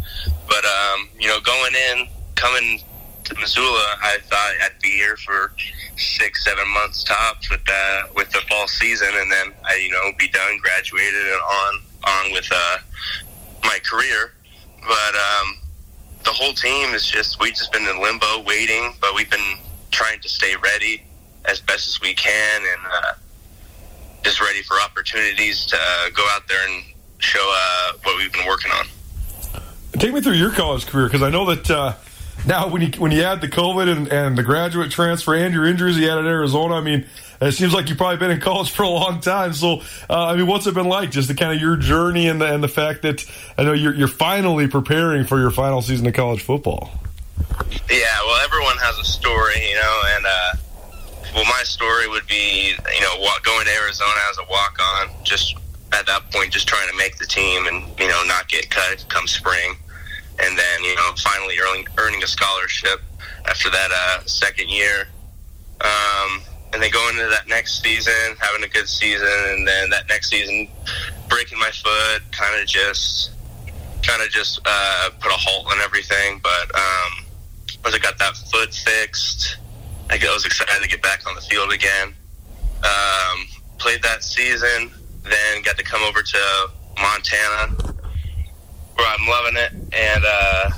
But 0.47 0.65
um, 0.65 1.09
you 1.19 1.27
know, 1.27 1.41
going 1.41 1.75
in, 1.75 2.07
coming 2.37 2.81
to 3.25 3.35
Missoula, 3.41 3.97
I 4.01 4.19
thought 4.23 4.53
I'd 4.63 4.81
be 4.81 4.91
here 4.91 5.17
for 5.17 5.53
six, 5.97 6.45
seven 6.45 6.69
months 6.69 7.03
tops 7.03 7.51
with 7.51 7.65
the 7.65 8.03
with 8.15 8.31
the 8.31 8.43
fall 8.43 8.69
season, 8.69 9.09
and 9.13 9.29
then 9.29 9.53
I, 9.65 9.75
you 9.75 9.91
know, 9.91 10.13
be 10.17 10.29
done, 10.29 10.57
graduated, 10.63 11.21
and 11.21 11.43
on 11.43 11.81
on 12.05 12.33
with 12.33 12.49
uh, 12.55 12.79
my 13.65 13.81
career. 13.85 14.35
But 14.83 15.15
um, 15.17 15.57
the 16.23 16.31
whole 16.31 16.55
team 16.55 16.95
is 16.95 17.09
just 17.09 17.41
we've 17.41 17.57
just 17.57 17.73
been 17.73 17.89
in 17.89 18.01
limbo, 18.01 18.43
waiting, 18.43 18.95
but 19.01 19.17
we've 19.17 19.31
been 19.31 19.59
trying 19.91 20.21
to 20.21 20.29
stay 20.29 20.55
ready 20.63 21.03
as 21.47 21.59
best 21.59 21.89
as 21.89 22.01
we 22.01 22.15
can, 22.15 22.63
and 22.63 22.87
uh, 22.87 23.13
just 24.23 24.41
ready 24.41 24.63
for 24.63 24.81
opportunities 24.81 25.67
to 25.67 25.77
uh, 25.77 26.11
go 26.11 26.27
out 26.31 26.47
there 26.49 26.67
and 26.69 26.85
show 27.19 27.47
uh, 27.55 27.93
what 28.05 28.17
we've 28.19 28.33
been 28.33 28.47
working 28.47 28.73
on. 28.73 28.87
Take 29.99 30.13
me 30.13 30.21
through 30.21 30.35
your 30.35 30.51
college 30.51 30.87
career 30.87 31.07
because 31.07 31.23
I 31.23 31.31
know 31.31 31.55
that 31.55 31.71
uh, 31.71 31.95
now 32.47 32.69
when 32.69 32.83
you 32.83 32.89
when 32.99 33.13
you 33.13 33.23
add 33.23 33.41
the 33.41 33.49
COVID 33.49 33.95
and, 33.95 34.09
and 34.09 34.39
the 34.39 34.43
graduate 34.43 34.91
transfer 34.91 35.35
and 35.35 35.53
your 35.53 35.67
injuries 35.67 35.99
you 35.99 36.09
had 36.09 36.19
at 36.19 36.25
Arizona, 36.25 36.75
I 36.75 36.81
mean, 36.81 37.07
it 37.41 37.53
seems 37.53 37.75
like 37.75 37.89
you've 37.89 37.99
probably 37.99 38.17
been 38.17 38.31
in 38.31 38.41
college 38.41 38.71
for 38.71 38.85
a 38.85 38.89
long 38.89 39.21
time. 39.21 39.53
So, 39.53 39.83
uh, 40.09 40.27
I 40.27 40.37
mean, 40.37 40.47
what's 40.47 40.67
it 40.67 40.75
been 40.75 40.87
like? 40.87 41.11
Just 41.11 41.29
the 41.29 41.35
kind 41.35 41.55
of 41.55 41.61
your 41.61 41.77
journey 41.77 42.29
and 42.29 42.41
the, 42.41 42.53
and 42.53 42.63
the 42.63 42.69
fact 42.69 43.03
that 43.03 43.25
I 43.59 43.65
know 43.65 43.73
you're, 43.73 43.95
you're 43.95 44.09
finally 44.09 44.69
preparing 44.69 45.25
for 45.25 45.39
your 45.39 45.51
final 45.51 45.83
season 45.83 46.07
of 46.07 46.15
college 46.15 46.43
football. 46.43 46.91
Yeah, 47.91 48.19
well, 48.27 48.41
everyone 48.45 48.77
has 48.79 48.99
a 48.99 49.05
story, 49.05 49.69
you 49.69 49.75
know, 49.75 50.03
and 50.17 50.27
uh, 50.27 50.53
well, 51.35 51.45
my 51.45 51.63
story 51.65 52.09
would 52.09 52.27
be, 52.27 52.75
you 52.95 53.01
know, 53.01 53.17
going 53.43 53.67
to 53.67 53.73
Arizona 53.83 54.21
as 54.31 54.39
a 54.39 54.51
walk 54.51 54.79
on, 54.81 55.09
just 55.25 55.57
at 55.93 56.07
that 56.07 56.31
point, 56.31 56.53
just 56.53 56.69
trying 56.69 56.89
to 56.89 56.97
make 56.97 57.17
the 57.19 57.27
team 57.27 57.67
and 57.67 57.85
you 57.99 58.09
know 58.09 58.23
not 58.27 58.49
get 58.49 58.71
cut 58.71 59.05
come 59.09 59.27
spring, 59.27 59.75
and 60.43 60.59
then 60.59 60.85
you 60.85 60.95
know 60.97 61.11
finally 61.19 61.57
earning 61.61 61.87
earning 61.99 62.23
a 62.23 62.27
scholarship 62.27 63.01
after 63.47 63.71
that 63.71 63.91
uh, 63.93 64.25
second 64.25 64.71
year. 64.71 65.09
Um, 65.81 66.43
and 66.73 66.83
then 66.83 66.91
going 66.91 67.19
into 67.19 67.29
that 67.29 67.49
next 67.49 67.83
season, 67.83 68.37
having 68.39 68.65
a 68.65 68.69
good 68.69 68.89
season, 68.89 69.29
and 69.29 69.69
then 69.69 69.91
that 69.91 70.09
next 70.09 70.31
season 70.31 70.69
breaking 71.29 71.59
my 71.59 71.71
foot, 71.71 72.23
kind 72.31 72.59
of 72.59 72.67
just, 72.67 73.33
kind 74.03 74.23
of 74.23 74.31
just 74.31 74.61
uh, 74.65 75.11
put 75.21 75.31
a 75.31 75.35
halt 75.35 75.67
on 75.67 75.79
everything. 75.81 76.41
But 76.43 76.75
um, 76.75 77.27
once 77.85 77.95
I 77.95 77.99
got 77.99 78.19
that 78.19 78.37
foot 78.51 78.73
fixed, 78.73 79.59
I 80.11 80.35
was 80.35 80.47
excited 80.47 80.83
to 80.83 80.89
get 80.89 81.03
back 81.03 81.27
on 81.29 81.35
the 81.35 81.41
field 81.41 81.73
again. 81.73 82.15
Um, 82.83 83.47
played 83.79 84.03
that 84.03 84.25
season, 84.25 84.91
then 85.23 85.63
got 85.63 85.77
to 85.77 85.85
come 85.85 86.03
over 86.03 86.23
to 86.23 86.71
Montana, 87.01 87.77
where 88.95 89.07
I'm 89.07 89.27
loving 89.29 89.57
it, 89.57 89.73
and 89.93 90.25
uh, 90.27 90.71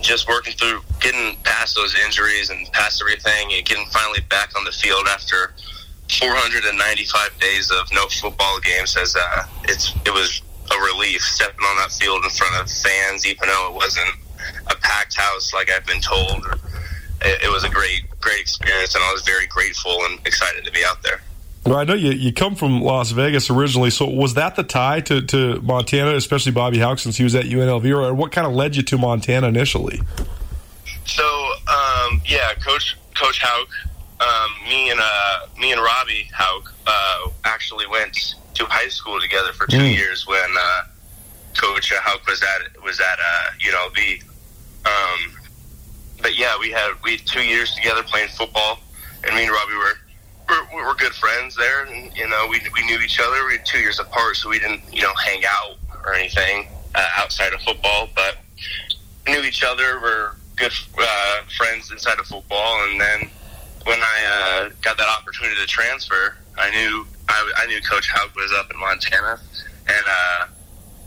just 0.00 0.28
working 0.28 0.54
through 0.54 0.80
getting 1.00 1.36
past 1.42 1.74
those 1.74 1.96
injuries 2.04 2.50
and 2.50 2.70
past 2.72 3.02
everything, 3.02 3.52
and 3.52 3.64
getting 3.66 3.86
finally 3.86 4.20
back 4.30 4.56
on 4.56 4.64
the 4.64 4.72
field 4.72 5.06
after 5.08 5.52
495 6.18 7.38
days 7.40 7.70
of 7.70 7.86
no 7.92 8.06
football 8.08 8.60
games. 8.60 8.96
As 8.96 9.16
uh, 9.16 9.46
it's 9.64 9.94
it 10.06 10.12
was 10.12 10.42
a 10.70 10.78
relief 10.94 11.22
stepping 11.22 11.64
on 11.64 11.76
that 11.78 11.92
field 11.92 12.24
in 12.24 12.30
front 12.30 12.54
of 12.60 12.70
fans, 12.70 13.26
even 13.26 13.48
though 13.48 13.68
it 13.68 13.74
wasn't 13.74 14.14
a 14.70 14.76
packed 14.76 15.16
house 15.16 15.52
like 15.52 15.70
I've 15.70 15.86
been 15.86 16.00
told. 16.00 16.46
It, 17.24 17.44
it 17.44 17.50
was 17.50 17.64
a 17.64 17.68
great 17.70 18.02
great 18.20 18.40
experience, 18.40 18.94
and 18.94 19.02
I 19.04 19.12
was 19.12 19.22
very 19.22 19.46
grateful 19.46 19.98
and 20.04 20.18
excited 20.26 20.64
to 20.64 20.70
be 20.72 20.84
out 20.84 21.02
there. 21.02 21.20
Well, 21.64 21.76
I 21.76 21.84
know 21.84 21.94
you, 21.94 22.10
you 22.10 22.32
come 22.32 22.56
from 22.56 22.80
Las 22.82 23.12
Vegas 23.12 23.48
originally, 23.50 23.90
so 23.90 24.08
was 24.08 24.34
that 24.34 24.56
the 24.56 24.64
tie 24.64 25.00
to, 25.02 25.22
to 25.22 25.60
Montana, 25.62 26.16
especially 26.16 26.50
Bobby 26.50 26.78
Hauck, 26.80 26.98
since 26.98 27.16
he 27.16 27.22
was 27.24 27.36
at 27.36 27.44
UNLV, 27.44 27.84
or 27.88 28.12
what 28.14 28.32
kind 28.32 28.46
of 28.48 28.52
led 28.52 28.74
you 28.74 28.82
to 28.82 28.98
Montana 28.98 29.46
initially? 29.46 30.00
So, 31.06 31.24
um, 31.68 32.20
yeah, 32.26 32.54
Coach 32.54 32.96
Coach 33.14 33.40
Hauck, 33.42 33.68
um, 34.20 34.68
me 34.68 34.90
and 34.90 35.00
uh, 35.00 35.46
me 35.58 35.72
and 35.72 35.80
Robbie 35.80 36.28
Hauck 36.34 36.72
uh, 36.86 37.30
actually 37.44 37.86
went 37.86 38.34
to 38.54 38.64
high 38.66 38.88
school 38.88 39.20
together 39.20 39.52
for 39.52 39.66
two 39.66 39.78
Mm. 39.78 39.96
years 39.96 40.26
when 40.26 40.50
uh, 40.58 40.82
Coach 41.56 41.92
Hauck 41.94 42.26
was 42.26 42.42
at 42.42 42.82
was 42.82 43.00
at 43.00 43.18
uh, 43.18 43.50
UNLV. 43.60 44.22
Um, 44.84 45.32
but 46.22 46.38
yeah, 46.38 46.56
we 46.58 46.70
had 46.70 46.92
we 47.02 47.16
had 47.16 47.26
two 47.26 47.42
years 47.42 47.74
together 47.74 48.02
playing 48.04 48.28
football, 48.28 48.78
and 49.24 49.34
me 49.34 49.42
and 49.42 49.52
Robbie 49.52 49.74
were 49.74 49.94
we 50.74 50.82
were 50.82 50.94
good 50.94 51.12
friends 51.12 51.56
there, 51.56 51.84
and 51.84 52.16
you 52.16 52.28
know 52.28 52.46
we 52.48 52.60
we 52.74 52.86
knew 52.86 53.00
each 53.00 53.20
other. 53.20 53.44
We 53.46 53.58
were 53.58 53.64
two 53.64 53.78
years 53.78 53.98
apart, 53.98 54.36
so 54.36 54.48
we 54.48 54.58
didn't 54.58 54.82
you 54.92 55.02
know 55.02 55.12
hang 55.14 55.42
out 55.44 55.76
or 56.04 56.14
anything 56.14 56.68
uh, 56.94 57.08
outside 57.16 57.52
of 57.52 57.60
football, 57.62 58.08
but 58.14 58.38
we 59.26 59.32
knew 59.32 59.42
each 59.42 59.62
other. 59.64 60.00
We're 60.00 60.32
good 60.56 60.72
uh, 60.98 61.42
friends 61.56 61.90
inside 61.90 62.18
of 62.18 62.26
football, 62.26 62.84
and 62.88 63.00
then 63.00 63.30
when 63.84 63.98
I 64.00 64.66
uh, 64.66 64.70
got 64.80 64.96
that 64.96 65.08
opportunity 65.08 65.56
to 65.60 65.66
transfer, 65.66 66.36
I 66.56 66.70
knew 66.70 67.06
I, 67.28 67.52
I 67.58 67.66
knew 67.66 67.80
Coach 67.82 68.08
Hauck 68.08 68.34
was 68.36 68.52
up 68.52 68.70
in 68.70 68.78
Montana, 68.78 69.40
and 69.88 70.04
uh, 70.06 70.46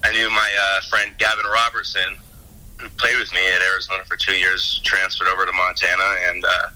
I 0.03 0.11
knew 0.11 0.29
my 0.29 0.49
uh, 0.59 0.81
friend 0.89 1.11
Gavin 1.17 1.45
Robertson, 1.45 2.17
who 2.79 2.89
played 2.89 3.17
with 3.17 3.31
me 3.33 3.39
at 3.53 3.61
Arizona 3.61 4.03
for 4.05 4.17
two 4.17 4.35
years, 4.35 4.81
transferred 4.83 5.27
over 5.27 5.45
to 5.45 5.51
Montana, 5.53 6.15
and 6.29 6.45
uh, 6.45 6.69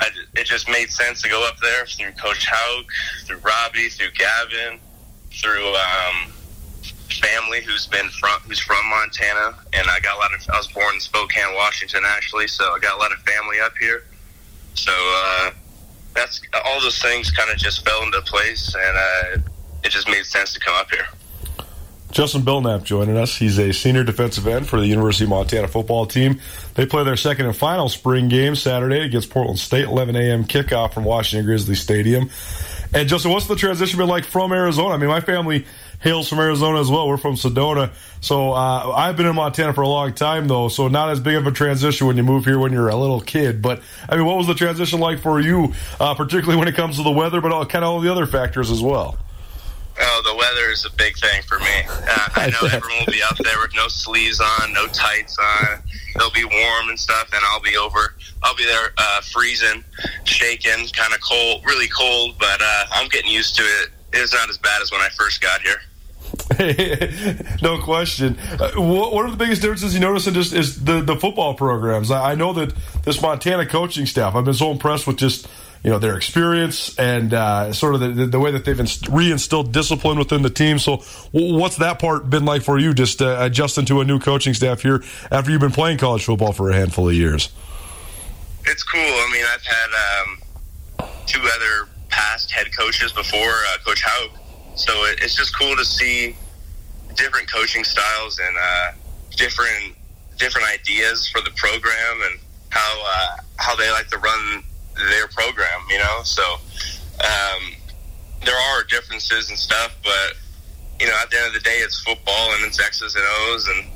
I, 0.00 0.08
it 0.34 0.46
just 0.46 0.68
made 0.68 0.90
sense 0.90 1.22
to 1.22 1.28
go 1.28 1.46
up 1.46 1.58
there 1.60 1.86
through 1.86 2.12
Coach 2.12 2.46
Hauck, 2.50 2.86
through 3.26 3.38
Robbie, 3.38 3.88
through 3.88 4.10
Gavin, 4.12 4.78
through 5.30 5.74
um, 5.74 6.32
family 7.20 7.60
who's 7.62 7.86
been 7.86 8.08
from 8.10 8.40
who's 8.40 8.58
from 8.58 8.84
Montana, 8.88 9.54
and 9.72 9.88
I 9.88 10.00
got 10.00 10.16
a 10.16 10.18
lot 10.18 10.34
of. 10.34 10.48
I 10.52 10.56
was 10.56 10.68
born 10.68 10.94
in 10.94 11.00
Spokane, 11.00 11.54
Washington, 11.54 12.02
actually, 12.06 12.48
so 12.48 12.64
I 12.72 12.78
got 12.78 12.96
a 12.96 12.98
lot 12.98 13.12
of 13.12 13.18
family 13.20 13.60
up 13.60 13.76
here. 13.78 14.04
So 14.74 14.92
uh, 14.92 15.50
that's 16.14 16.40
all 16.64 16.80
those 16.80 17.00
things 17.00 17.30
kind 17.30 17.50
of 17.50 17.56
just 17.56 17.86
fell 17.86 18.02
into 18.02 18.20
place, 18.22 18.74
and 18.74 18.96
uh, 18.96 19.50
it 19.84 19.90
just 19.90 20.08
made 20.08 20.24
sense 20.24 20.52
to 20.54 20.60
come 20.60 20.74
up 20.74 20.90
here. 20.90 21.06
Justin 22.14 22.42
Belknap 22.42 22.84
joining 22.84 23.16
us. 23.16 23.36
He's 23.36 23.58
a 23.58 23.72
senior 23.72 24.04
defensive 24.04 24.46
end 24.46 24.68
for 24.68 24.78
the 24.78 24.86
University 24.86 25.24
of 25.24 25.30
Montana 25.30 25.66
football 25.66 26.06
team. 26.06 26.40
They 26.74 26.86
play 26.86 27.02
their 27.02 27.16
second 27.16 27.46
and 27.46 27.56
final 27.56 27.88
spring 27.88 28.28
game 28.28 28.54
Saturday 28.54 29.00
against 29.00 29.30
Portland 29.30 29.58
State, 29.58 29.86
11 29.86 30.14
a.m. 30.14 30.44
kickoff 30.44 30.94
from 30.94 31.02
Washington 31.02 31.44
Grizzly 31.44 31.74
Stadium. 31.74 32.30
And 32.94 33.08
Justin, 33.08 33.32
what's 33.32 33.48
the 33.48 33.56
transition 33.56 33.98
been 33.98 34.06
like 34.06 34.24
from 34.24 34.52
Arizona? 34.52 34.94
I 34.94 34.96
mean, 34.96 35.08
my 35.08 35.22
family 35.22 35.66
hails 35.98 36.28
from 36.28 36.38
Arizona 36.38 36.80
as 36.80 36.88
well. 36.88 37.08
We're 37.08 37.16
from 37.16 37.34
Sedona, 37.34 37.90
so 38.20 38.52
uh, 38.52 38.92
I've 38.92 39.16
been 39.16 39.26
in 39.26 39.34
Montana 39.34 39.72
for 39.72 39.82
a 39.82 39.88
long 39.88 40.14
time, 40.14 40.46
though. 40.46 40.68
So 40.68 40.86
not 40.86 41.10
as 41.10 41.18
big 41.18 41.34
of 41.34 41.48
a 41.48 41.50
transition 41.50 42.06
when 42.06 42.16
you 42.16 42.22
move 42.22 42.44
here 42.44 42.60
when 42.60 42.72
you're 42.72 42.90
a 42.90 42.96
little 42.96 43.22
kid. 43.22 43.60
But 43.60 43.82
I 44.08 44.16
mean, 44.16 44.24
what 44.24 44.36
was 44.36 44.46
the 44.46 44.54
transition 44.54 45.00
like 45.00 45.18
for 45.18 45.40
you, 45.40 45.74
uh, 45.98 46.14
particularly 46.14 46.60
when 46.60 46.68
it 46.68 46.76
comes 46.76 46.98
to 46.98 47.02
the 47.02 47.10
weather, 47.10 47.40
but 47.40 47.50
all, 47.50 47.66
kind 47.66 47.84
of 47.84 47.90
all 47.90 47.98
the 47.98 48.12
other 48.12 48.26
factors 48.26 48.70
as 48.70 48.80
well? 48.80 49.18
Oh, 50.00 50.22
the 50.24 50.34
weather 50.34 50.70
is 50.70 50.84
a 50.84 50.90
big 50.90 51.16
thing 51.18 51.42
for 51.42 51.58
me. 51.60 51.82
Uh, 51.88 52.28
I 52.34 52.50
know 52.50 52.66
everyone 52.66 53.04
will 53.06 53.12
be 53.12 53.22
out 53.22 53.38
there 53.42 53.60
with 53.60 53.74
no 53.76 53.88
sleeves 53.88 54.40
on, 54.40 54.72
no 54.72 54.86
tights 54.88 55.38
on. 55.38 55.82
They'll 56.16 56.30
be 56.30 56.44
warm 56.44 56.88
and 56.88 56.98
stuff, 56.98 57.30
and 57.32 57.42
I'll 57.46 57.60
be 57.60 57.76
over. 57.76 58.14
I'll 58.42 58.56
be 58.56 58.64
there 58.64 58.92
uh, 58.98 59.20
freezing, 59.20 59.84
shaking, 60.24 60.88
kind 60.88 61.14
of 61.14 61.20
cold, 61.20 61.64
really 61.64 61.88
cold. 61.88 62.36
But 62.38 62.60
uh, 62.60 62.84
I'm 62.92 63.08
getting 63.08 63.30
used 63.30 63.56
to 63.56 63.62
it. 63.62 63.90
It's 64.12 64.32
not 64.32 64.48
as 64.48 64.58
bad 64.58 64.82
as 64.82 64.90
when 64.90 65.00
I 65.00 65.08
first 65.16 65.40
got 65.40 65.60
here. 65.62 65.80
no 67.62 67.80
question. 67.82 68.36
Uh, 68.58 68.70
are 68.76 69.30
the 69.30 69.36
biggest 69.36 69.62
differences 69.62 69.94
you 69.94 70.00
notice 70.00 70.26
in 70.26 70.34
just 70.34 70.52
is 70.52 70.84
the, 70.84 71.00
the 71.00 71.16
football 71.16 71.54
programs? 71.54 72.10
I, 72.10 72.32
I 72.32 72.34
know 72.34 72.52
that 72.54 72.74
this 73.04 73.20
Montana 73.20 73.66
coaching 73.66 74.06
staff. 74.06 74.34
I've 74.34 74.44
been 74.44 74.54
so 74.54 74.70
impressed 74.70 75.06
with 75.06 75.16
just 75.16 75.48
you 75.84 75.90
know 75.90 75.98
their 75.98 76.16
experience 76.16 76.98
and 76.98 77.34
uh, 77.34 77.72
sort 77.72 77.94
of 77.94 78.00
the, 78.00 78.26
the 78.26 78.40
way 78.40 78.50
that 78.50 78.64
they've 78.64 78.80
inst- 78.80 79.04
reinstilled 79.04 79.70
discipline 79.70 80.18
within 80.18 80.40
the 80.40 80.50
team. 80.50 80.78
So, 80.78 81.04
what's 81.30 81.76
that 81.76 81.98
part 81.98 82.30
been 82.30 82.46
like 82.46 82.62
for 82.62 82.78
you, 82.78 82.94
just 82.94 83.20
uh, 83.20 83.36
adjusting 83.40 83.84
to 83.86 84.00
a 84.00 84.04
new 84.04 84.18
coaching 84.18 84.54
staff 84.54 84.80
here 84.80 85.04
after 85.30 85.50
you've 85.50 85.60
been 85.60 85.70
playing 85.70 85.98
college 85.98 86.24
football 86.24 86.52
for 86.52 86.70
a 86.70 86.74
handful 86.74 87.08
of 87.08 87.14
years? 87.14 87.50
It's 88.64 88.82
cool. 88.82 89.00
I 89.00 89.30
mean, 89.30 89.44
I've 89.52 89.62
had 89.62 91.06
um, 91.06 91.08
two 91.26 91.40
other 91.42 91.90
past 92.08 92.50
head 92.50 92.74
coaches 92.76 93.12
before, 93.12 93.40
uh, 93.40 93.76
Coach 93.84 94.02
Hauck. 94.02 94.30
So 94.76 95.04
it, 95.04 95.22
it's 95.22 95.36
just 95.36 95.56
cool 95.58 95.76
to 95.76 95.84
see 95.84 96.34
different 97.14 97.52
coaching 97.52 97.84
styles 97.84 98.38
and 98.38 98.56
uh, 98.58 98.92
different 99.36 99.96
different 100.38 100.66
ideas 100.66 101.28
for 101.28 101.42
the 101.42 101.50
program 101.50 102.22
and 102.30 102.40
how 102.70 103.02
uh, 103.06 103.42
how 103.56 103.76
they 103.76 103.90
like 103.90 104.08
to 104.08 104.18
run 104.18 104.64
their 104.94 105.28
program. 105.28 105.80
You 105.90 105.98
know, 105.98 106.20
so 106.24 106.42
um, 107.20 107.62
there 108.44 108.56
are 108.56 108.84
differences 108.84 109.50
and 109.50 109.58
stuff, 109.58 109.94
but 110.02 110.36
you 111.00 111.06
know, 111.06 111.16
at 111.20 111.30
the 111.30 111.38
end 111.38 111.48
of 111.48 111.54
the 111.54 111.60
day, 111.60 111.78
it's 111.78 112.00
football 112.02 112.52
and 112.54 112.64
it's 112.64 112.80
X's 112.80 113.14
and 113.14 113.24
O's, 113.26 113.68
and 113.68 113.86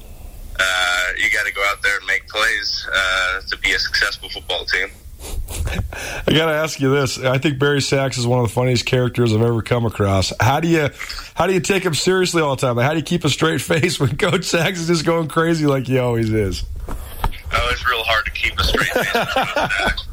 uh, 0.59 1.05
you 1.17 1.31
got 1.31 1.47
to 1.47 1.53
go 1.53 1.63
out 1.71 1.83
there 1.83 1.97
and 1.97 2.07
make 2.07 2.29
plays 2.29 2.87
uh, 2.93 3.41
to 3.43 3.57
be 3.59 3.73
a 3.73 3.79
successful 3.79 4.29
football 4.29 4.65
team. 4.65 4.89
I 5.21 6.33
got 6.33 6.47
to 6.47 6.53
ask 6.53 6.81
you 6.81 6.91
this. 6.91 7.19
I 7.19 7.39
think 7.39 7.59
Barry 7.59 7.81
Sacks 7.81 8.19
is 8.19 8.27
one 8.27 8.41
of 8.41 8.47
the 8.47 8.53
funniest 8.53 8.87
characters 8.87 9.35
I've 9.35 9.43
ever 9.43 9.63
come 9.63 9.85
across. 9.85 10.33
How 10.41 10.61
do 10.61 10.69
you 10.69 10.91
how 11.35 11.47
do 11.47 11.55
you 11.55 11.61
take 11.61 11.83
him 11.83 11.95
seriously 11.95 12.43
all 12.43 12.57
the 12.57 12.61
time? 12.61 12.77
Like, 12.77 12.87
how 12.87 12.93
do 12.93 12.99
you 12.99 13.05
keep 13.05 13.25
a 13.25 13.29
straight 13.29 13.61
face 13.63 13.99
when 13.99 14.17
Coach 14.17 14.45
Sacks 14.45 14.81
is 14.81 14.87
just 14.87 15.05
going 15.05 15.29
crazy 15.29 15.67
like 15.67 15.87
he 15.87 15.99
always 15.99 16.31
is? 16.31 16.65
Oh, 16.89 17.71
it's 17.73 17.87
real 17.89 18.03
hard 18.05 18.25
to 18.27 18.31
keep 18.33 18.59
a 18.59 18.65
straight 18.65 18.89
face. 18.89 20.05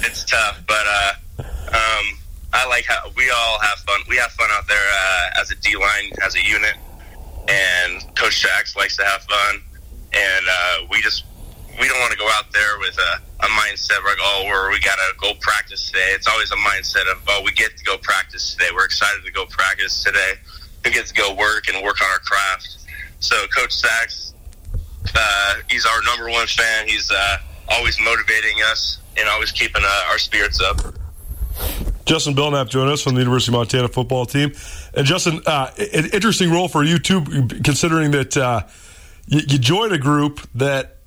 It's 0.00 0.24
tough, 0.24 0.62
but 0.66 0.86
uh, 0.86 1.12
um, 1.38 2.18
I 2.52 2.66
like 2.68 2.86
how 2.86 3.10
we 3.16 3.30
all 3.30 3.58
have 3.60 3.78
fun. 3.80 4.00
We 4.08 4.16
have 4.16 4.30
fun 4.32 4.48
out 4.52 4.66
there 4.66 4.76
uh, 4.78 5.40
as 5.40 5.50
a 5.50 5.56
D 5.56 5.76
line, 5.76 6.10
as 6.24 6.34
a 6.34 6.42
unit, 6.42 6.76
and 7.48 8.02
Coach 8.16 8.40
Sacks 8.40 8.74
likes 8.74 8.96
to 8.96 9.04
have 9.04 9.22
fun, 9.22 9.62
and 10.14 10.46
uh, 10.48 10.86
we 10.90 11.02
just 11.02 11.24
we 11.78 11.88
don't 11.88 12.00
want 12.00 12.12
to 12.12 12.18
go 12.18 12.28
out 12.32 12.52
there 12.52 12.78
with 12.78 12.96
a, 12.98 13.44
a 13.44 13.48
mindset 13.48 14.02
like, 14.04 14.18
oh, 14.20 14.44
we're, 14.46 14.70
we 14.70 14.80
got 14.80 14.96
to 14.96 15.14
go 15.20 15.32
practice 15.40 15.86
today. 15.86 16.12
It's 16.12 16.28
always 16.28 16.50
a 16.52 16.56
mindset 16.56 17.10
of, 17.10 17.22
oh, 17.28 17.42
we 17.44 17.52
get 17.52 17.76
to 17.76 17.84
go 17.84 17.96
practice 17.98 18.54
today. 18.54 18.68
We're 18.74 18.84
excited 18.84 19.24
to 19.24 19.32
go 19.32 19.46
practice 19.46 20.02
today. 20.02 20.34
We 20.84 20.90
get 20.90 21.06
to 21.06 21.14
go 21.14 21.34
work 21.34 21.68
and 21.68 21.82
work 21.82 22.02
on 22.02 22.08
our 22.10 22.18
craft. 22.18 22.78
So 23.20 23.36
Coach 23.56 23.72
Sacks, 23.72 24.34
uh, 25.14 25.54
he's 25.70 25.86
our 25.86 26.02
number 26.02 26.30
one 26.30 26.46
fan. 26.46 26.86
He's 26.86 27.10
uh, 27.10 27.38
always 27.68 27.98
motivating 28.00 28.58
us 28.64 28.98
and 29.16 29.28
always 29.28 29.50
keeping 29.50 29.82
uh, 29.84 30.10
our 30.10 30.18
spirits 30.18 30.60
up. 30.60 30.78
Justin 32.04 32.34
Belknap 32.34 32.68
joining 32.68 32.92
us 32.92 33.02
from 33.02 33.14
the 33.14 33.20
University 33.20 33.52
of 33.52 33.58
Montana 33.58 33.88
football 33.88 34.26
team. 34.26 34.52
And 34.94 35.06
Justin, 35.06 35.40
uh, 35.46 35.70
an 35.78 36.10
interesting 36.12 36.50
role 36.50 36.68
for 36.68 36.82
you 36.82 36.98
too, 36.98 37.22
considering 37.62 38.10
that 38.12 38.36
uh, 38.36 38.62
you, 39.26 39.40
you 39.48 39.58
joined 39.58 39.92
a 39.92 39.98
group 39.98 40.40
that 40.54 40.98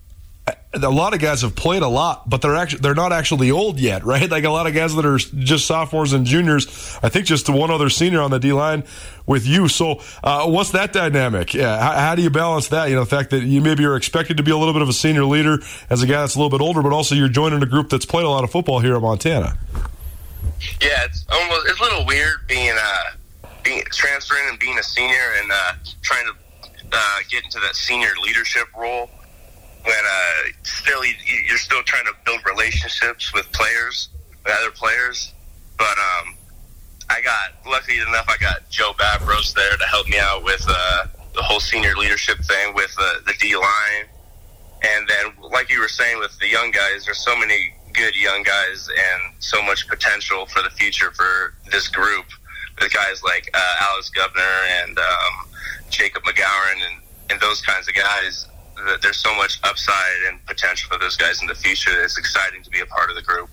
a 0.83 0.89
lot 0.89 1.13
of 1.13 1.19
guys 1.19 1.41
have 1.41 1.55
played 1.55 1.81
a 1.81 1.87
lot, 1.87 2.29
but 2.29 2.41
they're 2.41 2.55
actually 2.55 2.79
they're 2.79 2.95
not 2.95 3.11
actually 3.11 3.51
old 3.51 3.79
yet, 3.79 4.03
right? 4.05 4.29
Like 4.29 4.43
a 4.43 4.49
lot 4.49 4.67
of 4.67 4.73
guys 4.73 4.95
that 4.95 5.05
are 5.05 5.17
just 5.17 5.65
sophomores 5.65 6.13
and 6.13 6.25
juniors. 6.25 6.67
I 7.01 7.09
think 7.09 7.25
just 7.25 7.49
one 7.49 7.71
other 7.71 7.89
senior 7.89 8.21
on 8.21 8.31
the 8.31 8.39
D 8.39 8.53
line 8.53 8.83
with 9.25 9.45
you. 9.47 9.67
So, 9.67 10.01
uh, 10.23 10.49
what's 10.49 10.71
that 10.71 10.93
dynamic? 10.93 11.53
Yeah, 11.53 11.79
how, 11.79 11.93
how, 11.93 12.15
do 12.15 12.21
you 12.21 12.29
balance 12.29 12.69
that? 12.69 12.89
You 12.89 12.95
know, 12.95 13.03
the 13.03 13.09
fact 13.09 13.31
that 13.31 13.43
you 13.43 13.61
maybe 13.61 13.85
are 13.85 13.95
expected 13.95 14.37
to 14.37 14.43
be 14.43 14.51
a 14.51 14.57
little 14.57 14.73
bit 14.73 14.81
of 14.81 14.89
a 14.89 14.93
senior 14.93 15.25
leader 15.25 15.59
as 15.89 16.03
a 16.03 16.07
guy 16.07 16.21
that's 16.21 16.35
a 16.35 16.39
little 16.39 16.55
bit 16.55 16.63
older, 16.63 16.81
but 16.81 16.93
also 16.93 17.15
you're 17.15 17.29
joining 17.29 17.61
a 17.63 17.65
group 17.65 17.89
that's 17.89 18.05
played 18.05 18.25
a 18.25 18.29
lot 18.29 18.43
of 18.43 18.51
football 18.51 18.79
here 18.79 18.95
in 18.95 19.01
Montana. 19.01 19.57
Yeah, 20.81 21.03
it's 21.05 21.25
almost 21.31 21.67
it's 21.67 21.79
a 21.79 21.83
little 21.83 22.05
weird 22.05 22.47
being 22.47 22.75
uh 22.75 23.11
being 23.63 23.83
transferring 23.91 24.47
and 24.49 24.59
being 24.59 24.77
a 24.77 24.83
senior 24.83 25.33
and 25.41 25.51
uh, 25.51 25.73
trying 26.03 26.25
to 26.25 26.33
uh, 26.93 27.19
get 27.29 27.43
into 27.43 27.59
that 27.59 27.75
senior 27.75 28.11
leadership 28.23 28.67
role 28.77 29.09
when 29.85 30.03
uh, 30.03 30.49
still 30.63 31.03
you're 31.05 31.57
still 31.57 31.83
trying 31.83 32.05
to 32.05 32.13
build 32.25 32.41
relationships 32.45 33.33
with 33.33 33.51
players, 33.51 34.09
with 34.43 34.53
other 34.59 34.71
players. 34.71 35.33
But 35.77 35.97
um, 35.97 36.35
I 37.09 37.21
got 37.21 37.53
lucky 37.69 37.99
enough, 37.99 38.25
I 38.27 38.37
got 38.37 38.67
Joe 38.69 38.93
Babros 38.97 39.53
there 39.53 39.77
to 39.77 39.85
help 39.85 40.07
me 40.07 40.17
out 40.17 40.43
with 40.43 40.65
uh, 40.67 41.07
the 41.35 41.43
whole 41.43 41.59
senior 41.59 41.95
leadership 41.95 42.39
thing 42.39 42.73
with 42.73 42.95
uh, 42.99 43.19
the 43.27 43.33
D 43.39 43.55
line. 43.55 44.05
And 44.83 45.07
then, 45.07 45.33
like 45.51 45.69
you 45.69 45.79
were 45.79 45.87
saying, 45.87 46.19
with 46.19 46.37
the 46.39 46.47
young 46.47 46.71
guys, 46.71 47.05
there's 47.05 47.23
so 47.23 47.37
many 47.37 47.73
good 47.93 48.15
young 48.15 48.43
guys 48.43 48.89
and 48.89 49.33
so 49.39 49.61
much 49.63 49.87
potential 49.87 50.45
for 50.47 50.61
the 50.61 50.69
future 50.71 51.11
for 51.11 51.53
this 51.71 51.87
group. 51.87 52.25
With 52.81 52.93
guys 52.93 53.23
like 53.23 53.49
uh, 53.53 53.75
Alex 53.81 54.11
Gubner 54.15 54.83
and 54.83 54.97
um, 54.99 55.47
Jacob 55.89 56.23
McGowan 56.23 56.73
and, 56.73 57.01
and 57.29 57.39
those 57.39 57.61
kinds 57.61 57.87
of 57.87 57.93
guys 57.93 58.47
that 58.75 59.01
there's 59.01 59.17
so 59.17 59.33
much 59.35 59.59
upside 59.63 60.23
and 60.27 60.43
potential 60.45 60.89
for 60.91 60.99
those 60.99 61.15
guys 61.15 61.41
in 61.41 61.47
the 61.47 61.55
future. 61.55 62.03
It's 62.03 62.17
exciting 62.17 62.63
to 62.63 62.69
be 62.69 62.79
a 62.79 62.85
part 62.85 63.09
of 63.09 63.15
the 63.15 63.21
group. 63.21 63.49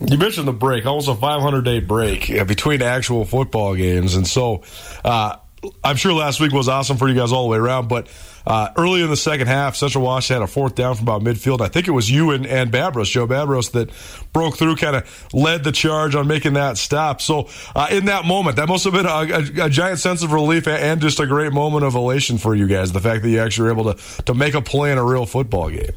You 0.00 0.18
mentioned 0.18 0.46
the 0.46 0.52
break, 0.52 0.84
almost 0.84 1.08
a 1.08 1.14
500 1.14 1.64
day 1.64 1.80
break 1.80 2.26
between 2.46 2.82
actual 2.82 3.24
football 3.24 3.74
games, 3.74 4.14
and 4.14 4.26
so 4.26 4.62
uh, 5.04 5.36
I'm 5.82 5.96
sure 5.96 6.12
last 6.12 6.38
week 6.40 6.52
was 6.52 6.68
awesome 6.68 6.96
for 6.96 7.08
you 7.08 7.14
guys 7.14 7.32
all 7.32 7.44
the 7.44 7.50
way 7.50 7.58
around. 7.58 7.88
But 7.88 8.08
uh, 8.46 8.70
early 8.76 9.02
in 9.02 9.10
the 9.10 9.16
second 9.16 9.48
half, 9.48 9.74
Central 9.74 10.04
Wash 10.04 10.28
had 10.28 10.40
a 10.40 10.46
fourth 10.46 10.74
down 10.74 10.94
from 10.94 11.08
about 11.08 11.22
midfield. 11.22 11.60
I 11.60 11.68
think 11.68 11.88
it 11.88 11.90
was 11.90 12.10
you 12.10 12.30
and, 12.30 12.46
and 12.46 12.70
Babros, 12.70 13.10
Joe 13.10 13.26
Babros, 13.26 13.72
that 13.72 13.90
broke 14.32 14.56
through, 14.56 14.76
kind 14.76 14.96
of 14.96 15.34
led 15.34 15.64
the 15.64 15.72
charge 15.72 16.14
on 16.14 16.28
making 16.28 16.52
that 16.52 16.78
stop. 16.78 17.20
So 17.20 17.48
uh, 17.74 17.88
in 17.90 18.04
that 18.04 18.24
moment, 18.24 18.56
that 18.56 18.68
must 18.68 18.84
have 18.84 18.92
been 18.92 19.06
a, 19.06 19.62
a, 19.62 19.66
a, 19.66 19.70
giant 19.70 19.98
sense 19.98 20.22
of 20.22 20.32
relief 20.32 20.68
and 20.68 21.00
just 21.00 21.18
a 21.18 21.26
great 21.26 21.52
moment 21.52 21.84
of 21.84 21.94
elation 21.94 22.38
for 22.38 22.54
you 22.54 22.68
guys. 22.68 22.92
The 22.92 23.00
fact 23.00 23.22
that 23.22 23.30
you 23.30 23.40
actually 23.40 23.64
were 23.64 23.72
able 23.72 23.94
to 23.94 24.22
to 24.22 24.34
make 24.34 24.54
a 24.54 24.62
play 24.62 24.92
in 24.92 24.98
a 24.98 25.04
real 25.04 25.26
football 25.26 25.70
game. 25.70 25.90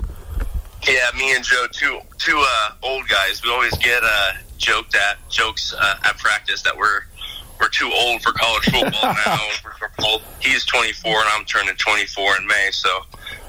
Yeah, 0.88 1.10
me 1.18 1.36
and 1.36 1.43
Joe, 1.43 1.68
two 1.72 2.00
two 2.18 2.41
uh, 2.43 2.72
old 2.82 3.08
guys. 3.08 3.43
We 3.43 3.52
always 3.52 3.78
get 3.78 4.02
uh, 4.04 4.34
joked 4.58 4.95
at 4.95 5.18
jokes 5.30 5.74
uh, 5.74 5.95
at 6.04 6.18
practice 6.18 6.62
that 6.64 6.76
we're 6.76 7.02
we're 7.60 7.70
too 7.70 7.89
old 7.93 8.22
for 8.22 8.32
college 8.32 8.64
football 8.66 9.14
now. 9.26 9.39
He's 10.39 10.66
24 10.66 11.12
and 11.12 11.30
I'm 11.30 11.45
turning 11.45 11.76
24 11.76 12.38
in 12.38 12.47
May, 12.47 12.70
so 12.72 13.01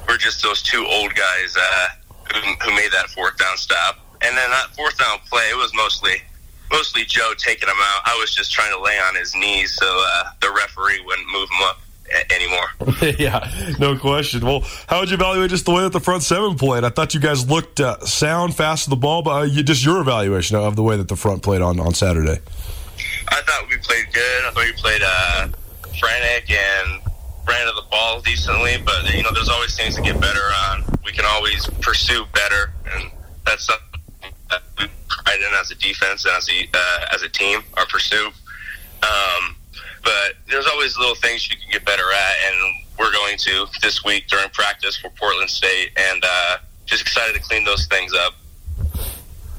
we're 0.09 0.19
just 0.19 0.43
those 0.43 0.63
two 0.63 0.85
old 0.87 1.15
guys 1.15 1.57
uh, 1.57 1.89
who, 2.35 2.41
who 2.63 2.75
made 2.75 2.91
that 2.93 3.09
fourth 3.11 3.39
down 3.39 3.57
stop. 3.57 3.99
And 4.23 4.37
then 4.37 4.51
that 4.51 4.75
fourth 4.77 4.99
down 4.99 5.19
play, 5.31 5.49
it 5.51 5.57
was 5.57 5.73
mostly 5.75 6.23
mostly 6.71 7.05
Joe 7.05 7.33
taking 7.37 7.69
him 7.69 7.77
out. 7.79 8.03
I 8.07 8.17
was 8.21 8.35
just 8.35 8.53
trying 8.53 8.73
to 8.73 8.81
lay 8.81 8.99
on 8.99 9.17
his 9.17 9.35
knees 9.35 9.73
so 9.73 9.87
uh, 9.87 10.31
the 10.41 10.51
referee 10.51 11.03
wouldn't 11.05 11.29
move 11.33 11.49
him 11.51 11.63
up 11.63 11.81
anymore. 12.31 13.17
yeah, 13.19 13.75
no 13.79 13.99
question. 13.99 14.45
Well, 14.45 14.63
how 14.87 15.01
would 15.01 15.11
you 15.11 15.15
evaluate 15.15 15.51
just 15.51 15.65
the 15.65 15.73
way 15.73 15.83
that 15.83 15.93
the 15.93 16.01
front 16.01 16.23
seven 16.23 16.57
played? 16.57 16.85
I 16.85 16.91
thought 16.91 17.15
you 17.15 17.21
guys 17.21 17.49
looked 17.49 17.81
uh, 17.81 17.99
sound, 18.01 18.57
fast 18.57 18.85
to 18.85 18.91
the 18.91 18.97
ball, 18.97 19.23
but 19.23 19.31
uh, 19.31 19.43
you, 19.45 19.63
just 19.63 19.85
your 19.85 20.01
evaluation 20.01 20.57
of 20.57 20.77
the 20.77 20.83
way 20.83 20.97
that 20.97 21.09
the 21.09 21.17
front 21.17 21.43
played 21.43 21.61
on, 21.61 21.79
on 21.81 21.95
Saturday. 21.95 22.41
I 23.29 23.41
thought 23.43 23.69
we 23.69 23.77
played 23.79 24.13
good. 24.13 24.45
I 24.45 24.51
thought 24.51 24.65
we 24.65 24.73
played 24.73 25.03
uh, 25.05 25.49
frantic 25.99 26.51
and 26.51 27.03
ran 27.49 27.67
to 27.67 27.73
the 27.75 27.87
ball 27.91 28.21
decently, 28.21 28.77
but 28.85 29.13
you 29.15 29.23
know, 29.23 29.33
there's 29.33 29.49
always 29.49 29.77
things 29.77 29.97
to 29.97 30.03
get 30.03 30.21
better 30.21 30.45
on. 30.71 30.85
We 31.05 31.13
can 31.13 31.25
always 31.27 31.67
pursue 31.81 32.25
better, 32.33 32.73
and 32.93 33.11
that's 33.45 33.67
something 33.67 34.33
that 34.51 34.63
we 34.79 34.87
pride 35.09 35.39
in 35.39 35.55
as 35.59 35.71
a 35.71 35.75
defense 35.77 36.25
and 36.25 36.35
as 36.35 36.49
a 36.49 36.69
uh, 36.75 37.15
as 37.15 37.23
a 37.23 37.29
team. 37.29 37.63
Our 37.77 37.87
pursuit. 37.87 38.33
Um, 39.03 39.57
but 40.03 40.35
there's 40.49 40.67
always 40.67 40.97
little 40.99 41.15
things 41.15 41.51
you 41.51 41.57
can 41.57 41.71
get 41.71 41.85
better 41.85 42.05
at, 42.13 42.53
and 42.53 42.85
we're 42.99 43.13
going 43.13 43.37
to 43.39 43.67
this 43.83 44.05
week 44.05 44.27
during 44.29 44.49
practice 44.51 44.97
for 44.97 45.11
Portland 45.11 45.51
State, 45.51 45.91
and 45.97 46.23
uh, 46.25 46.59
just 46.87 47.03
excited 47.03 47.35
to 47.35 47.41
clean 47.41 47.65
those 47.65 47.87
things 47.87 48.13
up. 48.15 48.35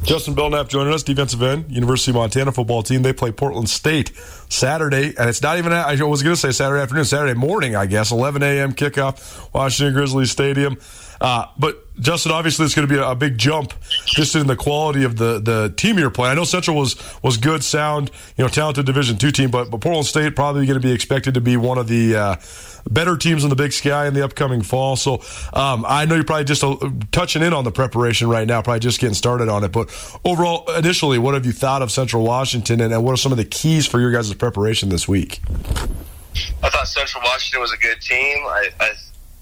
Justin 0.03 0.33
Belknap 0.33 0.67
joining 0.67 0.93
us, 0.93 1.03
defensive 1.03 1.41
end, 1.43 1.71
University 1.71 2.11
of 2.11 2.15
Montana 2.15 2.51
football 2.51 2.81
team. 2.81 3.03
They 3.03 3.13
play 3.13 3.31
Portland 3.31 3.69
State 3.69 4.11
Saturday, 4.49 5.13
and 5.17 5.29
it's 5.29 5.41
not 5.41 5.57
even, 5.59 5.71
I 5.71 5.91
was 6.03 6.23
going 6.23 6.33
to 6.35 6.41
say 6.41 6.51
Saturday 6.51 6.81
afternoon, 6.81 7.05
Saturday 7.05 7.39
morning, 7.39 7.75
I 7.75 7.85
guess, 7.85 8.11
11 8.11 8.41
a.m. 8.41 8.73
kickoff, 8.73 9.53
Washington 9.53 9.93
Grizzlies 9.93 10.31
Stadium. 10.31 10.77
Uh, 11.21 11.45
but 11.57 11.77
Justin, 11.99 12.31
obviously, 12.31 12.65
it's 12.65 12.73
going 12.73 12.87
to 12.87 12.93
be 12.93 12.99
a, 12.99 13.13
big 13.13 13.37
jump 13.37 13.73
just 14.05 14.35
in 14.35 14.47
the 14.47 14.55
quality 14.55 15.03
of 15.03 15.17
the 15.17 15.39
the 15.39 15.71
team 15.77 15.99
you're 15.99 16.09
playing. 16.09 16.31
I 16.31 16.35
know 16.35 16.45
Central 16.45 16.75
was 16.75 16.95
was 17.21 17.37
good, 17.37 17.63
sound, 17.63 18.09
you 18.35 18.43
know, 18.43 18.47
talented 18.47 18.87
Division 18.87 19.17
two 19.17 19.29
team, 19.29 19.51
but, 19.51 19.69
but 19.69 19.81
Portland 19.81 20.07
State 20.07 20.35
probably 20.35 20.65
going 20.65 20.81
to 20.81 20.85
be 20.85 20.91
expected 20.91 21.35
to 21.35 21.41
be 21.41 21.57
one 21.57 21.77
of 21.77 21.87
the 21.87 22.15
uh, 22.15 22.35
better 22.89 23.17
teams 23.17 23.43
in 23.43 23.51
the 23.51 23.55
Big 23.55 23.71
Sky 23.71 24.07
in 24.07 24.15
the 24.15 24.23
upcoming 24.23 24.63
fall. 24.63 24.95
So 24.95 25.21
um, 25.53 25.85
I 25.87 26.05
know 26.05 26.15
you're 26.15 26.23
probably 26.23 26.45
just 26.45 26.63
touching 27.11 27.43
in 27.43 27.53
on 27.53 27.65
the 27.65 27.71
preparation 27.71 28.27
right 28.27 28.47
now, 28.47 28.63
probably 28.63 28.79
just 28.79 28.99
getting 28.99 29.13
started 29.13 29.47
on 29.47 29.63
it. 29.63 29.71
But 29.71 29.89
overall, 30.25 30.67
initially, 30.71 31.19
what 31.19 31.35
have 31.35 31.45
you 31.45 31.51
thought 31.51 31.83
of 31.83 31.91
Central 31.91 32.23
Washington, 32.23 32.81
and, 32.81 32.91
and 32.91 33.03
what 33.03 33.11
are 33.11 33.17
some 33.17 33.31
of 33.31 33.37
the 33.37 33.45
keys 33.45 33.85
for 33.85 33.99
your 33.99 34.11
guys' 34.11 34.33
preparation 34.33 34.89
this 34.89 35.07
week? 35.07 35.39
I 36.63 36.69
thought 36.69 36.87
Central 36.87 37.21
Washington 37.23 37.61
was 37.61 37.73
a 37.73 37.77
good 37.77 38.01
team. 38.01 38.37
I, 38.47 38.69
I 38.79 38.93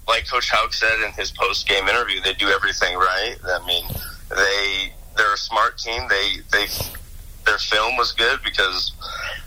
like 0.10 0.28
Coach 0.28 0.49
Hauck 0.49 0.74
said 0.74 1.05
in 1.05 1.14
his 1.14 1.32
post 1.32 1.68
game 1.68 1.88
interview, 1.88 2.20
they 2.22 2.34
do 2.34 2.49
everything 2.49 2.97
right. 2.97 3.38
I 3.45 3.66
mean, 3.66 3.86
they 4.30 4.91
they're 5.16 5.34
a 5.34 5.38
smart 5.38 5.78
team. 5.78 6.01
They 6.10 6.38
they 6.51 6.66
their 7.45 7.60
film 7.60 7.95
was 7.95 8.12
good 8.12 8.39
because 8.43 8.91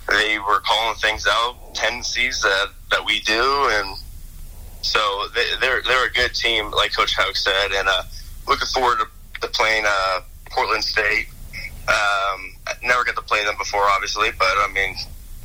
they 0.09 0.39
were 0.39 0.61
calling 0.61 0.97
things 0.97 1.27
out, 1.29 1.57
tendencies 1.75 2.41
that 2.43 2.69
that 2.93 3.05
we 3.05 3.21
do, 3.21 3.69
and 3.73 3.99
so 4.83 5.27
they, 5.35 5.45
they're 5.61 5.83
they're 5.83 6.07
a 6.07 6.13
good 6.13 6.33
team, 6.33 6.71
like 6.71 6.95
Coach 6.95 7.15
Hauck 7.17 7.37
said, 7.37 7.73
and 7.73 7.89
uh, 7.89 8.05
looking 8.47 8.69
forward 8.69 8.99
to, 9.01 9.41
to 9.41 9.49
playing 9.49 9.85
uh, 9.87 10.21
Portland 10.51 10.85
State. 10.85 11.27
Um, 11.89 12.55
never 12.85 13.03
got 13.03 13.17
to 13.17 13.23
play 13.23 13.45
them 13.45 13.57
before, 13.59 13.83
obviously, 13.83 14.29
but 14.39 14.47
I 14.47 14.71
mean, 14.73 14.95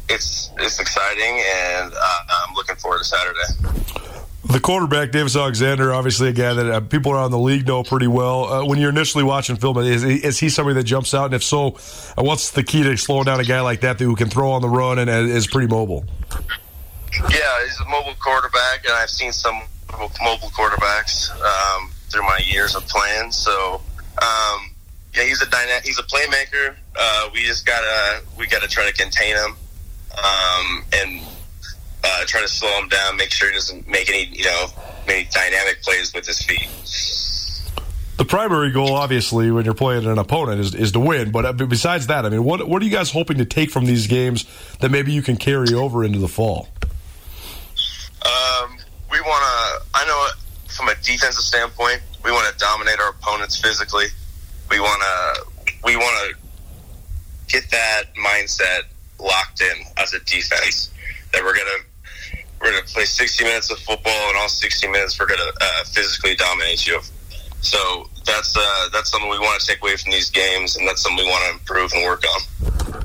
it's 0.09 0.51
it's 0.59 0.79
exciting, 0.79 1.41
and 1.73 1.91
uh, 1.91 2.19
I'm 2.47 2.53
looking 2.53 2.75
forward 2.75 2.99
to 2.99 3.03
Saturday. 3.03 4.26
The 4.45 4.59
quarterback, 4.59 5.11
Davis 5.11 5.35
Alexander, 5.35 5.93
obviously 5.93 6.29
a 6.29 6.33
guy 6.33 6.53
that 6.53 6.65
uh, 6.71 6.79
people 6.79 7.11
around 7.11 7.31
the 7.31 7.39
league 7.39 7.67
know 7.67 7.83
pretty 7.83 8.07
well. 8.07 8.45
Uh, 8.45 8.65
when 8.65 8.79
you're 8.79 8.91
initially 8.91 9.23
watching 9.23 9.57
film, 9.57 9.77
is, 9.79 10.03
is 10.03 10.39
he 10.39 10.47
somebody 10.47 10.75
that 10.75 10.85
jumps 10.85 11.13
out? 11.13 11.25
And 11.25 11.33
if 11.33 11.43
so, 11.43 11.75
uh, 12.17 12.23
what's 12.23 12.51
the 12.51 12.63
key 12.63 12.83
to 12.83 12.95
slowing 12.95 13.25
down 13.25 13.39
a 13.39 13.43
guy 13.43 13.61
like 13.61 13.81
that 13.81 13.99
who 13.99 14.15
can 14.15 14.29
throw 14.29 14.51
on 14.51 14.61
the 14.61 14.69
run 14.69 14.99
and 14.99 15.09
is 15.09 15.47
pretty 15.47 15.67
mobile? 15.67 16.05
Yeah, 17.29 17.63
he's 17.65 17.79
a 17.81 17.89
mobile 17.89 18.13
quarterback, 18.19 18.85
and 18.85 18.93
I've 18.93 19.09
seen 19.09 19.33
some 19.33 19.59
mobile 20.21 20.49
quarterbacks 20.49 21.31
um, 21.31 21.91
through 22.09 22.23
my 22.23 22.39
years 22.45 22.75
of 22.75 22.87
playing. 22.87 23.31
So, 23.31 23.81
um, 24.21 24.71
yeah, 25.13 25.23
he's 25.23 25.41
a 25.41 25.49
dyna- 25.49 25.81
he's 25.83 25.99
a 25.99 26.03
playmaker. 26.03 26.75
Uh, 26.95 27.29
we 27.33 27.41
just 27.41 27.65
gotta 27.65 28.21
we 28.37 28.47
gotta 28.47 28.67
try 28.67 28.89
to 28.89 28.93
contain 28.93 29.35
him 29.35 29.55
um, 30.17 30.85
and 30.93 31.21
uh, 32.07 32.25
try 32.25 32.41
to 32.41 32.47
slow 32.47 32.69
him 32.79 32.87
down, 32.87 33.17
make 33.17 33.31
sure 33.31 33.49
he 33.49 33.55
doesn't 33.55 33.87
make 33.87 34.09
any 34.09 34.25
you 34.25 34.45
know 34.45 34.67
any 35.07 35.27
dynamic 35.31 35.81
plays 35.83 36.13
with 36.13 36.25
his 36.25 36.41
feet. 36.41 36.69
The 38.17 38.25
primary 38.25 38.71
goal, 38.71 38.93
obviously, 38.93 39.51
when 39.51 39.63
you're 39.63 39.75
playing 39.75 40.05
an 40.05 40.17
opponent, 40.17 40.59
is, 40.59 40.73
is 40.73 40.91
to 40.93 40.99
win. 40.99 41.31
But 41.31 41.45
uh, 41.45 41.53
besides 41.53 42.07
that, 42.07 42.25
I 42.25 42.29
mean, 42.29 42.43
what 42.43 42.67
what 42.67 42.81
are 42.81 42.85
you 42.85 42.91
guys 42.91 43.11
hoping 43.11 43.37
to 43.37 43.45
take 43.45 43.69
from 43.69 43.85
these 43.85 44.07
games 44.07 44.45
that 44.79 44.89
maybe 44.89 45.11
you 45.11 45.21
can 45.21 45.37
carry 45.37 45.73
over 45.73 46.03
into 46.03 46.17
the 46.17 46.27
fall? 46.27 46.67
Um, 48.25 48.77
we 49.11 49.21
want 49.21 49.43
to. 49.43 49.85
I 49.93 50.05
know 50.07 50.27
from 50.75 50.89
a 50.89 50.95
defensive 50.95 51.43
standpoint, 51.43 52.01
we 52.25 52.31
want 52.31 52.51
to 52.51 52.57
dominate 52.57 52.99
our 52.99 53.09
opponents 53.09 53.59
physically. 53.59 54.07
We 54.69 54.79
want 54.79 55.01
to. 55.01 55.73
We 55.83 55.95
want 55.95 56.31
to 56.31 57.53
get 57.53 57.69
that 57.69 58.03
mindset 58.15 58.83
locked 59.19 59.61
in 59.61 59.77
as 59.97 60.13
a 60.13 60.19
defense. 60.21 60.91
That 61.33 61.43
we're 61.43 61.55
gonna 61.55 61.83
we're 62.61 62.71
gonna 62.71 62.83
play 62.83 63.05
60 63.05 63.43
minutes 63.43 63.71
of 63.71 63.79
football, 63.79 64.29
and 64.29 64.37
all 64.37 64.49
60 64.49 64.87
minutes 64.87 65.19
we're 65.19 65.27
gonna 65.27 65.51
uh, 65.61 65.83
physically 65.85 66.35
dominate 66.35 66.85
you. 66.87 66.99
So 67.61 68.09
that's 68.25 68.55
uh, 68.55 68.89
that's 68.93 69.11
something 69.11 69.29
we 69.29 69.39
want 69.39 69.59
to 69.61 69.67
take 69.67 69.81
away 69.81 69.97
from 69.97 70.11
these 70.11 70.29
games, 70.29 70.77
and 70.77 70.87
that's 70.87 71.01
something 71.01 71.25
we 71.25 71.29
want 71.29 71.43
to 71.45 71.59
improve 71.59 71.91
and 71.93 72.03
work 72.03 72.23
on. 72.35 73.03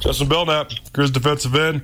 Justin 0.00 0.28
Belknap, 0.28 0.70
Grizz 0.92 1.12
defensive 1.12 1.54
end. 1.54 1.82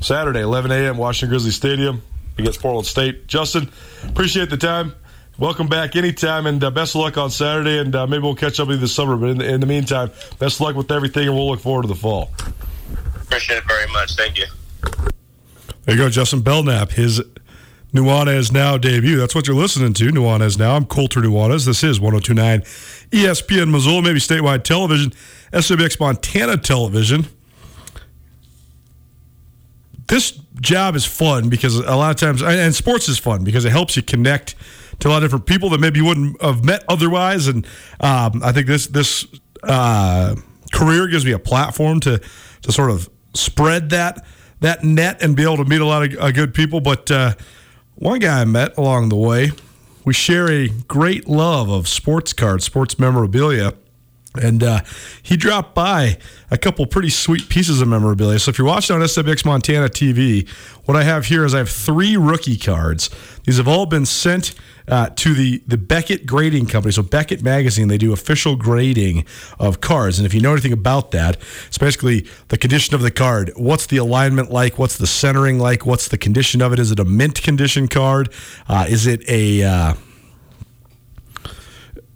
Saturday, 0.00 0.40
11 0.40 0.70
a.m., 0.70 0.96
Washington 0.96 1.30
Grizzly 1.30 1.50
Stadium 1.50 2.02
against 2.38 2.60
Portland 2.60 2.86
State. 2.86 3.26
Justin, 3.26 3.70
appreciate 4.08 4.50
the 4.50 4.56
time. 4.56 4.94
Welcome 5.38 5.68
back 5.68 5.96
anytime, 5.96 6.46
and 6.46 6.62
uh, 6.62 6.70
best 6.70 6.94
of 6.94 7.00
luck 7.00 7.16
on 7.16 7.30
Saturday. 7.30 7.78
And 7.78 7.94
uh, 7.94 8.06
maybe 8.06 8.22
we'll 8.22 8.34
catch 8.34 8.60
up 8.60 8.68
with 8.68 8.76
you 8.76 8.80
this 8.80 8.94
summer. 8.94 9.16
But 9.16 9.30
in 9.30 9.38
the, 9.38 9.52
in 9.54 9.60
the 9.60 9.66
meantime, 9.66 10.10
best 10.38 10.56
of 10.56 10.60
luck 10.62 10.76
with 10.76 10.90
everything, 10.90 11.28
and 11.28 11.36
we'll 11.36 11.48
look 11.48 11.60
forward 11.60 11.82
to 11.82 11.88
the 11.88 11.94
fall. 11.94 12.30
Appreciate 13.22 13.58
it 13.58 13.64
very 13.64 13.90
much. 13.92 14.14
Thank 14.14 14.38
you. 14.38 14.46
There 15.88 15.96
you 15.96 16.02
go, 16.02 16.10
Justin 16.10 16.42
Belknap. 16.42 16.90
His 16.90 17.22
Nuanez 17.94 18.52
Now 18.52 18.76
debut. 18.76 19.16
That's 19.16 19.34
what 19.34 19.46
you're 19.46 19.56
listening 19.56 19.94
to, 19.94 20.10
Nuanez 20.10 20.58
Now. 20.58 20.76
I'm 20.76 20.84
Coulter 20.84 21.22
Nuanez. 21.22 21.64
This 21.64 21.82
is 21.82 21.98
1029 21.98 22.60
ESPN 23.10 23.70
Missoula, 23.70 24.02
maybe 24.02 24.18
statewide 24.20 24.64
television, 24.64 25.12
SWX 25.50 25.98
Montana 25.98 26.58
television. 26.58 27.24
This 30.08 30.32
job 30.60 30.94
is 30.94 31.06
fun 31.06 31.48
because 31.48 31.76
a 31.76 31.96
lot 31.96 32.10
of 32.10 32.16
times, 32.16 32.42
and 32.42 32.74
sports 32.74 33.08
is 33.08 33.18
fun 33.18 33.42
because 33.42 33.64
it 33.64 33.70
helps 33.70 33.96
you 33.96 34.02
connect 34.02 34.56
to 35.00 35.08
a 35.08 35.10
lot 35.10 35.16
of 35.16 35.22
different 35.22 35.46
people 35.46 35.70
that 35.70 35.80
maybe 35.80 36.00
you 36.00 36.04
wouldn't 36.04 36.42
have 36.42 36.66
met 36.66 36.84
otherwise. 36.90 37.48
And 37.48 37.66
um, 38.00 38.42
I 38.44 38.52
think 38.52 38.66
this 38.66 38.88
this 38.88 39.26
uh, 39.62 40.36
career 40.70 41.06
gives 41.06 41.24
me 41.24 41.32
a 41.32 41.38
platform 41.38 42.00
to 42.00 42.20
to 42.60 42.72
sort 42.72 42.90
of 42.90 43.08
spread 43.32 43.88
that 43.88 44.26
that 44.60 44.84
net 44.84 45.22
and 45.22 45.36
be 45.36 45.42
able 45.42 45.58
to 45.58 45.64
meet 45.64 45.80
a 45.80 45.86
lot 45.86 46.04
of 46.04 46.18
uh, 46.18 46.30
good 46.30 46.54
people. 46.54 46.80
But 46.80 47.10
uh, 47.10 47.34
one 47.94 48.18
guy 48.18 48.40
I 48.40 48.44
met 48.44 48.76
along 48.76 49.08
the 49.08 49.16
way, 49.16 49.52
we 50.04 50.14
share 50.14 50.50
a 50.50 50.68
great 50.68 51.28
love 51.28 51.68
of 51.68 51.88
sports 51.88 52.32
cards, 52.32 52.64
sports 52.64 52.98
memorabilia. 52.98 53.74
And 54.38 54.62
uh, 54.62 54.80
he 55.22 55.36
dropped 55.36 55.74
by 55.74 56.18
a 56.50 56.58
couple 56.58 56.86
pretty 56.86 57.10
sweet 57.10 57.48
pieces 57.48 57.80
of 57.80 57.88
memorabilia. 57.88 58.38
So 58.38 58.50
if 58.50 58.58
you're 58.58 58.66
watching 58.66 58.96
on 58.96 59.02
SWX 59.02 59.44
Montana 59.44 59.88
TV, 59.88 60.48
what 60.84 60.96
I 60.96 61.02
have 61.02 61.26
here 61.26 61.44
is 61.44 61.54
I 61.54 61.58
have 61.58 61.68
three 61.68 62.16
rookie 62.16 62.56
cards. 62.56 63.10
These 63.44 63.58
have 63.58 63.68
all 63.68 63.86
been 63.86 64.06
sent 64.06 64.54
uh, 64.88 65.10
to 65.16 65.34
the 65.34 65.62
the 65.66 65.76
Beckett 65.76 66.26
Grading 66.26 66.66
Company. 66.66 66.92
So 66.92 67.02
Beckett 67.02 67.42
Magazine, 67.42 67.88
they 67.88 67.98
do 67.98 68.12
official 68.12 68.56
grading 68.56 69.26
of 69.58 69.80
cards. 69.80 70.18
And 70.18 70.26
if 70.26 70.32
you 70.32 70.40
know 70.40 70.52
anything 70.52 70.72
about 70.72 71.10
that, 71.10 71.36
it's 71.66 71.78
basically 71.78 72.26
the 72.48 72.56
condition 72.56 72.94
of 72.94 73.02
the 73.02 73.10
card. 73.10 73.52
What's 73.56 73.86
the 73.86 73.98
alignment 73.98 74.50
like? 74.50 74.78
What's 74.78 74.96
the 74.96 75.06
centering 75.06 75.58
like? 75.58 75.84
What's 75.84 76.08
the 76.08 76.18
condition 76.18 76.62
of 76.62 76.72
it? 76.72 76.78
Is 76.78 76.90
it 76.90 76.98
a 76.98 77.04
mint 77.04 77.42
condition 77.42 77.88
card? 77.88 78.32
Uh, 78.66 78.86
is 78.88 79.06
it 79.06 79.28
a 79.28 79.62
uh, 79.62 79.94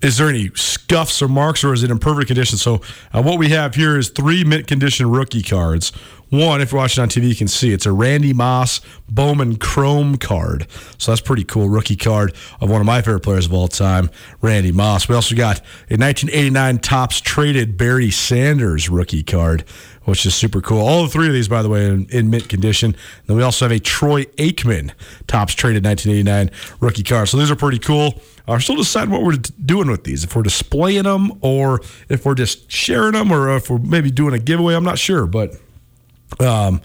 is 0.02 0.18
there 0.18 0.28
any 0.28 0.50
scuffs 0.54 1.22
or 1.22 1.28
marks, 1.28 1.62
or 1.64 1.72
is 1.72 1.82
it 1.82 1.90
in 1.90 1.98
perfect 1.98 2.26
condition? 2.26 2.58
So, 2.58 2.80
uh, 3.12 3.22
what 3.22 3.38
we 3.38 3.50
have 3.50 3.74
here 3.74 3.96
is 3.96 4.10
three 4.10 4.44
mint 4.44 4.66
condition 4.66 5.10
rookie 5.10 5.42
cards. 5.42 5.92
One, 6.32 6.62
if 6.62 6.72
you're 6.72 6.80
watching 6.80 7.02
on 7.02 7.10
TV, 7.10 7.28
you 7.28 7.34
can 7.34 7.46
see 7.46 7.72
it's 7.72 7.84
a 7.84 7.92
Randy 7.92 8.32
Moss 8.32 8.80
Bowman 9.06 9.56
Chrome 9.56 10.16
card. 10.16 10.66
So 10.96 11.12
that's 11.12 11.20
pretty 11.20 11.44
cool. 11.44 11.68
Rookie 11.68 11.94
card 11.94 12.34
of 12.58 12.70
one 12.70 12.80
of 12.80 12.86
my 12.86 13.02
favorite 13.02 13.20
players 13.20 13.44
of 13.44 13.52
all 13.52 13.68
time, 13.68 14.08
Randy 14.40 14.72
Moss. 14.72 15.10
We 15.10 15.14
also 15.14 15.36
got 15.36 15.58
a 15.90 16.00
1989 16.00 16.78
Topps 16.78 17.20
traded 17.20 17.76
Barry 17.76 18.10
Sanders 18.10 18.88
rookie 18.88 19.22
card, 19.22 19.64
which 20.04 20.26
is 20.26 20.34
super 20.34 20.60
cool. 20.60 20.80
All 20.80 21.06
three 21.06 21.26
of 21.26 21.32
these, 21.32 21.48
by 21.48 21.62
the 21.62 21.68
way, 21.68 21.86
in, 21.86 22.06
in 22.10 22.30
mint 22.30 22.48
condition. 22.48 22.96
then 23.26 23.36
we 23.36 23.42
also 23.42 23.64
have 23.64 23.72
a 23.72 23.78
Troy 23.78 24.24
Aikman 24.36 24.92
Topps 25.26 25.54
traded 25.54 25.84
1989 25.84 26.50
rookie 26.80 27.02
card. 27.02 27.28
So 27.28 27.36
these 27.36 27.50
are 27.50 27.56
pretty 27.56 27.78
cool. 27.78 28.20
We're 28.48 28.60
still 28.60 28.76
deciding 28.76 29.10
what 29.10 29.22
we're 29.22 29.36
doing 29.64 29.88
with 29.88 30.04
these. 30.04 30.24
If 30.24 30.34
we're 30.34 30.42
displaying 30.42 31.04
them, 31.04 31.32
or 31.40 31.80
if 32.08 32.26
we're 32.26 32.34
just 32.34 32.70
sharing 32.70 33.12
them, 33.12 33.32
or 33.32 33.56
if 33.56 33.70
we're 33.70 33.78
maybe 33.78 34.10
doing 34.10 34.34
a 34.34 34.38
giveaway. 34.38 34.74
I'm 34.74 34.84
not 34.84 34.98
sure, 34.98 35.26
but 35.26 35.54
um, 36.40 36.80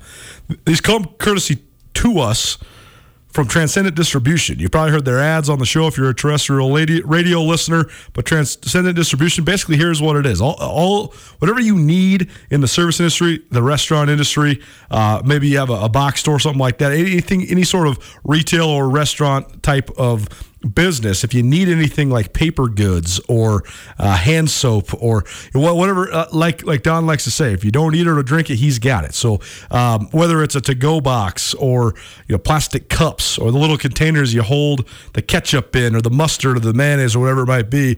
these 0.66 0.82
come 0.82 1.06
courtesy 1.18 1.64
to 1.96 2.20
us 2.20 2.58
from 3.38 3.48
Transcendent 3.48 3.96
Distribution. 3.96 4.58
You've 4.58 4.72
probably 4.72 4.94
heard 4.94 5.06
their 5.06 5.20
ads 5.20 5.48
on 5.48 5.60
the 5.60 5.66
show 5.68 5.86
if 5.86 5.96
you're 5.96 6.10
a 6.10 6.16
terrestrial 6.16 6.74
radio 6.74 7.40
listener. 7.44 7.86
But 8.14 8.26
Transcendent 8.26 8.96
Distribution, 8.96 9.44
basically, 9.44 9.78
here's 9.78 10.02
what 10.02 10.16
it 10.16 10.26
is: 10.26 10.42
all, 10.42 10.56
all 10.60 11.14
whatever 11.38 11.60
you 11.60 11.78
need 11.78 12.32
in 12.50 12.62
the 12.62 12.68
service 12.68 13.00
industry, 13.00 13.44
the 13.52 13.62
restaurant 13.62 14.10
industry, 14.10 14.60
uh, 14.90 15.22
maybe 15.24 15.50
you 15.50 15.60
have 15.60 15.70
a, 15.70 15.82
a 15.82 15.88
box 15.88 16.22
store, 16.22 16.40
something 16.40 16.58
like 16.60 16.80
that. 16.80 16.94
Anything, 16.94 17.44
any 17.44 17.64
sort 17.64 17.88
of 17.88 18.00
retail 18.24 18.66
or 18.66 18.90
restaurant 18.90 19.62
type 19.62 19.92
of 20.00 20.47
business, 20.74 21.24
if 21.24 21.34
you 21.34 21.44
need 21.44 21.70
anything 21.70 22.10
like 22.10 22.34
paper 22.34 22.68
goods 22.68 23.20
or 23.28 23.64
uh, 24.00 24.16
hand 24.16 24.50
soap 24.50 24.94
or 25.02 25.24
whatever, 25.54 26.12
uh, 26.12 26.28
like 26.32 26.66
like 26.66 26.84
Don 26.84 27.06
likes 27.06 27.24
to 27.26 27.32
say, 27.32 27.54
if 27.54 27.64
you 27.64 27.72
don't 27.72 27.96
eat 27.96 28.08
it 28.08 28.10
or 28.10 28.24
drink 28.24 28.50
it, 28.50 28.56
he's 28.56 28.80
got 28.80 29.06
it. 29.06 29.14
So 29.14 29.40
um, 29.72 30.08
whether 30.12 30.44
it's 30.44 30.56
a 30.56 30.62
to-go 30.62 31.02
box 31.02 31.54
or 31.56 31.94
you 32.28 32.34
know 32.34 32.40
plastic 32.40 32.90
cups 32.90 33.38
or 33.38 33.52
the 33.52 33.58
little 33.58 33.78
containers 33.78 34.34
you 34.34 34.42
hold 34.42 34.88
the 35.14 35.22
ketchup 35.22 35.76
in 35.76 35.96
or 35.96 36.02
the 36.02 36.10
mustard 36.10 36.58
or 36.58 36.60
the 36.60 36.74
mayonnaise 36.74 37.16
or 37.16 37.20
whatever 37.20 37.42
it 37.42 37.48
might 37.48 37.70
be, 37.70 37.98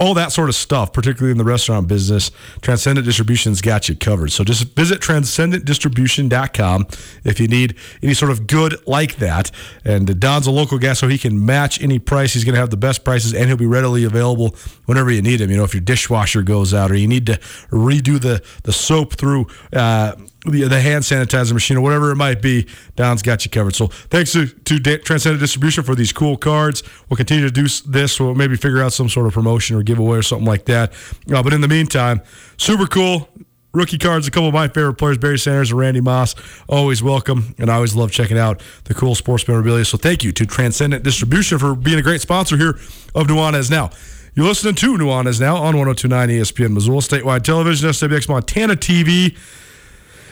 all 0.00 0.14
that 0.14 0.32
sort 0.32 0.48
of 0.48 0.54
stuff, 0.54 0.94
particularly 0.94 1.30
in 1.30 1.38
the 1.38 1.44
restaurant 1.44 1.86
business, 1.86 2.30
Transcendent 2.62 3.04
Distribution's 3.04 3.60
got 3.60 3.88
you 3.88 3.94
covered. 3.94 4.32
So 4.32 4.42
just 4.42 4.74
visit 4.74 5.00
transcendentdistribution.com 5.00 6.86
if 7.24 7.38
you 7.38 7.46
need 7.46 7.76
any 8.02 8.14
sort 8.14 8.30
of 8.30 8.46
good 8.46 8.76
like 8.86 9.16
that. 9.16 9.50
And 9.84 10.18
Don's 10.18 10.46
a 10.46 10.50
local 10.50 10.78
guy, 10.78 10.94
so 10.94 11.06
he 11.06 11.18
can 11.18 11.44
match 11.44 11.82
any 11.82 11.98
price. 11.98 12.32
He's 12.32 12.44
going 12.44 12.54
to 12.54 12.60
have 12.60 12.70
the 12.70 12.78
best 12.78 13.04
prices, 13.04 13.34
and 13.34 13.46
he'll 13.46 13.58
be 13.58 13.66
readily 13.66 14.04
available 14.04 14.56
whenever 14.86 15.10
you 15.10 15.20
need 15.20 15.42
him. 15.42 15.50
You 15.50 15.58
know, 15.58 15.64
if 15.64 15.74
your 15.74 15.82
dishwasher 15.82 16.42
goes 16.42 16.72
out 16.72 16.90
or 16.90 16.94
you 16.94 17.06
need 17.06 17.26
to 17.26 17.34
redo 17.70 18.18
the, 18.18 18.42
the 18.62 18.72
soap 18.72 19.14
through. 19.14 19.48
Uh, 19.70 20.14
the, 20.46 20.64
the 20.68 20.80
hand 20.80 21.04
sanitizer 21.04 21.52
machine 21.52 21.76
or 21.76 21.80
whatever 21.80 22.10
it 22.10 22.16
might 22.16 22.40
be, 22.40 22.66
Don's 22.96 23.22
got 23.22 23.44
you 23.44 23.50
covered. 23.50 23.74
So 23.74 23.88
thanks 23.88 24.32
to, 24.32 24.46
to 24.46 24.78
Transcendent 24.80 25.40
Distribution 25.40 25.84
for 25.84 25.94
these 25.94 26.12
cool 26.12 26.36
cards. 26.36 26.82
We'll 27.08 27.16
continue 27.16 27.44
to 27.44 27.50
do 27.50 27.66
this. 27.86 28.18
We'll 28.18 28.34
maybe 28.34 28.56
figure 28.56 28.82
out 28.82 28.92
some 28.92 29.08
sort 29.08 29.26
of 29.26 29.34
promotion 29.34 29.76
or 29.76 29.82
giveaway 29.82 30.18
or 30.18 30.22
something 30.22 30.46
like 30.46 30.64
that. 30.66 30.92
Uh, 31.32 31.42
but 31.42 31.52
in 31.52 31.60
the 31.60 31.68
meantime, 31.68 32.22
super 32.56 32.86
cool. 32.86 33.28
Rookie 33.72 33.98
cards, 33.98 34.26
a 34.26 34.32
couple 34.32 34.48
of 34.48 34.54
my 34.54 34.66
favorite 34.66 34.94
players, 34.94 35.16
Barry 35.16 35.38
Sanders 35.38 35.70
and 35.70 35.78
Randy 35.78 36.00
Moss, 36.00 36.34
always 36.68 37.04
welcome. 37.04 37.54
And 37.56 37.70
I 37.70 37.76
always 37.76 37.94
love 37.94 38.10
checking 38.10 38.36
out 38.36 38.62
the 38.84 38.94
cool 38.94 39.14
sports 39.14 39.46
memorabilia. 39.46 39.84
So 39.84 39.96
thank 39.96 40.24
you 40.24 40.32
to 40.32 40.44
Transcendent 40.44 41.04
Distribution 41.04 41.58
for 41.58 41.76
being 41.76 41.98
a 41.98 42.02
great 42.02 42.20
sponsor 42.20 42.56
here 42.56 42.80
of 43.14 43.28
Nuanez 43.28 43.70
Now. 43.70 43.90
You're 44.34 44.46
listening 44.46 44.74
to 44.76 44.96
Nuanez 44.96 45.40
Now 45.40 45.56
on 45.56 45.76
1029 45.76 46.28
ESPN 46.30 46.72
Missoula, 46.72 47.00
statewide 47.00 47.42
television, 47.42 47.90
SWX 47.90 48.28
Montana 48.28 48.74
TV 48.74 49.36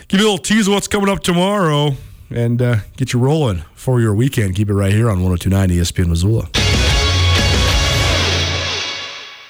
give 0.09 0.21
you 0.21 0.27
a 0.27 0.29
little 0.31 0.39
tease 0.39 0.67
of 0.67 0.75
what's 0.75 0.89
coming 0.89 1.09
up 1.09 1.23
tomorrow 1.23 1.93
and 2.31 2.61
uh, 2.61 2.77
get 2.97 3.13
you 3.13 3.19
rolling 3.19 3.63
for 3.75 4.01
your 4.01 4.15
weekend. 4.15 4.57
Keep 4.57 4.71
it 4.71 4.75
right 4.75 4.93
here 4.93 5.11
on 5.11 5.23
1029 5.23 5.69
ESPN 5.71 6.09
Missoula. 6.09 6.68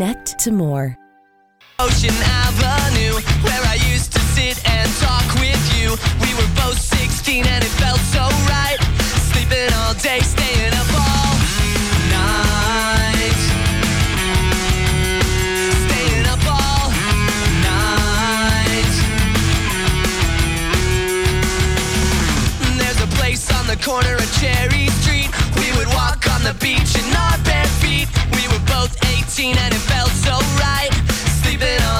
to 0.00 0.50
more. 0.50 0.96
Ocean 1.78 2.14
Avenue, 2.24 3.20
where 3.44 3.62
I 3.68 3.74
used 3.92 4.12
to 4.14 4.18
sit 4.32 4.56
and 4.66 4.90
talk 4.96 5.26
with 5.34 5.60
you. 5.76 5.90
We 6.24 6.32
were 6.40 6.48
both 6.56 6.80
16 6.80 7.44
and 7.44 7.62
it 7.62 7.68
felt 7.76 8.00
so 8.16 8.24
right. 8.48 8.78
Sleeping 9.28 9.70
all 9.74 9.92
day, 9.94 10.20
staying 10.20 10.49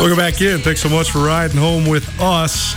Welcome 0.01 0.16
back 0.16 0.40
in. 0.40 0.61
Thanks 0.61 0.80
so 0.80 0.88
much 0.88 1.11
for 1.11 1.18
riding 1.18 1.59
home 1.59 1.86
with 1.86 2.09
us. 2.22 2.74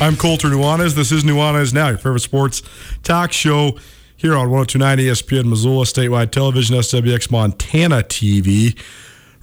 I'm 0.00 0.16
Coulter 0.16 0.46
Nuanez. 0.46 0.94
This 0.94 1.10
is 1.10 1.24
Nuanez 1.24 1.74
Now, 1.74 1.88
your 1.88 1.98
favorite 1.98 2.20
sports 2.20 2.62
talk 3.02 3.32
show 3.32 3.76
here 4.16 4.36
on 4.36 4.50
1029 4.50 4.98
ESPN 4.98 5.46
Missoula, 5.46 5.84
statewide 5.84 6.30
television, 6.30 6.76
SWX 6.76 7.28
Montana 7.32 8.04
TV. 8.04 8.80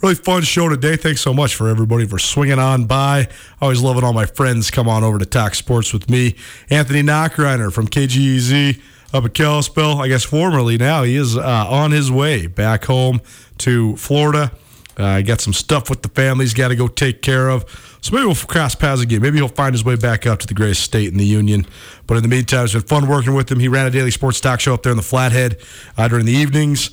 Really 0.02 0.16
fun 0.16 0.44
show 0.44 0.70
today. 0.70 0.96
Thanks 0.96 1.20
so 1.20 1.34
much 1.34 1.54
for 1.54 1.68
everybody 1.68 2.06
for 2.06 2.18
swinging 2.18 2.60
on 2.60 2.86
by. 2.86 3.28
Always 3.60 3.82
love 3.82 3.98
it. 3.98 4.06
All 4.06 4.14
my 4.14 4.26
friends 4.26 4.72
come 4.72 4.88
on 4.88 5.04
over 5.04 5.20
to 5.20 5.26
talk 5.26 5.54
sports 5.54 5.92
with 5.92 6.10
me. 6.10 6.34
Anthony 6.70 7.02
Knockreiner 7.02 7.74
from 7.74 7.90
KGEZ 7.90 8.80
up 9.14 9.26
at 9.26 9.34
Kalispell. 9.34 10.02
I 10.02 10.08
guess 10.08 10.24
formerly 10.24 10.78
now 10.78 11.04
he 11.04 11.18
is 11.18 11.36
uh, 11.36 11.42
on 11.68 11.92
his 11.92 12.10
way 12.10 12.48
back 12.48 12.86
home 12.86 13.20
to 13.58 13.98
Florida. 13.98 14.54
Uh, 14.98 15.22
got 15.22 15.40
some 15.40 15.54
stuff 15.54 15.90
with 15.90 16.02
the 16.02 16.10
family 16.10 16.44
he's 16.44 16.56
got 16.56 16.70
to 16.70 16.76
go 16.76 16.88
take 16.88 17.22
care 17.22 17.50
of. 17.50 17.66
So 18.02 18.16
maybe 18.16 18.26
we'll 18.26 18.36
cross 18.36 18.74
paths 18.74 19.02
again. 19.02 19.22
Maybe 19.22 19.38
he'll 19.38 19.48
find 19.48 19.74
his 19.74 19.84
way 19.86 19.96
back 19.96 20.26
up 20.26 20.40
to 20.40 20.48
the 20.48 20.54
greatest 20.54 20.82
state 20.82 21.08
in 21.08 21.18
the 21.18 21.26
union. 21.26 21.68
But 22.08 22.18
in 22.18 22.24
the 22.24 22.30
meantime, 22.30 22.66
it's 22.66 22.74
been 22.74 22.82
fun 22.82 23.08
working 23.08 23.34
with 23.34 23.52
him. 23.52 23.60
He 23.60 23.68
ran 23.68 23.86
a 23.86 23.92
daily 23.92 24.12
sports 24.12 24.40
talk 24.40 24.60
show 24.60 24.74
up 24.74 24.84
there 24.84 24.92
in 24.92 24.98
the 24.98 25.04
Flathead 25.04 25.58
uh, 25.98 26.08
during 26.08 26.26
the 26.26 26.34
evenings 26.34 26.92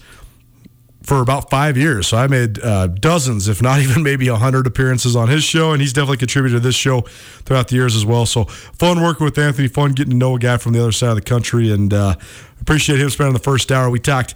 for 1.05 1.21
about 1.21 1.51
five 1.51 1.77
years. 1.77 2.09
So 2.09 2.17
I 2.17 2.27
made 2.27 2.59
uh, 2.63 2.89
dozens, 2.89 3.47
if 3.47 3.63
not 3.63 3.81
even 3.83 4.03
maybe 4.03 4.29
a 4.29 4.37
hundred 4.37 4.67
appearances 4.67 5.15
on 5.15 5.29
his 5.29 5.45
show, 5.45 5.73
and 5.73 5.81
he's 5.81 5.93
definitely 5.93 6.17
contributed 6.17 6.61
to 6.61 6.67
this 6.67 6.75
show 6.75 7.03
throughout 7.45 7.69
the 7.69 7.77
years 7.77 7.95
as 7.95 8.05
well. 8.05 8.27
So 8.27 8.45
fun 8.45 9.03
working 9.03 9.25
with 9.25 9.39
Anthony, 9.39 9.69
fun 9.69 9.93
getting 9.93 10.13
to 10.13 10.17
know 10.17 10.37
a 10.37 10.39
guy 10.39 10.57
from 10.57 10.73
the 10.73 10.81
other 10.81 10.93
side 10.93 11.11
of 11.11 11.17
the 11.17 11.23
country, 11.23 11.71
and 11.71 11.93
uh, 11.93 12.17
appreciate 12.61 13.01
him 13.01 13.11
spending 13.11 13.35
the 13.35 13.39
first 13.39 13.71
hour. 13.71 13.89
We 13.89 14.01
talked. 14.01 14.35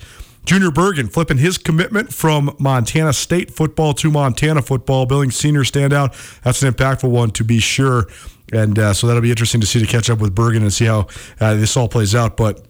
Junior 0.48 0.70
Bergen 0.70 1.08
flipping 1.08 1.36
his 1.36 1.58
commitment 1.58 2.10
from 2.10 2.56
Montana 2.58 3.12
State 3.12 3.50
football 3.50 3.92
to 3.92 4.10
Montana 4.10 4.62
football, 4.62 5.04
Billings 5.04 5.36
senior 5.36 5.62
standout. 5.62 6.40
That's 6.40 6.62
an 6.62 6.72
impactful 6.72 7.10
one 7.10 7.32
to 7.32 7.44
be 7.44 7.58
sure. 7.58 8.06
And 8.50 8.78
uh, 8.78 8.94
so 8.94 9.06
that'll 9.06 9.20
be 9.20 9.28
interesting 9.28 9.60
to 9.60 9.66
see 9.66 9.78
to 9.78 9.84
catch 9.86 10.08
up 10.08 10.20
with 10.20 10.34
Bergen 10.34 10.62
and 10.62 10.72
see 10.72 10.86
how 10.86 11.06
uh, 11.38 11.52
this 11.52 11.76
all 11.76 11.86
plays 11.86 12.14
out. 12.14 12.38
But 12.38 12.66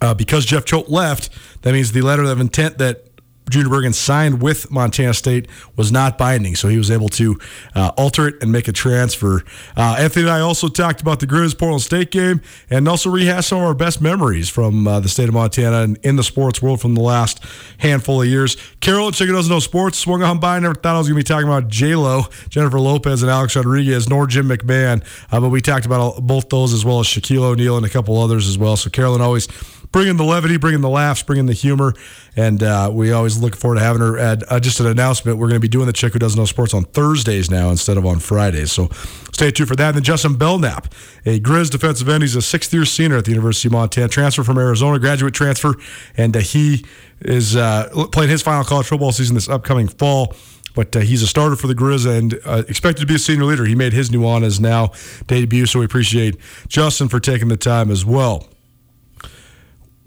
uh, 0.00 0.14
because 0.14 0.46
Jeff 0.46 0.64
Choate 0.64 0.88
left, 0.88 1.28
that 1.60 1.74
means 1.74 1.92
the 1.92 2.00
letter 2.00 2.22
of 2.22 2.40
intent 2.40 2.78
that 2.78 3.07
Junior 3.48 3.68
Bergen 3.68 3.92
signed 3.92 4.42
with 4.42 4.70
Montana 4.70 5.14
State 5.14 5.48
was 5.76 5.90
not 5.92 6.18
binding, 6.18 6.54
so 6.54 6.68
he 6.68 6.78
was 6.78 6.90
able 6.90 7.08
to 7.10 7.38
uh, 7.74 7.92
alter 7.96 8.28
it 8.28 8.42
and 8.42 8.52
make 8.52 8.68
a 8.68 8.72
transfer. 8.72 9.42
Uh, 9.76 9.96
Anthony 9.98 10.24
and 10.24 10.30
I 10.30 10.40
also 10.40 10.68
talked 10.68 11.00
about 11.00 11.20
the 11.20 11.26
Grizz 11.26 11.58
Portland 11.58 11.82
State 11.82 12.10
game 12.10 12.40
and 12.70 12.88
also 12.88 13.10
rehashed 13.10 13.48
some 13.48 13.58
of 13.58 13.64
our 13.64 13.74
best 13.74 14.00
memories 14.00 14.48
from 14.48 14.86
uh, 14.86 15.00
the 15.00 15.08
state 15.08 15.28
of 15.28 15.34
Montana 15.34 15.82
and 15.82 15.98
in 16.02 16.16
the 16.16 16.22
sports 16.22 16.60
world 16.62 16.80
from 16.80 16.94
the 16.94 17.00
last 17.00 17.42
handful 17.78 18.22
of 18.22 18.28
years. 18.28 18.56
Carolyn 18.80 19.12
Chicken 19.12 19.34
Doesn't 19.34 19.50
Know 19.50 19.60
Sports 19.60 19.98
swung 19.98 20.22
on 20.22 20.38
by. 20.38 20.58
Never 20.58 20.74
thought 20.74 20.94
I 20.94 20.98
was 20.98 21.08
going 21.08 21.18
to 21.20 21.24
be 21.24 21.28
talking 21.28 21.48
about 21.48 21.68
J 21.68 21.94
Lo, 21.94 22.24
Jennifer 22.48 22.80
Lopez, 22.80 23.22
and 23.22 23.30
Alex 23.30 23.56
Rodriguez, 23.56 24.08
nor 24.08 24.26
Jim 24.26 24.48
McMahon, 24.48 25.04
uh, 25.32 25.40
but 25.40 25.48
we 25.48 25.60
talked 25.60 25.86
about 25.86 26.26
both 26.26 26.48
those 26.48 26.72
as 26.72 26.84
well 26.84 27.00
as 27.00 27.06
Shaquille 27.06 27.42
O'Neal 27.42 27.76
and 27.76 27.86
a 27.86 27.88
couple 27.88 28.18
others 28.20 28.48
as 28.48 28.58
well. 28.58 28.76
So 28.76 28.90
Carolyn 28.90 29.20
always 29.20 29.48
bringing 29.92 30.16
the 30.16 30.24
levity, 30.24 30.56
bringing 30.56 30.80
the 30.80 30.88
laughs, 30.88 31.22
bringing 31.22 31.46
the 31.46 31.52
humor, 31.52 31.94
and 32.36 32.62
uh, 32.62 32.90
we 32.92 33.12
always 33.12 33.38
look 33.38 33.56
forward 33.56 33.76
to 33.76 33.80
having 33.80 34.00
her. 34.00 34.18
Add 34.18 34.44
uh, 34.48 34.60
just 34.60 34.80
an 34.80 34.86
announcement: 34.86 35.38
we're 35.38 35.48
going 35.48 35.60
to 35.60 35.60
be 35.60 35.68
doing 35.68 35.86
the 35.86 35.92
chick 35.92 36.12
who 36.12 36.18
doesn't 36.18 36.38
know 36.38 36.44
sports 36.44 36.74
on 36.74 36.84
Thursdays 36.84 37.50
now 37.50 37.70
instead 37.70 37.96
of 37.96 38.06
on 38.06 38.18
Fridays. 38.18 38.72
So 38.72 38.88
stay 39.32 39.50
tuned 39.50 39.68
for 39.68 39.76
that. 39.76 39.88
And 39.88 39.96
then 39.96 40.04
Justin 40.04 40.36
Belknap, 40.36 40.92
a 41.26 41.40
Grizz 41.40 41.70
defensive 41.70 42.08
end, 42.08 42.22
he's 42.22 42.36
a 42.36 42.42
sixth-year 42.42 42.84
senior 42.84 43.18
at 43.18 43.24
the 43.24 43.30
University 43.30 43.68
of 43.68 43.72
Montana, 43.72 44.08
transfer 44.08 44.44
from 44.44 44.58
Arizona, 44.58 44.98
graduate 44.98 45.34
transfer, 45.34 45.74
and 46.16 46.36
uh, 46.36 46.40
he 46.40 46.84
is 47.20 47.56
uh, 47.56 47.88
playing 48.12 48.30
his 48.30 48.42
final 48.42 48.64
college 48.64 48.86
football 48.86 49.12
season 49.12 49.34
this 49.34 49.48
upcoming 49.48 49.88
fall. 49.88 50.34
But 50.74 50.94
uh, 50.94 51.00
he's 51.00 51.22
a 51.22 51.26
starter 51.26 51.56
for 51.56 51.66
the 51.66 51.74
Grizz 51.74 52.06
and 52.06 52.38
uh, 52.44 52.62
expected 52.68 53.00
to 53.00 53.06
be 53.06 53.16
a 53.16 53.18
senior 53.18 53.46
leader. 53.46 53.64
He 53.64 53.74
made 53.74 53.92
his 53.92 54.10
Nuanez 54.10 54.60
now 54.60 54.92
debut, 55.26 55.66
so 55.66 55.80
we 55.80 55.84
appreciate 55.84 56.36
Justin 56.68 57.08
for 57.08 57.18
taking 57.18 57.48
the 57.48 57.56
time 57.56 57.90
as 57.90 58.04
well 58.04 58.46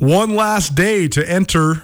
one 0.02 0.36
last 0.36 0.74
day 0.74 1.08
to 1.08 1.30
enter 1.30 1.84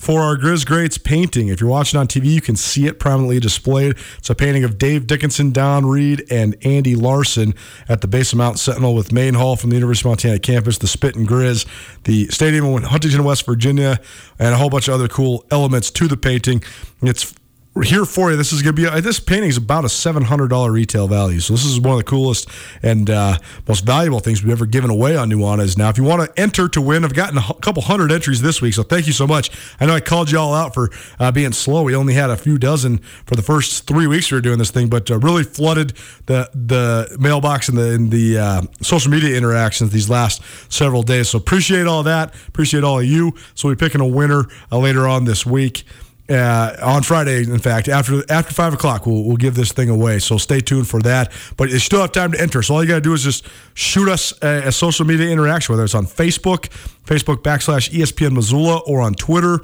for 0.00 0.22
our 0.22 0.38
Grizz 0.38 0.64
Greats 0.64 0.96
painting. 0.96 1.48
If 1.48 1.60
you're 1.60 1.68
watching 1.68 2.00
on 2.00 2.08
TV, 2.08 2.24
you 2.24 2.40
can 2.40 2.56
see 2.56 2.86
it 2.86 2.98
prominently 2.98 3.40
displayed. 3.40 3.94
It's 4.16 4.30
a 4.30 4.34
painting 4.34 4.64
of 4.64 4.78
Dave 4.78 5.06
Dickenson, 5.06 5.52
Don 5.52 5.84
Reed, 5.84 6.24
and 6.30 6.56
Andy 6.64 6.96
Larson 6.96 7.54
at 7.86 8.00
the 8.00 8.08
base 8.08 8.32
of 8.32 8.38
Mount 8.38 8.58
Sentinel 8.58 8.94
with 8.94 9.12
Main 9.12 9.34
Hall 9.34 9.54
from 9.54 9.68
the 9.68 9.76
University 9.76 10.08
of 10.08 10.12
Montana 10.12 10.38
campus, 10.38 10.78
the 10.78 10.86
Spit 10.86 11.14
and 11.14 11.28
Grizz, 11.28 11.66
the 12.04 12.28
stadium 12.28 12.64
in 12.64 12.84
Huntington, 12.84 13.22
West 13.22 13.44
Virginia, 13.44 14.00
and 14.38 14.54
a 14.54 14.56
whole 14.56 14.70
bunch 14.70 14.88
of 14.88 14.94
other 14.94 15.08
cool 15.08 15.44
elements 15.50 15.90
to 15.90 16.08
the 16.08 16.16
painting. 16.16 16.62
It's 17.02 17.34
here 17.82 18.04
for 18.04 18.30
you. 18.30 18.36
This 18.36 18.52
is 18.52 18.62
going 18.62 18.76
to 18.76 18.90
be 18.90 19.00
this 19.00 19.20
painting 19.20 19.50
is 19.50 19.56
about 19.56 19.84
a 19.84 19.88
seven 19.88 20.24
hundred 20.24 20.48
dollar 20.48 20.72
retail 20.72 21.08
value. 21.08 21.40
So 21.40 21.54
this 21.54 21.64
is 21.64 21.80
one 21.80 21.92
of 21.92 21.98
the 21.98 22.04
coolest 22.04 22.48
and 22.82 23.08
uh, 23.10 23.38
most 23.66 23.84
valuable 23.84 24.20
things 24.20 24.42
we've 24.42 24.52
ever 24.52 24.66
given 24.66 24.90
away 24.90 25.16
on 25.16 25.30
Nuanez. 25.30 25.76
Now, 25.76 25.88
if 25.88 25.98
you 25.98 26.04
want 26.04 26.22
to 26.22 26.40
enter 26.40 26.68
to 26.68 26.80
win, 26.80 27.04
I've 27.04 27.14
gotten 27.14 27.38
a 27.38 27.54
couple 27.60 27.82
hundred 27.82 28.12
entries 28.12 28.42
this 28.42 28.60
week, 28.60 28.74
so 28.74 28.82
thank 28.82 29.06
you 29.06 29.12
so 29.12 29.26
much. 29.26 29.50
I 29.80 29.86
know 29.86 29.94
I 29.94 30.00
called 30.00 30.30
you 30.30 30.38
all 30.38 30.54
out 30.54 30.74
for 30.74 30.90
uh, 31.18 31.32
being 31.32 31.52
slow. 31.52 31.82
We 31.82 31.94
only 31.94 32.14
had 32.14 32.30
a 32.30 32.36
few 32.36 32.58
dozen 32.58 32.98
for 33.26 33.36
the 33.36 33.42
first 33.42 33.86
three 33.86 34.06
weeks 34.06 34.30
we 34.30 34.36
were 34.36 34.42
doing 34.42 34.58
this 34.58 34.70
thing, 34.70 34.88
but 34.88 35.10
uh, 35.10 35.18
really 35.18 35.44
flooded 35.44 35.94
the 36.26 36.50
the 36.54 37.16
mailbox 37.18 37.68
and 37.68 37.78
the 37.78 37.94
and 37.94 38.10
the 38.10 38.38
uh, 38.38 38.62
social 38.80 39.10
media 39.10 39.36
interactions 39.36 39.90
these 39.90 40.10
last 40.10 40.42
several 40.68 41.02
days. 41.02 41.28
So 41.28 41.38
appreciate 41.38 41.86
all 41.86 42.02
that. 42.02 42.34
Appreciate 42.48 42.84
all 42.84 43.00
of 43.00 43.06
you. 43.06 43.32
So 43.54 43.68
we're 43.68 43.76
picking 43.76 44.00
a 44.00 44.06
winner 44.06 44.46
uh, 44.70 44.78
later 44.78 45.06
on 45.06 45.24
this 45.24 45.46
week 45.46 45.84
uh, 46.28 46.76
on 46.82 47.02
Friday. 47.02 47.42
In 47.42 47.58
fact, 47.58 47.88
after 47.88 48.22
after 48.30 48.52
five 48.52 48.74
o'clock, 48.74 49.06
we'll 49.06 49.24
we'll 49.24 49.36
give 49.36 49.54
this 49.54 49.72
thing 49.72 49.88
away. 49.88 50.18
So 50.18 50.36
stay 50.38 50.60
tuned 50.60 50.88
for 50.88 51.00
that. 51.02 51.32
But 51.56 51.70
you 51.70 51.78
still 51.78 52.00
have 52.00 52.12
time 52.12 52.32
to 52.32 52.40
enter. 52.40 52.62
So 52.62 52.74
all 52.74 52.82
you 52.82 52.88
got 52.88 52.96
to 52.96 53.00
do 53.00 53.14
is 53.14 53.22
just 53.22 53.46
shoot 53.74 54.08
us 54.08 54.32
a, 54.42 54.68
a 54.68 54.72
social 54.72 55.06
media 55.06 55.28
interaction, 55.28 55.72
whether 55.72 55.84
it's 55.84 55.94
on 55.94 56.06
Facebook, 56.06 56.68
Facebook 57.04 57.42
backslash 57.42 57.90
ESPN 57.90 58.32
Missoula, 58.32 58.78
or 58.86 59.00
on 59.00 59.14
Twitter 59.14 59.60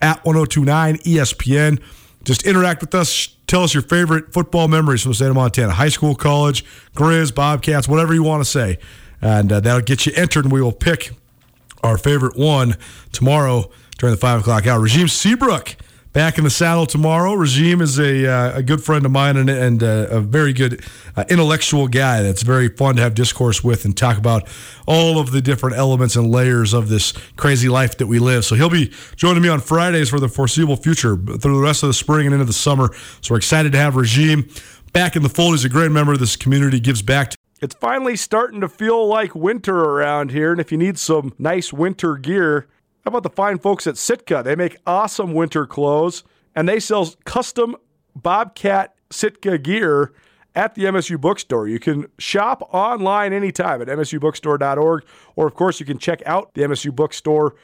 at 0.00 0.24
1029 0.24 0.98
ESPN. 0.98 1.82
Just 2.24 2.46
interact 2.46 2.80
with 2.80 2.94
us. 2.94 3.28
Tell 3.46 3.62
us 3.62 3.74
your 3.74 3.82
favorite 3.82 4.32
football 4.32 4.68
memories 4.68 5.02
from 5.02 5.10
the 5.10 5.16
state 5.16 5.28
of 5.28 5.34
Montana, 5.34 5.72
high 5.72 5.90
school, 5.90 6.14
college, 6.14 6.64
Grizz, 6.94 7.34
Bobcats, 7.34 7.86
whatever 7.86 8.14
you 8.14 8.22
want 8.22 8.42
to 8.42 8.50
say, 8.50 8.78
and 9.20 9.52
uh, 9.52 9.60
that'll 9.60 9.82
get 9.82 10.06
you 10.06 10.12
entered. 10.16 10.46
And 10.46 10.52
we 10.52 10.62
will 10.62 10.72
pick 10.72 11.10
our 11.82 11.98
favorite 11.98 12.36
one 12.36 12.76
tomorrow 13.12 13.70
during 13.98 14.14
the 14.14 14.20
five 14.20 14.40
o'clock 14.40 14.66
hour. 14.66 14.80
Regime 14.80 15.08
Seabrook 15.08 15.76
back 16.14 16.38
in 16.38 16.44
the 16.44 16.50
saddle 16.50 16.86
tomorrow. 16.86 17.34
Regime 17.34 17.82
is 17.82 17.98
a, 17.98 18.26
uh, 18.26 18.58
a 18.58 18.62
good 18.62 18.82
friend 18.82 19.04
of 19.04 19.10
mine 19.10 19.36
and, 19.36 19.50
and 19.50 19.82
uh, 19.82 20.06
a 20.08 20.20
very 20.20 20.54
good 20.54 20.82
uh, 21.16 21.24
intellectual 21.28 21.88
guy 21.88 22.22
that's 22.22 22.42
very 22.42 22.68
fun 22.68 22.96
to 22.96 23.02
have 23.02 23.14
discourse 23.14 23.62
with 23.62 23.84
and 23.84 23.96
talk 23.96 24.16
about 24.16 24.48
all 24.86 25.18
of 25.18 25.32
the 25.32 25.42
different 25.42 25.76
elements 25.76 26.16
and 26.16 26.30
layers 26.30 26.72
of 26.72 26.88
this 26.88 27.12
crazy 27.36 27.68
life 27.68 27.98
that 27.98 28.06
we 28.06 28.18
live. 28.18 28.44
So 28.44 28.54
he'll 28.54 28.70
be 28.70 28.92
joining 29.16 29.42
me 29.42 29.48
on 29.48 29.60
Fridays 29.60 30.08
for 30.08 30.20
the 30.20 30.28
foreseeable 30.28 30.76
future 30.76 31.16
through 31.16 31.56
the 31.56 31.62
rest 31.62 31.82
of 31.82 31.88
the 31.88 31.94
spring 31.94 32.26
and 32.26 32.32
into 32.32 32.46
the 32.46 32.52
summer. 32.52 32.94
So 33.20 33.34
we're 33.34 33.38
excited 33.38 33.72
to 33.72 33.78
have 33.78 33.96
Regime 33.96 34.48
back 34.92 35.16
in 35.16 35.22
the 35.22 35.28
fold. 35.28 35.54
He's 35.54 35.64
a 35.64 35.68
great 35.68 35.90
member 35.90 36.12
of 36.12 36.20
this 36.20 36.36
community, 36.36 36.80
gives 36.80 37.02
back 37.02 37.30
to 37.30 37.36
it's 37.60 37.74
finally 37.76 38.14
starting 38.14 38.60
to 38.60 38.68
feel 38.68 39.06
like 39.06 39.34
winter 39.34 39.74
around 39.74 40.32
here, 40.32 40.52
and 40.52 40.60
if 40.60 40.70
you 40.70 40.76
need 40.76 40.98
some 40.98 41.32
nice 41.38 41.72
winter 41.72 42.16
gear, 42.16 42.66
how 43.04 43.10
about 43.10 43.22
the 43.22 43.30
fine 43.30 43.58
folks 43.58 43.86
at 43.86 43.98
Sitka? 43.98 44.42
They 44.42 44.56
make 44.56 44.78
awesome 44.86 45.34
winter 45.34 45.66
clothes, 45.66 46.24
and 46.54 46.66
they 46.66 46.80
sell 46.80 47.12
custom 47.24 47.76
Bobcat 48.16 48.94
Sitka 49.10 49.58
gear 49.58 50.12
at 50.54 50.74
the 50.74 50.84
MSU 50.84 51.20
bookstore. 51.20 51.68
You 51.68 51.78
can 51.78 52.06
shop 52.18 52.66
online 52.72 53.34
anytime 53.34 53.82
at 53.82 53.88
msubookstore.org, 53.88 55.04
or 55.36 55.46
of 55.46 55.54
course, 55.54 55.80
you 55.80 55.86
can 55.86 55.98
check 55.98 56.22
out 56.24 56.54
the 56.54 56.62
MSU 56.62 56.94
bookstore 56.94 57.54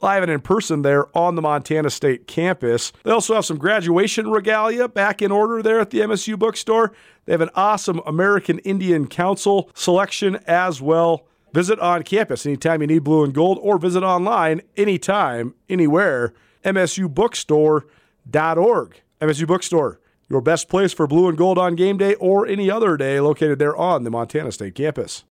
live 0.00 0.22
and 0.22 0.32
in 0.32 0.40
person 0.40 0.82
there 0.82 1.16
on 1.16 1.34
the 1.34 1.42
Montana 1.42 1.90
State 1.90 2.26
campus. 2.26 2.92
They 3.04 3.10
also 3.10 3.34
have 3.34 3.44
some 3.44 3.58
graduation 3.58 4.30
regalia 4.30 4.88
back 4.88 5.22
in 5.22 5.30
order 5.30 5.62
there 5.62 5.80
at 5.80 5.90
the 5.90 6.00
MSU 6.00 6.38
bookstore. 6.38 6.92
They 7.24 7.32
have 7.32 7.40
an 7.40 7.50
awesome 7.54 8.00
American 8.06 8.58
Indian 8.60 9.06
Council 9.06 9.70
selection 9.74 10.38
as 10.46 10.80
well. 10.80 11.26
Visit 11.58 11.80
on 11.80 12.04
campus 12.04 12.46
anytime 12.46 12.80
you 12.82 12.86
need 12.86 13.02
blue 13.02 13.24
and 13.24 13.34
gold, 13.34 13.58
or 13.60 13.78
visit 13.78 14.04
online 14.04 14.60
anytime, 14.76 15.56
anywhere. 15.68 16.32
MSUbookstore.org. 16.64 19.00
MSU 19.20 19.44
Bookstore, 19.44 19.98
your 20.28 20.40
best 20.40 20.68
place 20.68 20.92
for 20.92 21.08
blue 21.08 21.28
and 21.28 21.36
gold 21.36 21.58
on 21.58 21.74
game 21.74 21.96
day 21.96 22.14
or 22.14 22.46
any 22.46 22.70
other 22.70 22.96
day, 22.96 23.18
located 23.18 23.58
there 23.58 23.76
on 23.76 24.04
the 24.04 24.10
Montana 24.10 24.52
State 24.52 24.76
campus. 24.76 25.24